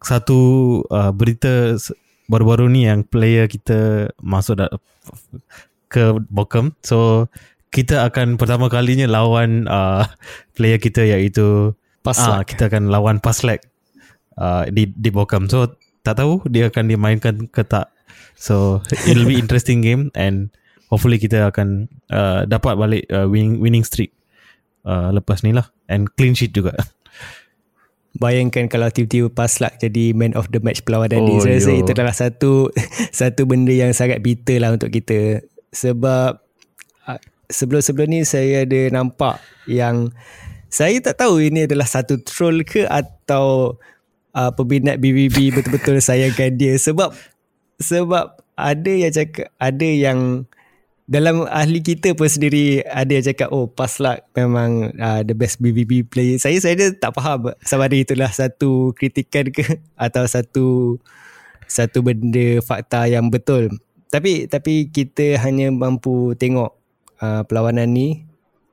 satu 0.03 0.83
uh, 0.91 1.15
berita 1.15 1.79
baru-baru 2.27 2.67
ni 2.67 2.91
yang 2.91 3.07
player 3.07 3.47
kita 3.47 4.11
masuk 4.19 4.59
da- 4.59 4.75
ke 5.87 6.11
Bokem. 6.27 6.75
So 6.83 7.31
kita 7.71 8.03
akan 8.11 8.35
pertama 8.35 8.67
kalinya 8.67 9.07
lawan 9.07 9.65
uh, 9.71 10.03
player 10.59 10.77
kita 10.77 11.07
iaitu 11.07 11.71
Paslak. 12.03 12.43
Uh, 12.43 12.43
kita 12.43 12.67
akan 12.67 12.91
lawan 12.91 13.23
Paslak 13.23 13.63
uh, 14.35 14.67
di 14.67 14.91
di 14.91 15.07
Bokem. 15.07 15.47
So 15.47 15.71
tak 16.03 16.19
tahu 16.19 16.43
dia 16.51 16.67
akan 16.67 16.91
dimainkan 16.91 17.47
ke 17.47 17.63
tak 17.63 17.92
So 18.37 18.83
it'll 19.07 19.29
be 19.29 19.39
interesting 19.39 19.79
game 19.79 20.11
and 20.17 20.51
hopefully 20.93 21.17
kita 21.17 21.49
akan 21.49 21.89
uh, 22.13 22.45
dapat 22.45 22.77
balik 22.77 23.03
uh, 23.09 23.25
winning 23.25 23.57
winning 23.57 23.81
streak 23.81 24.13
uh, 24.85 25.09
lepas 25.09 25.41
ni 25.41 25.55
lah 25.55 25.71
and 25.89 26.11
clean 26.13 26.37
sheet 26.37 26.53
juga. 26.53 26.77
Bayangkan 28.23 28.69
kalau 28.69 28.93
tiba-tiba 28.93 29.33
Paslak 29.33 29.81
jadi 29.81 30.13
man 30.13 30.37
of 30.37 30.45
the 30.53 30.61
match 30.61 30.85
perlawanan 30.85 31.25
oh, 31.25 31.27
ni. 31.33 31.35
Saya 31.41 31.57
rasa 31.57 31.71
itu 31.73 31.91
adalah 31.97 32.13
satu 32.13 32.51
satu 33.25 33.41
benda 33.49 33.73
yang 33.73 33.89
sangat 33.89 34.21
bitter 34.21 34.61
lah 34.61 34.69
untuk 34.69 34.93
kita. 34.93 35.41
Sebab 35.73 36.37
uh, 37.09 37.19
sebelum-sebelum 37.49 38.07
ni 38.13 38.21
saya 38.21 38.69
ada 38.69 38.81
nampak 38.93 39.41
yang 39.65 40.13
saya 40.69 40.97
tak 41.01 41.25
tahu 41.25 41.41
ini 41.41 41.65
adalah 41.65 41.89
satu 41.89 42.21
troll 42.21 42.61
ke 42.61 42.85
atau 42.85 43.77
uh, 44.37 44.51
peminat 44.53 45.01
BBB 45.01 45.49
betul-betul 45.49 45.97
sayangkan 45.97 46.53
dia. 46.53 46.77
Sebab 46.77 47.17
sebab 47.83 48.39
ada 48.55 48.91
yang 48.91 49.11
cakap 49.11 49.51
ada 49.59 49.83
yang 49.83 50.47
dalam 51.03 51.43
ahli 51.51 51.83
kita 51.83 52.15
pun 52.15 52.31
sendiri 52.31 52.79
ada 52.87 53.11
yang 53.11 53.25
cakap 53.27 53.51
oh 53.51 53.67
Paslak 53.67 54.23
memang 54.39 54.95
uh, 54.95 55.21
the 55.27 55.35
best 55.35 55.59
BBB 55.59 56.07
player. 56.07 56.39
Saya 56.39 56.63
saya 56.63 56.95
tak 56.95 57.11
faham 57.19 57.51
sama 57.59 57.91
ada 57.91 57.97
itulah 57.99 58.31
satu 58.31 58.95
kritikan 58.95 59.51
ke 59.51 59.83
atau 60.07 60.23
satu 60.23 60.97
satu 61.67 61.99
benda 62.05 62.63
fakta 62.63 63.09
yang 63.09 63.27
betul. 63.27 63.71
tapi 64.13 64.45
tapi 64.45 64.93
kita 64.93 65.41
hanya 65.41 65.73
mampu 65.73 66.37
tengok 66.37 66.77
uh, 67.17 67.41
perlawanan 67.49 67.89
ni 67.89 68.21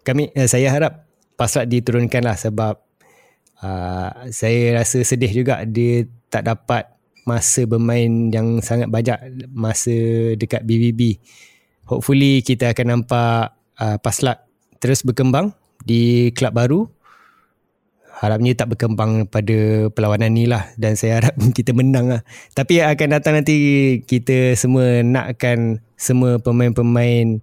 kami 0.05 0.29
uh, 0.37 0.45
saya 0.45 0.69
harap 0.69 1.09
pasal 1.41 1.65
diturunkan 1.65 2.21
lah 2.21 2.37
sebab 2.37 2.77
uh, 3.65 4.11
saya 4.29 4.77
rasa 4.77 5.01
sedih 5.01 5.33
juga 5.33 5.65
dia 5.65 6.05
tak 6.29 6.45
dapat 6.45 6.93
masa 7.25 7.65
bermain 7.69 8.31
yang 8.33 8.61
sangat 8.65 8.89
banyak 8.89 9.17
masa 9.53 9.95
dekat 10.37 10.65
BBB. 10.65 11.21
Hopefully 11.89 12.41
kita 12.45 12.71
akan 12.71 12.87
nampak 13.03 13.55
uh, 13.81 13.99
Paslak 13.99 14.47
terus 14.79 15.03
berkembang 15.03 15.53
di 15.83 16.31
klub 16.37 16.55
baru. 16.55 16.81
Harapnya 18.21 18.53
tak 18.53 18.77
berkembang 18.77 19.25
pada 19.33 19.89
perlawanan 19.89 20.29
ni 20.37 20.45
lah 20.45 20.69
dan 20.77 20.93
saya 20.93 21.25
harap 21.25 21.35
kita 21.59 21.73
menang 21.73 22.13
lah. 22.13 22.21
Tapi 22.53 22.85
akan 22.85 23.09
datang 23.17 23.41
nanti 23.41 23.57
kita 24.05 24.53
semua 24.61 25.01
nakkan 25.01 25.81
semua 25.97 26.37
pemain-pemain 26.37 27.41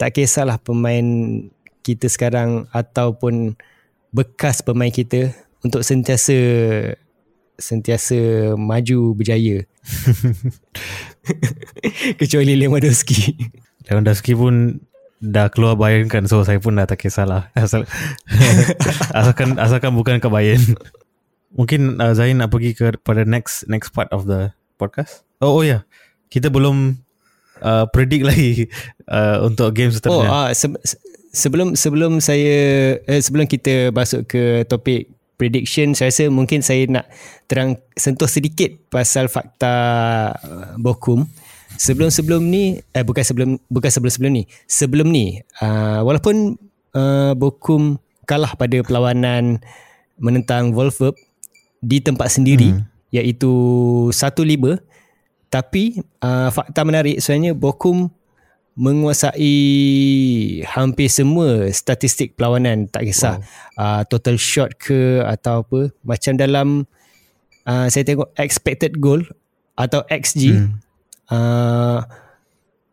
tak 0.00 0.16
kisahlah 0.16 0.56
pemain 0.56 1.04
kita 1.84 2.08
sekarang 2.08 2.64
ataupun 2.72 3.52
bekas 4.16 4.64
pemain 4.64 4.88
kita 4.88 5.36
untuk 5.60 5.84
sentiasa 5.84 6.32
sentiasa 7.60 8.52
maju 8.56 9.14
berjaya. 9.14 9.68
Kecuali 12.20 12.56
Lewandowski. 12.56 13.36
Lewandowski 13.86 14.32
pun 14.34 14.80
dah 15.20 15.52
keluar 15.52 15.76
Bayern 15.76 16.08
kan 16.08 16.24
so 16.24 16.40
saya 16.40 16.56
pun 16.58 16.74
dah 16.80 16.88
tak 16.88 17.04
kisahlah. 17.04 17.52
Asal 17.56 17.84
asalkan 19.18 19.60
asalkan 19.60 19.92
bukan 19.92 20.18
ke 20.18 20.28
Bayern. 20.32 20.64
Mungkin 21.54 22.00
uh, 22.00 22.16
Zain 22.16 22.40
nak 22.40 22.50
pergi 22.50 22.72
ke 22.72 22.96
pada 23.04 23.28
next 23.28 23.68
next 23.68 23.92
part 23.92 24.08
of 24.10 24.24
the 24.24 24.50
podcast. 24.80 25.22
Oh 25.44 25.60
oh 25.60 25.62
ya. 25.62 25.68
Yeah. 25.68 25.82
Kita 26.30 26.48
belum 26.48 26.98
uh, 27.60 27.84
predict 27.92 28.24
lagi 28.24 28.70
uh, 29.12 29.44
untuk 29.44 29.76
game 29.76 29.92
seterusnya. 29.92 30.30
Oh 30.30 30.48
uh, 30.48 30.50
se- 30.56 30.80
sebelum 31.30 31.78
sebelum 31.78 32.18
saya 32.18 32.98
eh, 33.02 33.20
sebelum 33.22 33.46
kita 33.46 33.94
masuk 33.94 34.26
ke 34.26 34.66
topik 34.66 35.10
prediction 35.40 35.96
saya 35.96 36.12
rasa 36.12 36.28
mungkin 36.28 36.60
saya 36.60 36.84
nak 36.84 37.08
terang 37.48 37.80
sentuh 37.96 38.28
sedikit 38.28 38.68
pasal 38.92 39.32
fakta 39.32 39.72
uh, 40.36 40.76
Bokum 40.76 41.24
sebelum-sebelum 41.80 42.44
ni 42.44 42.84
eh 42.92 43.00
bukan 43.00 43.24
sebelum 43.24 43.48
bukan 43.72 43.88
sebelum-sebelum 43.88 44.32
ni 44.36 44.44
sebelum 44.68 45.08
ni 45.08 45.40
uh, 45.64 46.04
walaupun 46.04 46.60
uh, 46.92 47.32
Bokum 47.32 47.96
kalah 48.28 48.52
pada 48.52 48.84
perlawanan 48.84 49.64
menentang 50.20 50.76
Wolfsburg 50.76 51.16
di 51.80 52.04
tempat 52.04 52.28
sendiri 52.28 52.76
hmm. 52.76 52.84
iaitu 53.16 53.52
1-5 54.12 54.76
tapi 55.48 56.04
uh, 56.20 56.52
fakta 56.52 56.84
menarik 56.84 57.16
sebenarnya 57.18 57.56
Bokum 57.56 58.12
menguasai 58.80 59.52
hampir 60.64 61.12
semua 61.12 61.68
statistik 61.68 62.32
perlawanan 62.32 62.88
tak 62.88 63.04
kisah 63.04 63.36
wow. 63.76 63.76
uh, 63.76 64.02
total 64.08 64.40
shot 64.40 64.72
ke 64.80 65.20
atau 65.20 65.60
apa 65.68 65.92
macam 66.00 66.32
dalam 66.40 66.88
uh, 67.68 67.86
saya 67.92 68.08
tengok 68.08 68.32
expected 68.40 68.96
goal 68.96 69.20
atau 69.76 70.00
XG 70.08 70.56
hmm. 70.56 70.80
uh, 71.28 72.00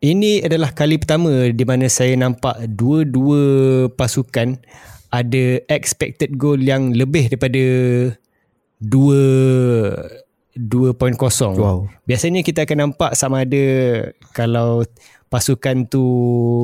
ini 0.03 0.43
adalah 0.43 0.75
kali 0.75 0.99
pertama 0.99 1.55
di 1.55 1.63
mana 1.63 1.87
saya 1.87 2.19
nampak 2.19 2.67
dua-dua 2.67 3.87
pasukan 3.95 4.59
ada 5.07 5.63
expected 5.71 6.35
goal 6.35 6.59
yang 6.59 6.91
lebih 6.91 7.31
daripada 7.31 7.63
2 8.83 10.27
2.0 10.57 11.15
wow. 11.55 11.87
biasanya 12.03 12.43
kita 12.43 12.67
akan 12.67 12.91
nampak 12.91 13.15
sama 13.15 13.47
ada 13.47 13.65
kalau 14.35 14.83
pasukan 15.27 15.87
tu 15.87 16.03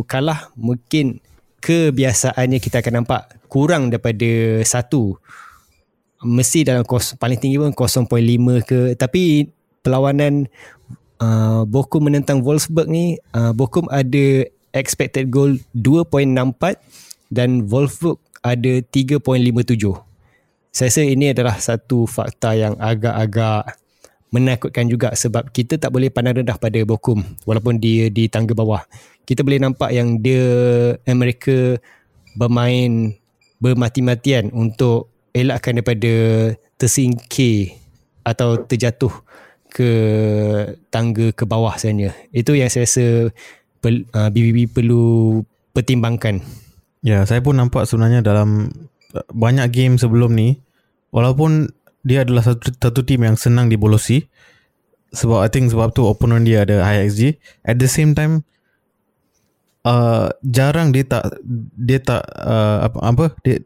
kalah 0.07 0.51
mungkin 0.55 1.19
kebiasaannya 1.63 2.59
kita 2.59 2.83
akan 2.83 3.03
nampak 3.03 3.39
kurang 3.47 3.87
daripada 3.91 4.59
satu. 4.67 5.15
Mesti 6.23 6.63
dalam 6.63 6.87
kos, 6.87 7.19
paling 7.19 7.35
tinggi 7.35 7.59
pun 7.59 7.75
0.5 7.75 8.07
ke. 8.63 8.95
Tapi 8.95 9.47
perlawanan 9.83 10.47
uh, 11.19 11.67
Bochum 11.67 12.07
menentang 12.07 12.43
Wolfsburg 12.43 12.87
ni 12.87 13.19
uh, 13.35 13.51
Bochum 13.51 13.91
ada 13.91 14.47
expected 14.71 15.27
goal 15.29 15.59
2.64 15.75 16.79
dan 17.31 17.67
Wolfsburg 17.67 18.19
ada 18.43 18.79
3.57 18.91 19.19
saya 20.73 20.89
rasa 20.89 21.05
ini 21.05 21.29
adalah 21.29 21.61
satu 21.61 22.09
fakta 22.09 22.57
yang 22.57 22.73
agak-agak 22.81 23.77
menakutkan 24.33 24.89
juga 24.89 25.13
sebab 25.13 25.53
kita 25.53 25.77
tak 25.77 25.93
boleh 25.93 26.09
pandang 26.09 26.41
rendah 26.41 26.57
pada 26.57 26.81
Bokum 26.81 27.21
walaupun 27.45 27.77
dia 27.77 28.09
di 28.09 28.25
tangga 28.25 28.57
bawah. 28.57 28.81
Kita 29.23 29.45
boleh 29.45 29.61
nampak 29.61 29.93
yang 29.93 30.17
dia 30.19 30.43
Amerika 31.05 31.77
bermain 32.33 33.13
bermati-matian 33.61 34.49
untuk 34.51 35.13
elakkan 35.31 35.77
daripada 35.77 36.13
tersingkir 36.81 37.77
atau 38.25 38.57
terjatuh 38.57 39.13
ke 39.69 39.89
tangga 40.89 41.29
ke 41.31 41.45
bawah 41.45 41.77
sebenarnya. 41.77 42.17
Itu 42.33 42.57
yang 42.57 42.73
saya 42.73 42.89
rasa 42.89 43.05
BBB 44.33 44.57
uh, 44.65 44.69
perlu 44.73 45.05
pertimbangkan. 45.77 46.41
Ya, 47.05 47.23
saya 47.29 47.39
pun 47.39 47.55
nampak 47.55 47.85
sebenarnya 47.85 48.25
dalam 48.25 48.73
uh, 49.13 49.27
banyak 49.29 49.69
game 49.69 49.95
sebelum 50.01 50.33
ni 50.33 50.57
walaupun 51.13 51.69
dia 52.03 52.27
adalah 52.27 52.43
satu, 52.43 52.69
satu 52.75 53.01
tim 53.07 53.23
yang 53.23 53.39
senang 53.39 53.71
dibolosi. 53.71 54.27
Sebab 55.13 55.45
I 55.45 55.49
think 55.49 55.71
sebab 55.71 55.93
tu 55.93 56.09
opponent 56.09 56.43
dia 56.43 56.65
ada 56.65 56.81
high 56.81 57.05
XG 57.05 57.37
at 57.69 57.77
the 57.77 57.85
same 57.85 58.17
time 58.17 58.41
uh, 59.85 60.31
jarang 60.41 60.89
dia 60.89 61.05
tak 61.05 61.37
dia 61.77 61.99
tak 62.01 62.23
uh, 62.33 62.89
apa 62.89 62.97
apa 63.03 63.25
dia 63.45 63.61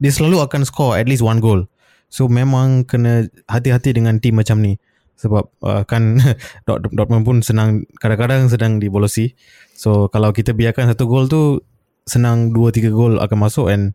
dia 0.00 0.10
selalu 0.10 0.40
akan 0.42 0.64
score 0.64 0.96
at 0.96 1.06
least 1.06 1.22
one 1.22 1.38
goal. 1.38 1.68
So 2.10 2.26
memang 2.26 2.90
kena 2.90 3.30
hati-hati 3.46 3.94
dengan 3.94 4.18
tim 4.18 4.34
macam 4.34 4.64
ni. 4.64 4.80
Sebab 5.20 5.44
uh, 5.62 5.84
kan 5.84 6.18
Dortmund 6.66 7.22
pun 7.28 7.36
senang 7.44 7.84
kadang-kadang 8.00 8.48
sedang 8.48 8.80
dibolosi. 8.80 9.36
So 9.76 10.08
kalau 10.08 10.32
kita 10.32 10.56
biarkan 10.56 10.90
satu 10.90 11.06
gol 11.06 11.28
tu 11.28 11.60
senang 12.08 12.50
2 12.56 12.72
3 12.72 12.90
gol 12.90 13.20
akan 13.20 13.38
masuk 13.38 13.68
and 13.70 13.94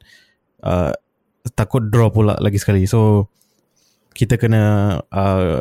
uh, 0.62 0.94
takut 1.58 1.90
draw 1.90 2.14
pula 2.14 2.38
lagi 2.38 2.62
sekali. 2.62 2.86
So 2.86 3.34
kita 4.16 4.40
kena 4.40 4.98
uh, 5.12 5.60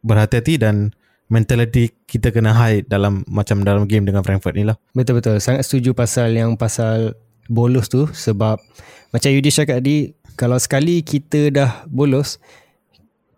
berhati-hati 0.00 0.56
dan 0.56 0.96
mentality 1.28 1.92
kita 2.08 2.32
kena 2.32 2.56
high 2.56 2.84
dalam 2.84 3.24
macam 3.28 3.60
dalam 3.64 3.84
game 3.84 4.08
dengan 4.08 4.24
Frankfurt 4.24 4.56
ni 4.56 4.64
lah. 4.64 4.76
Betul-betul. 4.96 5.40
Sangat 5.40 5.68
setuju 5.68 5.92
pasal 5.92 6.32
yang 6.36 6.56
pasal 6.56 7.16
bolos 7.48 7.92
tu 7.92 8.08
sebab 8.08 8.56
macam 9.12 9.28
Yudi 9.28 9.52
cakap 9.52 9.84
tadi 9.84 10.16
kalau 10.34 10.56
sekali 10.56 11.04
kita 11.04 11.52
dah 11.52 11.84
bolos 11.86 12.40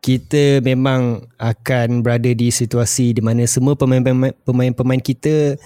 kita 0.07 0.63
memang 0.63 1.27
akan 1.35 2.07
berada 2.07 2.31
di 2.31 2.55
situasi 2.55 3.19
di 3.19 3.23
mana 3.23 3.43
semua 3.51 3.75
pemain-pemain 3.75 5.03
kita 5.03 5.59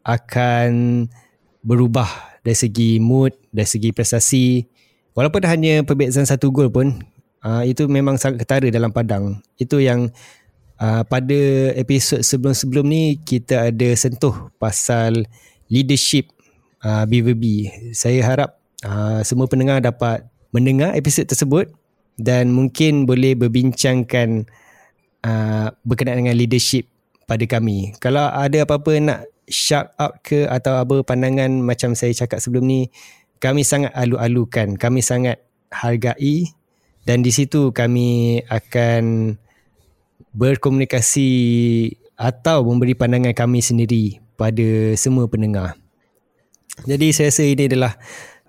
akan 0.00 1.04
berubah 1.60 2.08
dari 2.40 2.56
segi 2.56 2.90
mood, 2.98 3.36
dari 3.52 3.68
segi 3.68 3.92
prestasi. 3.92 4.64
Walaupun 5.12 5.44
hanya 5.44 5.84
perbezaan 5.84 6.24
satu 6.24 6.48
gol 6.48 6.72
pun, 6.72 7.04
uh, 7.44 7.62
itu 7.66 7.86
memang 7.90 8.16
sangat 8.16 8.46
ketara 8.46 8.68
dalam 8.70 8.94
padang. 8.94 9.42
Itu 9.58 9.82
yang 9.82 10.10
uh, 10.78 11.02
pada 11.06 11.40
episod 11.76 12.22
sebelum-sebelum 12.22 12.84
ni 12.86 13.18
kita 13.22 13.70
ada 13.70 13.88
sentuh 13.98 14.50
pasal 14.56 15.26
leadership 15.68 16.30
uh, 16.86 17.04
BVB. 17.04 17.68
Saya 17.92 18.22
harap 18.24 18.50
uh, 18.86 19.20
semua 19.26 19.46
pendengar 19.50 19.82
dapat 19.82 20.26
mendengar 20.54 20.94
episod 20.94 21.26
tersebut 21.26 21.70
dan 22.20 22.52
mungkin 22.52 23.08
boleh 23.08 23.34
berbincangkan 23.34 24.46
uh, 25.24 25.68
berkenaan 25.82 26.26
dengan 26.26 26.36
leadership 26.36 26.86
pada 27.24 27.42
kami. 27.48 27.96
Kalau 27.98 28.28
ada 28.28 28.68
apa-apa 28.68 28.92
nak 29.00 29.20
shout 29.48 29.90
out 29.98 30.20
ke 30.22 30.46
atau 30.46 30.78
apa 30.78 31.02
pandangan 31.02 31.50
macam 31.64 31.96
saya 31.96 32.12
cakap 32.12 32.38
sebelum 32.38 32.68
ni, 32.68 32.80
kami 33.40 33.64
sangat 33.64 33.90
alu-alukan. 33.96 34.76
Kami 34.76 35.00
sangat 35.00 35.40
hargai 35.72 36.52
dan 37.02 37.26
di 37.26 37.34
situ 37.34 37.74
kami 37.74 38.40
akan 38.46 39.34
berkomunikasi 40.32 41.30
atau 42.14 42.62
memberi 42.62 42.94
pandangan 42.94 43.34
kami 43.34 43.58
sendiri 43.58 44.22
pada 44.38 44.94
semua 44.94 45.26
pendengar. 45.26 45.74
Jadi 46.86 47.12
saya 47.12 47.28
rasa 47.28 47.42
ini 47.44 47.68
adalah 47.68 47.98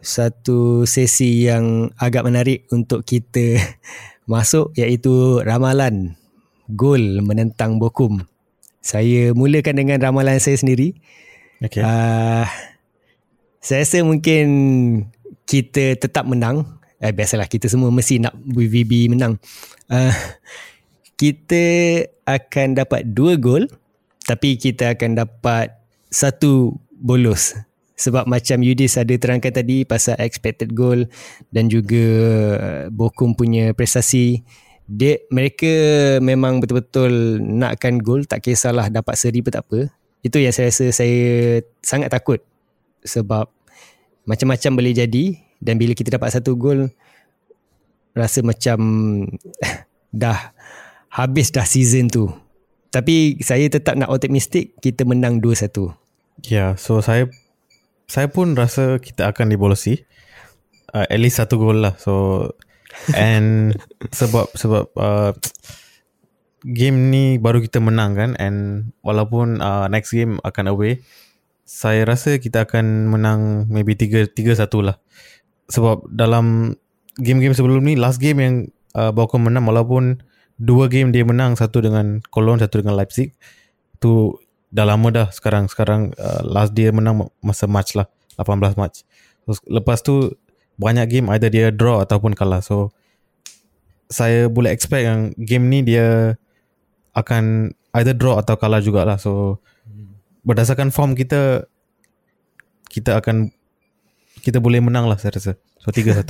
satu 0.03 0.83
sesi 0.85 1.47
yang 1.49 1.91
agak 1.97 2.23
menarik 2.23 2.69
untuk 2.69 3.03
kita 3.03 3.57
masuk 4.31 4.71
iaitu 4.77 5.41
ramalan 5.41 6.15
gol 6.71 7.19
menentang 7.25 7.81
Bokum. 7.81 8.23
Saya 8.83 9.31
mulakan 9.31 9.79
dengan 9.79 9.99
ramalan 9.99 10.39
saya 10.43 10.59
sendiri. 10.59 10.95
Okay. 11.63 11.79
Uh, 11.79 12.43
saya 13.63 13.87
rasa 13.87 14.03
mungkin 14.03 14.47
kita 15.47 15.95
tetap 15.95 16.27
menang 16.27 16.82
eh, 17.03 17.13
biasalah 17.13 17.51
kita 17.51 17.67
semua 17.67 17.91
mesti 17.91 18.23
nak 18.23 18.33
BVB 18.39 19.11
menang. 19.11 19.35
Uh, 19.91 20.15
kita 21.19 21.63
akan 22.23 22.79
dapat 22.79 23.03
dua 23.11 23.35
gol 23.35 23.67
tapi 24.23 24.55
kita 24.55 24.95
akan 24.95 25.19
dapat 25.19 25.75
satu 26.07 26.79
bonus 26.95 27.59
sebab 27.99 28.25
macam 28.25 28.63
Yudis 28.63 28.97
ada 28.97 29.13
terangkan 29.13 29.53
tadi 29.53 29.85
pasal 29.85 30.17
expected 30.17 30.73
goal 30.73 31.05
dan 31.53 31.69
juga 31.69 32.05
uh, 32.57 32.83
Bokum 32.89 33.37
punya 33.37 33.75
prestasi 33.75 34.41
dia 34.83 35.23
mereka 35.31 35.71
memang 36.19 36.59
betul-betul 36.59 37.39
nakkan 37.39 38.03
gol 38.03 38.27
tak 38.27 38.43
kisahlah 38.43 38.91
dapat 38.91 39.15
seri 39.15 39.39
pun 39.39 39.55
tak 39.55 39.63
apa. 39.63 39.87
Itu 40.23 40.39
yang 40.39 40.51
saya 40.51 40.71
rasa 40.71 40.91
saya 40.91 41.21
sangat 41.79 42.11
takut. 42.11 42.39
Sebab 43.03 43.47
macam-macam 44.27 44.71
boleh 44.79 44.93
jadi 44.95 45.39
dan 45.63 45.79
bila 45.79 45.95
kita 45.95 46.19
dapat 46.19 46.35
satu 46.35 46.59
gol 46.59 46.91
rasa 48.13 48.43
macam 48.43 48.79
dah 50.11 50.53
habis 51.09 51.49
dah 51.49 51.65
season 51.65 52.11
tu 52.11 52.27
tapi 52.93 53.41
saya 53.41 53.65
tetap 53.71 53.97
nak 53.97 54.11
optimistic 54.13 54.77
kita 54.83 55.07
menang 55.07 55.41
2-1 55.41 56.03
Ya, 56.41 56.49
yeah, 56.49 56.69
so 56.73 56.97
saya 56.99 57.29
saya 58.09 58.27
pun 58.27 58.57
rasa 58.57 58.97
kita 58.97 59.29
akan 59.29 59.53
dibolosi. 59.53 60.01
Uh, 60.89 61.05
at 61.05 61.19
least 61.21 61.37
satu 61.37 61.61
gol 61.61 61.81
lah. 61.85 61.93
So 62.01 62.49
and 63.17 63.77
sebab 64.09 64.49
sebab 64.57 64.89
uh, 64.97 65.31
game 66.65 67.13
ni 67.13 67.37
baru 67.37 67.61
kita 67.61 67.79
menang 67.83 68.17
kan 68.17 68.31
and 68.41 68.91
walaupun 69.05 69.61
uh, 69.61 69.89
next 69.89 70.13
game 70.13 70.39
akan 70.47 70.71
away 70.71 71.03
saya 71.67 72.05
rasa 72.05 72.37
kita 72.37 72.63
akan 72.69 73.09
menang 73.09 73.65
maybe 73.71 73.95
3 73.95 74.33
3 74.33 74.57
1 74.57 74.67
lah. 74.83 74.97
Sebab 75.71 76.09
dalam 76.11 76.75
game-game 77.21 77.55
sebelum 77.55 77.85
ni 77.85 77.95
last 77.95 78.19
game 78.19 78.39
yang 78.41 78.55
uh, 78.97 79.13
Bochum 79.13 79.45
menang 79.47 79.69
walaupun 79.69 80.19
dua 80.59 80.89
game 80.89 81.13
dia 81.13 81.23
menang 81.23 81.55
satu 81.55 81.81
dengan 81.81 82.19
Cologne 82.33 82.61
satu 82.61 82.81
dengan 82.83 82.97
Leipzig 82.99 83.33
tu 84.01 84.35
dah 84.73 84.83
lama 84.83 85.07
dah 85.13 85.27
sekarang. 85.31 85.69
Sekarang 85.69 86.11
uh, 86.17 86.41
last 86.43 86.75
dia 86.75 86.91
menang 86.91 87.29
masa 87.39 87.69
match 87.69 87.95
lah 87.95 88.09
18 88.41 88.81
match 88.81 89.05
so, 89.45 89.59
lepas 89.69 90.01
tu 90.01 90.33
banyak 90.79 91.05
game 91.05 91.27
either 91.33 91.51
dia 91.51 91.69
draw 91.69 92.01
ataupun 92.01 92.33
kalah. 92.33 92.63
So 92.63 92.95
saya 94.09 94.49
boleh 94.49 94.73
expect 94.73 95.05
yang 95.05 95.19
game 95.37 95.69
ni 95.69 95.85
dia 95.85 96.37
akan 97.13 97.73
either 97.97 98.15
draw 98.17 98.41
atau 98.41 98.57
kalah 98.57 98.81
jugalah. 98.81 99.21
So 99.21 99.61
berdasarkan 100.43 100.89
form 100.91 101.13
kita 101.13 101.69
kita 102.89 103.21
akan 103.21 103.53
kita 104.43 104.59
boleh 104.59 104.83
menang 104.83 105.07
lah 105.07 105.15
saya 105.15 105.39
rasa 105.39 105.51
so 105.79 105.89
3-1 105.89 106.27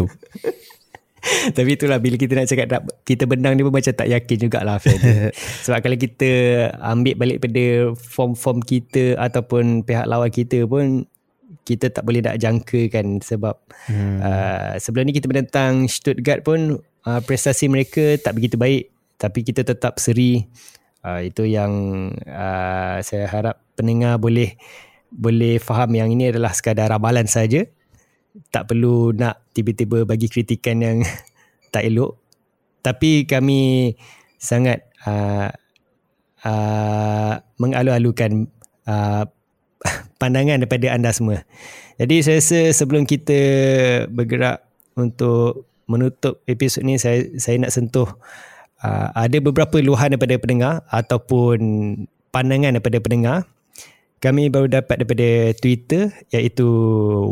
Tapi 1.55 1.79
itulah 1.79 2.03
bila 2.03 2.19
kita 2.19 2.35
nak 2.35 2.47
cakap 2.51 2.67
kita 3.07 3.23
benang 3.23 3.55
ni 3.55 3.63
pun 3.63 3.71
macam 3.71 3.95
tak 3.95 4.11
yakin 4.11 4.37
jugalah 4.47 4.75
Fred. 4.75 4.99
Sebab 5.63 5.79
kalau 5.79 5.95
kita 5.95 6.29
ambil 6.83 7.15
balik 7.15 7.39
pada 7.39 7.95
form-form 7.95 8.59
kita 8.59 9.15
ataupun 9.15 9.87
pihak 9.87 10.03
lawan 10.03 10.27
kita 10.27 10.67
pun 10.67 11.07
kita 11.63 11.87
tak 11.95 12.03
boleh 12.03 12.19
nak 12.19 12.35
jangka 12.43 12.91
kan 12.91 13.23
sebab 13.23 13.55
hmm. 13.87 14.19
uh, 14.19 14.75
sebelum 14.83 15.07
ni 15.07 15.15
kita 15.15 15.31
menentang 15.31 15.87
Stuttgart 15.87 16.43
pun 16.43 16.83
uh, 17.07 17.21
prestasi 17.23 17.71
mereka 17.71 18.19
tak 18.19 18.35
begitu 18.35 18.59
baik 18.59 18.91
tapi 19.15 19.47
kita 19.47 19.63
tetap 19.63 19.95
seri. 19.95 20.43
Uh, 21.03 21.23
itu 21.23 21.47
yang 21.47 21.71
uh, 22.27 22.99
saya 23.03 23.27
harap 23.27 23.59
pendengar 23.75 24.19
boleh 24.19 24.55
boleh 25.11 25.59
faham 25.59 25.91
yang 25.95 26.11
ini 26.11 26.31
adalah 26.31 26.55
sekadar 26.55 26.91
ramalan 26.91 27.27
saja 27.27 27.67
tak 28.49 28.73
perlu 28.73 29.13
nak 29.13 29.45
tiba-tiba 29.53 30.05
bagi 30.05 30.29
kritikan 30.29 30.81
yang 30.81 30.97
tak 31.73 31.85
elok. 31.85 32.17
Tapi 32.83 33.23
kami 33.23 33.93
sangat 34.41 34.83
uh, 35.07 35.47
uh, 36.43 37.33
mengalu-alukan 37.61 38.51
uh, 38.89 39.23
pandangan 40.21 40.59
daripada 40.63 40.91
anda 40.91 41.15
semua. 41.15 41.47
Jadi 42.01 42.25
saya 42.25 42.41
rasa 42.41 42.59
sebelum 42.73 43.05
kita 43.05 43.39
bergerak 44.09 44.65
untuk 44.97 45.69
menutup 45.85 46.41
episod 46.47 46.81
ni 46.81 46.95
saya 46.97 47.27
saya 47.37 47.59
nak 47.59 47.71
sentuh 47.75 48.07
uh, 48.81 49.07
ada 49.13 49.37
beberapa 49.39 49.77
luahan 49.79 50.15
daripada 50.15 50.35
pendengar 50.41 50.73
ataupun 50.89 51.59
pandangan 52.33 52.75
daripada 52.75 52.97
pendengar. 52.99 53.37
Kami 54.23 54.47
baru 54.47 54.71
dapat 54.71 55.03
daripada 55.03 55.51
Twitter 55.59 56.15
iaitu 56.31 56.67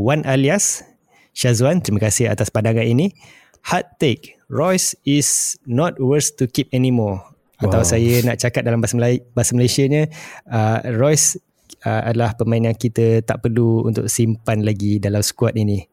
Wan 0.04 0.28
Alias 0.28 0.84
Syazwan, 1.32 1.80
terima 1.80 2.04
kasih 2.04 2.28
atas 2.28 2.52
pandangan 2.52 2.84
ini. 2.84 3.16
Hard 3.62 3.88
take, 4.02 4.42
Royce 4.50 4.98
is 5.06 5.56
not 5.70 6.02
worth 6.02 6.34
to 6.42 6.50
keep 6.50 6.68
anymore. 6.74 7.22
Atau 7.62 7.86
wow. 7.86 7.88
saya 7.88 8.26
nak 8.26 8.42
cakap 8.42 8.66
dalam 8.66 8.82
bahasa, 8.82 8.98
Melayu, 8.98 9.22
bahasa 9.38 9.54
Malaysianya, 9.54 10.10
uh, 10.50 10.82
Royce 10.98 11.38
uh, 11.86 12.02
adalah 12.10 12.34
pemain 12.34 12.62
yang 12.72 12.78
kita 12.78 13.22
tak 13.22 13.46
perlu 13.46 13.86
untuk 13.86 14.10
simpan 14.10 14.66
lagi 14.66 14.98
dalam 14.98 15.22
skuad 15.22 15.54
ini. 15.58 15.86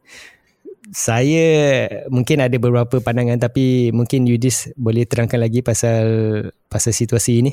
Saya 0.89 1.85
mungkin 2.09 2.41
ada 2.41 2.57
beberapa 2.57 2.97
pandangan 3.05 3.37
tapi 3.37 3.93
mungkin 3.93 4.25
Yudis 4.25 4.73
boleh 4.73 5.05
terangkan 5.05 5.37
lagi 5.37 5.61
pasal 5.61 6.09
pasal 6.73 6.97
situasi 6.97 7.45
ini. 7.45 7.53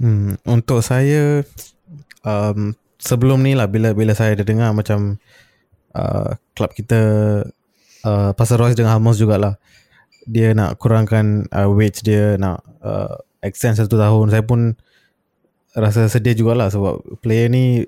Hmm, 0.00 0.40
untuk 0.48 0.80
saya 0.80 1.44
um, 2.24 2.72
sebelum 2.96 3.44
ni 3.44 3.52
lah 3.52 3.68
bila 3.68 3.92
bila 3.92 4.16
saya 4.16 4.32
ada 4.32 4.48
dengar 4.48 4.72
macam 4.72 5.20
uh, 5.96 6.36
klub 6.56 6.72
kita 6.72 7.00
uh, 8.04 8.30
pasal 8.34 8.60
Royce 8.60 8.76
dengan 8.76 8.98
Hamos 8.98 9.16
jugalah. 9.16 9.56
Dia 10.28 10.54
nak 10.54 10.78
kurangkan 10.78 11.50
uh, 11.50 11.68
wage 11.72 12.06
dia 12.06 12.38
nak 12.38 12.62
uh, 12.84 13.18
extend 13.42 13.78
satu 13.78 13.98
tahun. 13.98 14.30
Saya 14.30 14.44
pun 14.46 14.78
rasa 15.72 16.06
sedih 16.06 16.36
jugalah 16.36 16.68
sebab 16.68 17.00
player 17.24 17.48
ni 17.48 17.82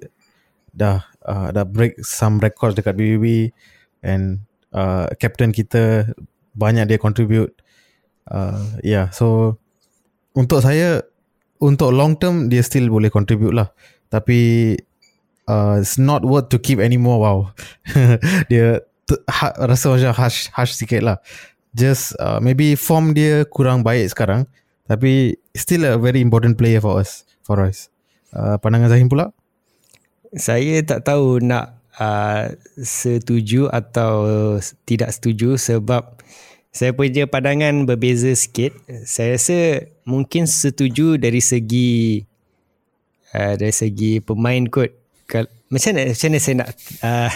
dah 0.75 1.05
uh, 1.23 1.53
dah 1.55 1.65
break 1.69 2.01
some 2.03 2.41
records 2.41 2.75
dekat 2.75 2.97
BBB 2.97 3.55
and 4.03 4.43
uh, 4.75 5.07
captain 5.21 5.55
kita 5.55 6.11
banyak 6.57 6.89
dia 6.91 6.99
contribute. 6.99 7.53
Uh, 8.25 8.81
yeah 8.81 9.13
so 9.13 9.61
untuk 10.33 10.65
saya 10.65 11.05
untuk 11.61 11.93
long 11.93 12.17
term 12.19 12.49
dia 12.51 12.65
still 12.65 12.91
boleh 12.91 13.13
contribute 13.13 13.55
lah. 13.55 13.71
Tapi 14.11 14.75
uh, 15.49 15.81
it's 15.81 15.97
not 16.01 16.25
worth 16.25 16.49
to 16.51 16.59
keep 16.59 16.79
anymore 16.79 17.21
wow. 17.21 17.39
Dia 18.51 18.81
ha, 19.29 19.47
rasa 19.69 19.93
macam 19.93 20.13
harsh 20.17 20.49
harsh 20.53 20.73
sikit 20.77 21.05
lah. 21.05 21.19
Just 21.75 22.15
uh, 22.23 22.39
maybe 22.39 22.79
form 22.79 23.13
dia 23.13 23.43
kurang 23.51 23.83
baik 23.83 24.15
sekarang 24.15 24.47
tapi 24.85 25.35
still 25.57 25.89
a 25.89 25.97
very 25.97 26.21
important 26.21 26.61
player 26.61 26.79
for 26.79 27.01
us 27.01 27.25
for 27.43 27.61
us. 27.61 27.89
Uh, 28.35 28.61
pandangan 28.61 28.93
Zahim 28.93 29.09
pula? 29.09 29.33
Saya 30.35 30.83
tak 30.83 31.07
tahu 31.07 31.39
nak 31.39 31.79
uh, 31.99 32.53
setuju 32.79 33.71
atau 33.71 34.59
tidak 34.85 35.15
setuju 35.15 35.55
sebab 35.55 36.19
saya 36.75 36.91
punya 36.91 37.31
pandangan 37.31 37.87
berbeza 37.87 38.35
sikit. 38.35 38.75
Saya 39.07 39.39
rasa 39.39 39.87
mungkin 40.03 40.51
setuju 40.51 41.17
dari 41.23 41.39
segi 41.39 42.27
uh, 43.31 43.55
dari 43.55 43.71
segi 43.71 44.19
pemain 44.19 44.67
kot 44.67 45.04
macam 45.73 45.91
mana 45.97 46.13
macam 46.13 46.29
mana 46.31 46.39
saya 46.39 46.55
nak 46.61 46.71
uh, 47.03 47.33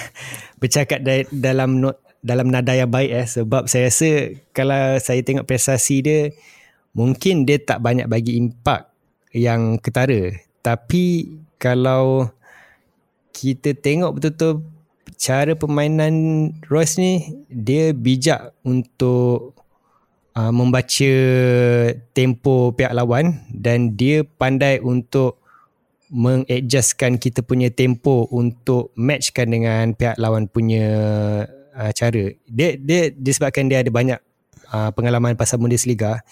bercakap 0.60 0.98
dalam 1.32 1.70
not, 1.82 1.96
dalam 2.22 2.52
nada 2.52 2.76
yang 2.76 2.90
baik 2.90 3.10
eh. 3.10 3.26
Sebab 3.26 3.66
saya 3.66 3.88
rasa 3.90 4.10
kalau 4.52 4.98
saya 5.00 5.20
tengok 5.24 5.48
prestasi 5.48 5.96
dia 6.04 6.20
mungkin 6.92 7.46
dia 7.48 7.58
tak 7.62 7.82
banyak 7.82 8.06
bagi 8.06 8.36
impak 8.38 8.90
yang 9.32 9.78
ketara. 9.80 10.34
Tapi 10.62 11.36
kalau 11.56 12.30
kita 13.34 13.74
tengok 13.74 14.18
betul-betul 14.18 14.66
cara 15.18 15.54
permainan 15.54 16.14
Royce 16.66 16.98
ni 17.00 17.42
dia 17.50 17.90
bijak 17.94 18.54
untuk 18.62 19.58
uh, 20.38 20.52
membaca 20.54 21.12
tempo 22.14 22.74
pihak 22.74 22.94
lawan 22.94 23.42
dan 23.50 23.98
dia 23.98 24.22
pandai 24.26 24.78
untuk 24.82 25.37
mengadjustkan 26.08 27.20
kita 27.20 27.44
punya 27.44 27.68
tempo 27.68 28.28
untuk 28.32 28.92
matchkan 28.96 29.52
dengan 29.52 29.92
pihak 29.92 30.16
lawan 30.16 30.48
punya 30.48 30.88
uh, 31.76 31.92
cara. 31.92 32.32
Dia 32.48 32.80
dia 32.80 33.12
disebabkan 33.12 33.68
dia 33.68 33.84
ada 33.84 33.92
banyak 33.92 34.18
uh, 34.72 34.90
pengalaman 34.92 35.36
pasal 35.36 35.60
Bundesliga, 35.60 36.24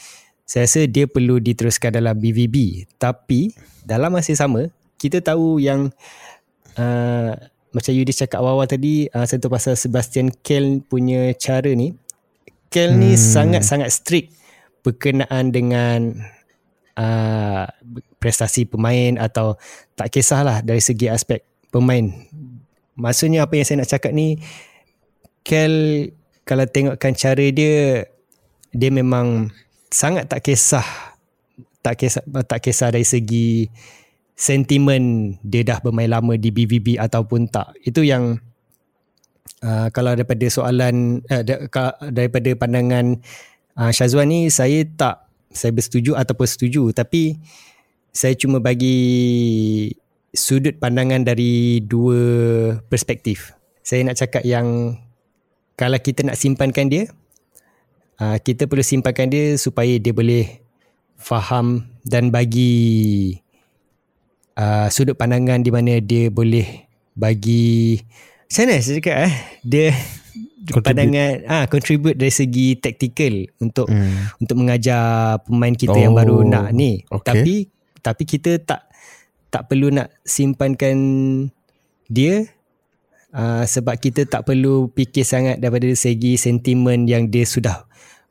saya 0.48 0.64
rasa 0.68 0.88
dia 0.88 1.04
perlu 1.08 1.40
diteruskan 1.40 1.92
dalam 1.92 2.16
BVB. 2.16 2.88
Tapi 2.96 3.52
dalam 3.84 4.12
masa 4.12 4.32
sama, 4.32 4.68
kita 4.96 5.20
tahu 5.20 5.60
yang 5.60 5.92
uh, 6.80 7.32
macam 7.72 7.92
Yudi 7.92 8.16
cakap 8.16 8.40
awal-awal 8.40 8.64
tadi 8.64 9.12
uh, 9.12 9.28
sentuh 9.28 9.52
pasal 9.52 9.76
Sebastian 9.76 10.32
Kehl 10.40 10.80
punya 10.84 11.32
cara 11.36 11.72
ni. 11.76 11.92
Hmm. 12.76 13.00
ni 13.00 13.16
sangat-sangat 13.16 13.88
strict 13.88 14.36
berkenaan 14.84 15.48
dengan 15.48 16.20
uh, 16.96 17.64
prestasi 18.18 18.66
pemain 18.66 19.20
atau 19.20 19.54
tak 19.94 20.10
kisahlah 20.10 20.64
dari 20.64 20.80
segi 20.80 21.06
aspek 21.12 21.44
pemain. 21.70 22.10
Maksudnya 22.96 23.44
apa 23.44 23.54
yang 23.60 23.66
saya 23.68 23.84
nak 23.84 23.90
cakap 23.92 24.12
ni 24.16 24.40
Kel 25.46 26.10
kalau 26.42 26.66
tengokkan 26.66 27.14
cara 27.14 27.46
dia 27.54 28.08
dia 28.74 28.90
memang 28.90 29.52
sangat 29.92 30.26
tak 30.26 30.42
kisah 30.42 30.84
tak 31.84 32.02
kisah 32.02 32.24
tak 32.48 32.58
kisah 32.58 32.90
dari 32.90 33.06
segi 33.06 33.70
sentimen 34.34 35.36
dia 35.40 35.62
dah 35.62 35.78
bermain 35.78 36.10
lama 36.10 36.34
di 36.34 36.50
BVB 36.50 36.98
ataupun 36.98 37.46
tak. 37.46 37.78
Itu 37.86 38.02
yang 38.02 38.42
uh, 39.62 39.88
kalau 39.94 40.18
daripada 40.18 40.44
soalan 40.50 41.22
uh, 41.30 41.42
daripada 42.10 42.50
pandangan 42.58 43.22
uh, 43.78 43.90
Syazwan 43.94 44.28
ni 44.28 44.50
saya 44.50 44.82
tak 44.84 45.25
saya 45.56 45.72
bersetuju 45.72 46.12
ataupun 46.14 46.46
setuju 46.46 46.92
tapi 46.92 47.40
saya 48.12 48.36
cuma 48.36 48.60
bagi 48.60 48.96
sudut 50.36 50.76
pandangan 50.76 51.24
dari 51.24 51.80
dua 51.80 52.20
perspektif. 52.92 53.56
Saya 53.80 54.04
nak 54.04 54.20
cakap 54.20 54.44
yang 54.44 55.00
kalau 55.76 55.96
kita 56.00 56.24
nak 56.24 56.36
simpankan 56.36 56.88
dia 56.88 57.04
uh, 58.20 58.36
kita 58.40 58.68
perlu 58.68 58.84
simpankan 58.84 59.28
dia 59.28 59.56
supaya 59.60 59.96
dia 60.00 60.12
boleh 60.12 60.60
faham 61.16 61.84
dan 62.04 62.28
bagi 62.32 63.36
uh, 64.56 64.88
sudut 64.92 65.16
pandangan 65.16 65.60
di 65.60 65.70
mana 65.72 66.00
dia 66.00 66.32
boleh 66.32 66.88
bagi 67.16 68.00
macam 68.46 68.62
mana 68.68 68.76
saya 68.84 68.94
cakap 69.00 69.16
eh 69.26 69.34
dia 69.64 69.86
contribute. 70.66 70.84
pandangan 70.84 71.32
ah 71.46 71.64
contribute 71.70 72.16
dari 72.18 72.32
segi 72.32 72.76
tactical 72.78 73.34
untuk 73.62 73.86
hmm. 73.88 74.40
untuk 74.42 74.56
mengajar 74.58 75.38
pemain 75.46 75.74
kita 75.74 75.96
oh, 75.96 76.02
yang 76.02 76.14
baru 76.14 76.42
oh, 76.42 76.46
nak 76.46 76.68
ni 76.74 77.02
okay. 77.08 77.26
tapi 77.26 77.54
tapi 78.02 78.22
kita 78.22 78.62
tak 78.62 78.86
tak 79.50 79.66
perlu 79.70 79.94
nak 79.94 80.12
simpankan 80.26 80.96
dia 82.06 82.46
uh, 83.34 83.64
sebab 83.66 83.96
kita 83.98 84.26
tak 84.26 84.46
perlu 84.46 84.90
fikir 84.92 85.26
sangat 85.26 85.56
daripada 85.58 85.90
segi 85.96 86.38
sentimen 86.38 87.06
yang 87.06 87.30
dia 87.30 87.46
sudah 87.46 87.86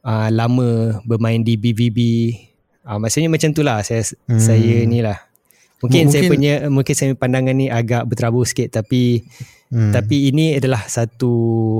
uh, 0.06 0.28
lama 0.32 1.02
bermain 1.04 1.42
di 1.42 1.60
BVB 1.60 2.00
uh, 2.88 2.98
maksudnya 3.02 3.32
macam 3.32 3.52
tu 3.52 3.62
lah 3.66 3.82
saya 3.82 4.06
hmm. 4.06 4.40
saya 4.40 4.76
ni 4.86 5.00
lah 5.04 5.18
Mungkin, 5.84 6.08
mungkin 6.08 6.14
saya 6.14 6.24
punya 6.32 6.54
mungkin 6.72 6.96
saya 6.96 7.12
pandangan 7.20 7.56
ni 7.56 7.68
agak 7.68 8.08
berterabur 8.08 8.48
sikit 8.48 8.80
tapi 8.80 9.28
hmm. 9.76 9.92
tapi 9.92 10.32
ini 10.32 10.56
adalah 10.56 10.88
satu 10.88 11.34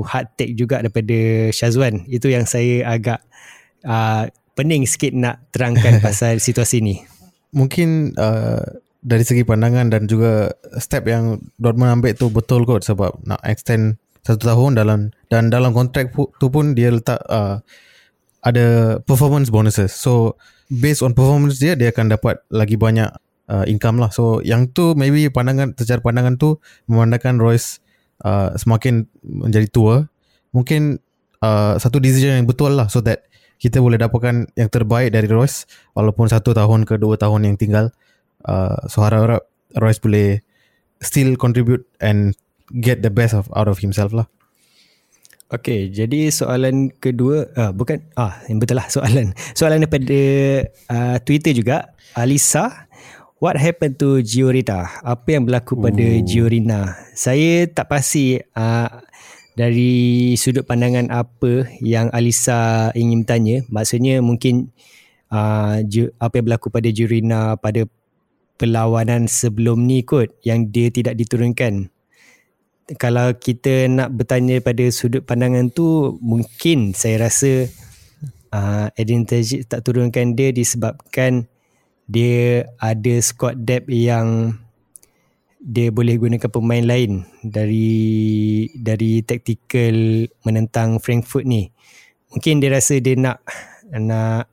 hard 0.04 0.36
take 0.36 0.52
juga 0.52 0.84
daripada 0.84 1.48
Syazwan. 1.50 2.04
Itu 2.04 2.28
yang 2.28 2.44
saya 2.44 2.84
agak 2.92 3.24
uh, 3.88 4.28
pening 4.52 4.84
sikit 4.84 5.16
nak 5.16 5.48
terangkan 5.48 6.00
pasal 6.04 6.36
situasi 6.38 6.84
ni. 6.84 7.00
Mungkin 7.56 8.12
uh, 8.20 8.64
dari 9.00 9.24
segi 9.24 9.46
pandangan 9.48 9.88
dan 9.88 10.10
juga 10.10 10.52
step 10.76 11.08
yang 11.08 11.40
Dortmund 11.56 12.02
ambil 12.02 12.12
tu 12.12 12.28
betul 12.28 12.68
kot 12.68 12.84
sebab 12.84 13.16
nak 13.24 13.40
extend 13.48 13.96
satu 14.26 14.42
tahun 14.42 14.74
dalam 14.74 15.14
dan 15.30 15.48
dalam 15.48 15.70
kontrak 15.70 16.10
tu 16.12 16.46
pun 16.50 16.74
dia 16.74 16.90
letak 16.90 17.22
uh, 17.30 17.62
ada 18.42 18.98
performance 19.06 19.48
bonuses. 19.48 19.94
So 19.94 20.34
based 20.66 21.00
on 21.00 21.14
performance 21.14 21.62
dia 21.62 21.78
dia 21.78 21.94
akan 21.94 22.12
dapat 22.18 22.42
lagi 22.50 22.74
banyak 22.74 23.08
uh, 23.50 23.64
income 23.66 23.98
lah. 23.98 24.10
So 24.10 24.42
yang 24.42 24.70
tu 24.70 24.94
maybe 24.98 25.26
pandangan 25.30 25.74
secara 25.74 26.02
pandangan 26.02 26.38
tu 26.38 26.58
memandangkan 26.90 27.38
Royce 27.38 27.82
uh, 28.22 28.54
semakin 28.54 29.06
menjadi 29.22 29.68
tua. 29.70 30.06
Mungkin 30.54 31.02
uh, 31.42 31.74
satu 31.76 32.00
decision 32.00 32.38
yang 32.38 32.48
betul 32.48 32.74
lah 32.74 32.88
so 32.88 33.02
that 33.04 33.26
kita 33.56 33.80
boleh 33.80 33.96
dapatkan 33.96 34.52
yang 34.52 34.68
terbaik 34.68 35.12
dari 35.12 35.28
Royce 35.28 35.64
walaupun 35.96 36.28
satu 36.28 36.52
tahun 36.52 36.84
ke 36.84 37.00
dua 37.00 37.16
tahun 37.16 37.48
yang 37.48 37.56
tinggal. 37.56 37.92
Uh, 38.46 38.76
so 38.86 39.02
harap-harap 39.02 39.48
Royce 39.74 39.98
boleh 39.98 40.44
still 41.00 41.34
contribute 41.36 41.84
and 42.00 42.36
get 42.80 43.00
the 43.00 43.12
best 43.12 43.32
of 43.36 43.48
out 43.56 43.68
of 43.68 43.80
himself 43.80 44.12
lah. 44.12 44.28
Okay, 45.46 45.94
jadi 45.94 46.34
soalan 46.34 46.90
kedua, 46.90 47.46
uh, 47.54 47.70
bukan, 47.70 48.02
ah, 48.18 48.42
yang 48.50 48.58
betul 48.58 48.82
lah 48.82 48.90
soalan. 48.94 49.30
Soalan 49.54 49.86
daripada 49.86 50.20
uh, 50.90 51.16
Twitter 51.22 51.54
juga, 51.54 51.94
Alisa, 52.18 52.85
What 53.36 53.60
happened 53.60 54.00
to 54.00 54.24
Giorita? 54.24 55.04
Apa 55.04 55.36
yang 55.36 55.44
berlaku 55.44 55.76
Ooh. 55.76 55.84
pada 55.84 56.06
Giorina? 56.24 56.96
Saya 57.12 57.68
tak 57.68 57.92
pasti 57.92 58.40
uh, 58.40 58.88
dari 59.52 60.32
sudut 60.40 60.64
pandangan 60.64 61.12
apa 61.12 61.68
yang 61.84 62.08
Alisa 62.16 62.88
ingin 62.96 63.28
tanya. 63.28 63.60
Maksudnya 63.68 64.24
mungkin 64.24 64.72
uh, 65.28 65.84
apa 66.16 66.32
yang 66.32 66.44
berlaku 66.48 66.72
pada 66.72 66.88
Giorina 66.88 67.60
pada 67.60 67.84
perlawanan 68.56 69.28
sebelum 69.28 69.84
ni 69.84 70.00
kot 70.00 70.32
yang 70.40 70.72
dia 70.72 70.88
tidak 70.88 71.20
diturunkan. 71.20 71.92
Kalau 72.96 73.36
kita 73.36 73.84
nak 73.92 74.16
bertanya 74.16 74.64
pada 74.64 74.88
sudut 74.88 75.20
pandangan 75.20 75.68
tu 75.68 76.16
mungkin 76.24 76.96
saya 76.96 77.28
rasa 77.28 77.68
uh, 78.48 78.88
Edin 78.96 79.28
Terzic 79.28 79.68
tak 79.68 79.84
turunkan 79.84 80.32
dia 80.32 80.56
disebabkan 80.56 81.52
dia 82.06 82.70
ada 82.78 83.14
squad 83.18 83.66
depth 83.66 83.90
yang 83.90 84.54
dia 85.58 85.90
boleh 85.90 86.14
gunakan 86.14 86.46
pemain 86.46 86.86
lain 86.86 87.26
dari 87.42 87.90
dari 88.78 89.26
tactical 89.26 90.30
menentang 90.46 91.02
Frankfurt 91.02 91.42
ni. 91.42 91.74
Mungkin 92.30 92.62
dia 92.62 92.70
rasa 92.70 93.02
dia 93.02 93.18
nak 93.18 93.42
nak 93.90 94.46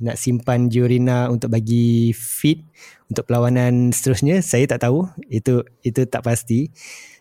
nak 0.00 0.16
simpan 0.16 0.72
Giorina 0.72 1.28
untuk 1.28 1.52
bagi 1.52 2.16
fit 2.16 2.64
untuk 3.12 3.28
perlawanan 3.28 3.92
seterusnya. 3.92 4.40
Saya 4.40 4.64
tak 4.64 4.88
tahu. 4.88 5.04
Itu 5.28 5.68
itu 5.84 6.08
tak 6.08 6.24
pasti 6.24 6.72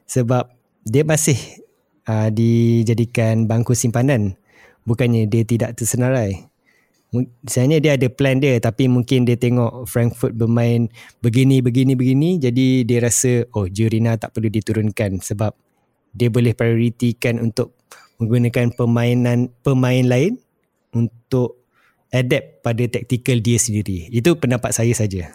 sebab 0.08 0.48
dia 0.88 1.04
masih 1.04 1.36
uh, 2.08 2.32
dijadikan 2.32 3.44
bangku 3.52 3.76
simpanan. 3.76 4.39
Bukannya 4.88 5.28
dia 5.28 5.44
tidak 5.44 5.76
tersenarai 5.76 6.53
sebenarnya 7.45 7.80
dia 7.80 7.91
ada 7.93 8.07
plan 8.09 8.41
dia 8.41 8.57
tapi 8.57 8.89
mungkin 8.89 9.30
dia 9.30 9.38
tengok 9.38 9.86
Frankfurt 9.86 10.34
bermain 10.34 10.89
begini 11.22 11.61
begini 11.61 11.93
begini 11.93 12.41
jadi 12.41 12.82
dia 12.82 12.99
rasa 13.05 13.45
oh 13.53 13.70
Jurina 13.70 14.18
tak 14.18 14.34
perlu 14.34 14.49
diturunkan 14.49 15.22
sebab 15.22 15.53
dia 16.14 16.30
boleh 16.30 16.57
prioritikan 16.57 17.38
untuk 17.38 17.78
menggunakan 18.22 18.74
permainan 18.74 19.49
pemain 19.66 20.05
lain 20.05 20.38
untuk 20.93 21.64
adapt 22.14 22.61
pada 22.61 22.86
taktikal 22.86 23.41
dia 23.41 23.57
sendiri. 23.57 24.07
Itu 24.14 24.38
pendapat 24.38 24.70
saya 24.72 24.93
saja. 24.93 25.34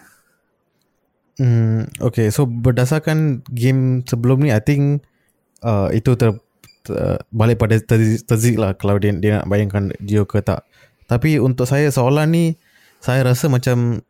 Hmm, 1.35 1.87
okay, 1.99 2.31
so 2.31 2.47
berdasarkan 2.47 3.43
game 3.51 4.03
sebelum 4.07 4.47
ni, 4.47 4.51
I 4.51 4.63
think 4.63 5.03
uh, 5.63 5.91
itu 5.91 6.15
ter, 6.15 6.35
ter, 6.83 7.19
balik 7.31 7.59
pada 7.59 7.79
terzik 7.79 8.55
lah 8.59 8.75
kalau 8.75 8.99
dia, 8.99 9.15
dia 9.15 9.39
nak 9.39 9.47
bayangkan 9.47 9.91
Gio 10.03 10.23
ke 10.23 10.39
tak. 10.43 10.63
Tapi 11.09 11.41
untuk 11.41 11.65
saya 11.65 11.89
soalan 11.89 12.29
ni 12.29 12.45
saya 13.01 13.25
rasa 13.25 13.49
macam 13.49 14.05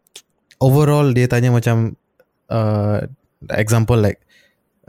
overall 0.59 1.15
dia 1.15 1.31
tanya 1.31 1.55
macam 1.55 1.95
uh, 2.51 2.99
example 3.55 3.95
like 3.95 4.19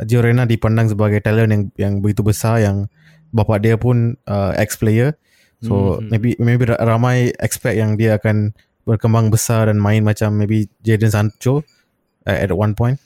Giorena 0.02 0.48
dipandang 0.48 0.90
sebagai 0.90 1.22
talent 1.22 1.50
yang 1.54 1.62
yang 1.78 1.94
begitu 2.02 2.26
besar 2.26 2.58
yang 2.58 2.90
bapa 3.30 3.62
dia 3.62 3.78
pun 3.78 4.18
uh, 4.26 4.52
ex 4.58 4.74
player. 4.74 5.14
So 5.60 6.00
mm-hmm. 6.00 6.08
maybe 6.08 6.30
maybe 6.40 6.64
ramai 6.72 7.36
expect 7.36 7.76
yang 7.76 8.00
dia 8.00 8.16
akan 8.16 8.56
berkembang 8.88 9.28
besar 9.28 9.68
dan 9.68 9.76
main 9.76 10.00
macam 10.02 10.32
maybe 10.34 10.72
Jadon 10.80 11.12
Sancho 11.12 11.62
uh, 12.24 12.36
at 12.36 12.50
one 12.50 12.72
point. 12.72 12.96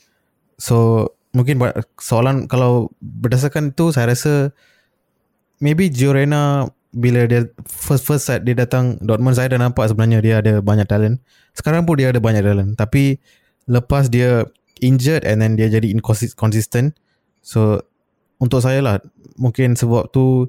So 0.55 1.11
mungkin 1.35 1.59
soalan 1.99 2.47
kalau 2.47 2.95
berdasarkan 3.03 3.75
tu 3.75 3.91
saya 3.91 4.15
rasa 4.15 4.55
maybe 5.59 5.91
Giorena 5.91 6.71
bila 6.95 7.27
dia 7.27 7.51
first 7.67 8.07
first 8.07 8.31
set 8.31 8.47
dia 8.47 8.55
datang 8.55 8.95
Dortmund 9.03 9.35
saya 9.35 9.51
dah 9.51 9.59
nampak 9.59 9.91
sebenarnya 9.91 10.19
dia 10.23 10.35
ada 10.39 10.53
banyak 10.63 10.87
talent. 10.87 11.19
Sekarang 11.51 11.83
pun 11.83 11.99
dia 11.99 12.15
ada 12.15 12.23
banyak 12.23 12.39
talent 12.39 12.79
tapi 12.79 13.19
lepas 13.67 14.07
dia 14.07 14.47
injured 14.79 15.27
and 15.27 15.43
then 15.43 15.59
dia 15.59 15.67
jadi 15.67 15.91
inconsistent. 15.91 16.95
So 17.43 17.83
untuk 18.39 18.63
saya 18.63 18.79
lah 18.79 19.03
mungkin 19.35 19.75
sebab 19.75 20.15
tu 20.15 20.47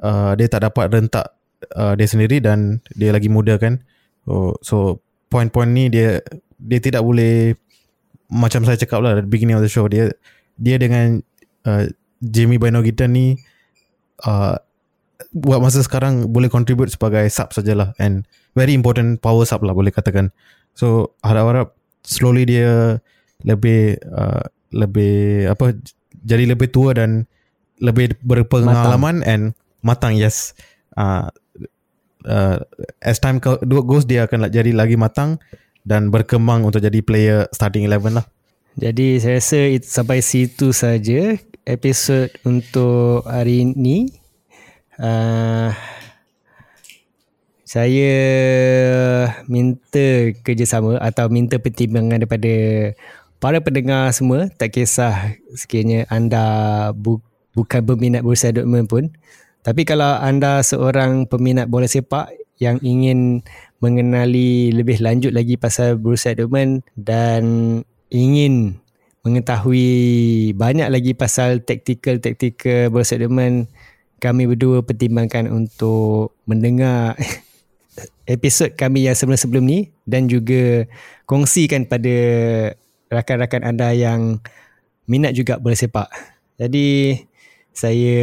uh, 0.00 0.32
dia 0.32 0.48
tak 0.48 0.64
dapat 0.64 0.88
rentak 0.88 1.36
uh, 1.76 1.92
dia 1.92 2.08
sendiri 2.08 2.40
dan 2.40 2.80
dia 2.96 3.12
lagi 3.12 3.28
muda 3.28 3.60
kan. 3.60 3.84
So, 4.24 4.56
so 4.64 4.76
point-point 5.28 5.70
ni 5.76 5.92
dia 5.92 6.24
dia 6.56 6.80
tidak 6.80 7.04
boleh 7.04 7.52
macam 8.32 8.64
saya 8.64 8.80
cakap 8.80 9.04
lah 9.04 9.20
at 9.20 9.28
beginning 9.28 9.54
of 9.54 9.62
the 9.62 9.70
show 9.70 9.86
dia 9.86 10.10
dia 10.56 10.80
dengan 10.80 11.20
uh, 11.68 11.84
Jamie 12.24 12.58
Bino 12.58 12.80
Gitter 12.80 13.06
ni 13.06 13.36
uh, 14.24 14.56
buat 15.36 15.60
masa 15.60 15.84
sekarang 15.84 16.32
boleh 16.32 16.48
contribute 16.48 16.88
sebagai 16.88 17.28
sub 17.28 17.52
sajalah 17.52 17.92
and 18.00 18.24
very 18.56 18.72
important 18.72 19.20
power 19.20 19.44
sub 19.44 19.60
lah 19.60 19.76
boleh 19.76 19.92
katakan. 19.92 20.32
So 20.72 21.12
harap-harap 21.20 21.76
slowly 22.00 22.48
dia 22.48 22.96
lebih 23.44 24.00
uh, 24.08 24.48
lebih 24.72 25.46
apa 25.52 25.76
jadi 26.24 26.48
lebih 26.48 26.72
tua 26.72 26.96
dan 26.96 27.28
lebih 27.84 28.16
berpengalaman 28.24 29.20
matang. 29.20 29.28
and 29.28 29.42
matang 29.84 30.16
yes. 30.16 30.56
Uh, 30.96 31.28
uh, 32.24 32.64
as 33.04 33.20
time 33.20 33.36
goes 33.68 34.08
dia 34.08 34.24
akan 34.24 34.48
jadi 34.48 34.72
lagi 34.72 34.96
matang 34.96 35.36
dan 35.84 36.08
berkembang 36.08 36.64
untuk 36.64 36.80
jadi 36.80 37.04
player 37.04 37.44
starting 37.52 37.84
11 37.84 38.16
lah. 38.16 38.26
Jadi 38.76 39.20
saya 39.20 39.40
rasa 39.40 39.60
sampai 39.84 40.20
situ 40.20 40.72
saja 40.72 41.36
episod 41.64 42.28
untuk 42.44 43.24
hari 43.24 43.64
ini 43.64 44.12
uh, 45.00 45.70
saya 47.66 48.14
minta 49.50 50.30
kerjasama 50.46 51.02
atau 51.02 51.26
minta 51.26 51.58
pertimbangan 51.58 52.22
daripada 52.22 52.54
para 53.42 53.58
pendengar 53.58 54.14
semua 54.14 54.46
tak 54.54 54.78
kisah 54.78 55.34
sekiranya 55.52 56.06
anda 56.08 56.44
bu- 56.94 57.24
bukan 57.58 57.82
berminat 57.82 58.22
Borussia 58.22 58.54
Dortmund 58.54 58.86
pun 58.86 59.04
tapi 59.66 59.82
kalau 59.82 60.14
anda 60.22 60.62
seorang 60.62 61.26
peminat 61.26 61.66
bola 61.66 61.90
sepak 61.90 62.30
yang 62.62 62.78
ingin 62.80 63.42
mengenali 63.82 64.72
lebih 64.72 65.02
lanjut 65.02 65.34
lagi 65.34 65.58
pasal 65.58 65.98
Borussia 65.98 66.38
Dortmund 66.38 66.86
dan 66.94 67.42
ingin 68.08 68.78
mengetahui 69.26 69.90
banyak 70.54 70.86
lagi 70.86 71.12
pasal 71.18 71.66
taktikal-taktikal 71.66 72.94
Borussia 72.94 73.18
Dortmund 73.18 73.66
kami 74.18 74.48
berdua 74.48 74.80
pertimbangkan 74.80 75.48
untuk 75.52 76.36
mendengar 76.48 77.16
episod 78.34 78.72
kami 78.74 79.08
yang 79.08 79.16
sebelum-sebelum 79.16 79.64
ni 79.64 79.92
dan 80.08 80.28
juga 80.28 80.88
kongsikan 81.28 81.88
pada 81.88 82.16
rakan-rakan 83.12 83.62
anda 83.62 83.92
yang 83.92 84.40
minat 85.06 85.32
juga 85.36 85.60
bola 85.60 85.78
sepak. 85.78 86.10
Jadi 86.58 87.20
saya 87.76 88.18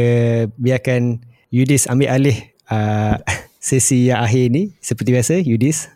biarkan 0.58 1.22
Yudis 1.54 1.86
ambil 1.86 2.10
alih 2.10 2.38
uh, 2.68 3.16
sesi 3.62 4.10
yang 4.10 4.20
akhir 4.20 4.50
ni 4.50 4.74
seperti 4.82 5.14
biasa 5.14 5.32
Yudis. 5.40 5.88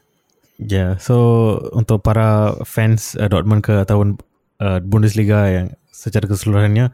Ya, 0.58 0.66
yeah, 0.74 0.90
so 0.98 1.54
untuk 1.70 2.02
para 2.02 2.58
fans 2.66 3.14
uh, 3.14 3.30
Dortmund 3.30 3.62
ke 3.62 3.78
ataupun 3.78 4.18
uh, 4.58 4.82
Bundesliga 4.82 5.46
yang 5.46 5.66
secara 5.86 6.26
keseluruhannya 6.26 6.90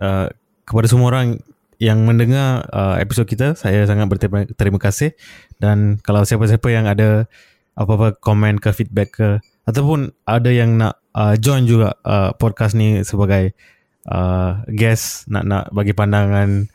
uh, 0.00 0.26
kepada 0.64 0.86
semua 0.88 1.12
orang 1.12 1.40
yang 1.84 2.08
mendengar 2.08 2.64
uh, 2.72 2.96
episod 2.96 3.28
kita 3.28 3.52
saya 3.52 3.84
sangat 3.84 4.08
berterima 4.08 4.48
terima 4.56 4.80
kasih. 4.80 5.12
Dan 5.60 6.00
kalau 6.00 6.24
siapa-siapa 6.24 6.64
yang 6.72 6.88
ada 6.88 7.28
apa-apa 7.76 8.16
komen 8.16 8.62
ke 8.62 8.72
feedback 8.72 9.20
ke 9.20 9.28
ataupun 9.68 10.16
ada 10.24 10.48
yang 10.48 10.80
nak 10.80 11.04
uh, 11.12 11.36
join 11.36 11.68
juga 11.68 12.00
uh, 12.06 12.32
podcast 12.32 12.72
ni 12.72 13.04
sebagai 13.04 13.52
uh, 14.08 14.64
guest 14.72 15.28
nak 15.28 15.44
nak 15.44 15.64
bagi 15.74 15.92
pandangan 15.92 16.70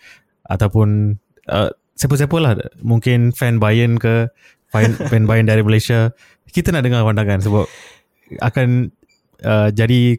ataupun 0.46 1.18
uh, 1.50 1.70
siapa-siapa 1.98 2.36
lah 2.38 2.54
mungkin 2.82 3.32
fan 3.32 3.58
Bayern 3.58 3.98
ke 3.98 4.30
fan, 4.70 4.94
fan 5.10 5.26
Bayern 5.26 5.48
dari 5.48 5.64
Malaysia 5.66 6.12
kita 6.50 6.74
nak 6.74 6.86
dengar 6.86 7.06
pandangan 7.06 7.40
sebab 7.42 7.66
akan 8.42 8.94
uh, 9.46 9.70
jadi 9.74 10.18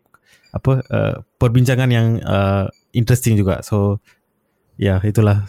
apa 0.50 0.72
uh, 0.90 1.14
perbincangan 1.38 1.90
yang 1.90 2.18
uh, 2.26 2.66
interesting 2.90 3.38
juga. 3.38 3.62
So 3.62 4.02
ya 4.80 4.96
itulah 5.04 5.44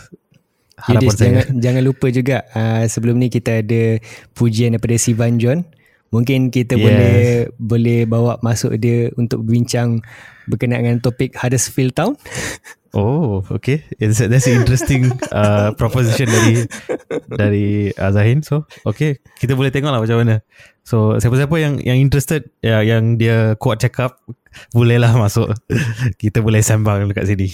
harapan 0.76 1.08
Yudis, 1.08 1.16
saya. 1.16 1.26
Jangan, 1.32 1.46
jangan 1.64 1.84
lupa 1.88 2.08
juga 2.12 2.38
uh, 2.52 2.84
sebelum 2.84 3.16
ni 3.16 3.32
kita 3.32 3.64
ada 3.64 4.02
pujian 4.36 4.76
daripada 4.76 5.00
Sivan 5.00 5.40
John. 5.40 5.64
Mungkin 6.12 6.52
kita 6.52 6.76
yes. 6.76 6.84
boleh 6.84 7.20
boleh 7.56 8.00
bawa 8.04 8.36
masuk 8.44 8.76
dia 8.76 9.08
untuk 9.16 9.48
berbincang 9.48 10.04
berkenaan 10.52 10.84
dengan 10.84 11.00
topik 11.00 11.32
Huddersfield 11.40 11.96
Town. 11.96 12.20
Oh, 12.92 13.40
okay. 13.48 13.88
It's, 14.04 14.20
that's 14.20 14.52
an 14.52 14.60
interesting 14.60 15.16
uh, 15.32 15.72
proposition 15.80 16.28
dari 16.28 16.68
dari 17.40 17.68
Azahin. 17.96 18.44
So, 18.44 18.68
okay. 18.84 19.24
Kita 19.40 19.56
boleh 19.56 19.72
tengok 19.72 19.96
lah 19.96 20.04
macam 20.04 20.20
mana. 20.20 20.44
So, 20.82 21.22
siapa-siapa 21.22 21.56
yang 21.62 21.78
yang 21.86 22.02
interested, 22.02 22.50
ya, 22.66 22.82
yang 22.82 23.22
dia 23.22 23.54
kuat 23.62 23.80
check 23.80 24.02
up, 24.02 24.18
bolehlah 24.76 25.14
masuk. 25.14 25.54
kita 26.22 26.42
boleh 26.42 26.66
sembang 26.66 27.06
dekat 27.10 27.30
sini. 27.30 27.54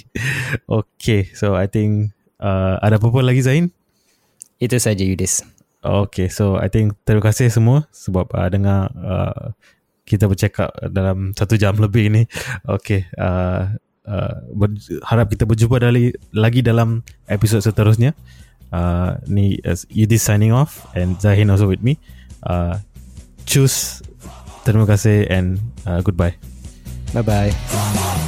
Okay. 0.66 1.28
So, 1.36 1.54
I 1.60 1.68
think 1.68 2.16
uh, 2.42 2.80
ada 2.82 2.98
apa-apa 2.98 3.22
lagi 3.26 3.44
Zain? 3.44 3.70
Itu 4.58 4.82
saja 4.82 5.06
Yudis. 5.06 5.46
Okay, 5.88 6.28
so 6.28 6.58
I 6.58 6.68
think 6.68 6.98
terima 7.06 7.30
kasih 7.30 7.54
semua 7.54 7.86
sebab 7.94 8.34
uh, 8.34 8.50
dengar 8.50 8.90
uh, 8.98 9.54
kita 10.04 10.26
bercakap 10.26 10.74
dalam 10.90 11.38
satu 11.38 11.56
jam 11.56 11.78
lebih 11.86 12.10
ini. 12.10 12.24
Okay, 12.66 13.06
uh, 13.16 13.72
uh, 14.10 14.34
harap 15.06 15.30
kita 15.30 15.46
berjumpa 15.46 15.78
dari, 15.78 16.12
lagi 16.34 16.66
dalam 16.66 17.06
episod 17.30 17.62
seterusnya. 17.62 18.18
Uh, 18.68 19.16
ni 19.32 19.64
uh, 19.64 19.80
Yudis 19.88 20.28
signing 20.28 20.52
off 20.52 20.84
and 20.92 21.16
Zahin 21.24 21.48
also 21.48 21.70
with 21.70 21.80
me. 21.80 21.96
Uh, 22.44 22.82
choose. 23.48 24.04
Terima 24.68 24.84
kasih 24.84 25.24
and 25.32 25.64
uh, 25.88 26.04
goodbye. 26.04 26.36
Bye 27.16 27.24
bye. 27.24 28.27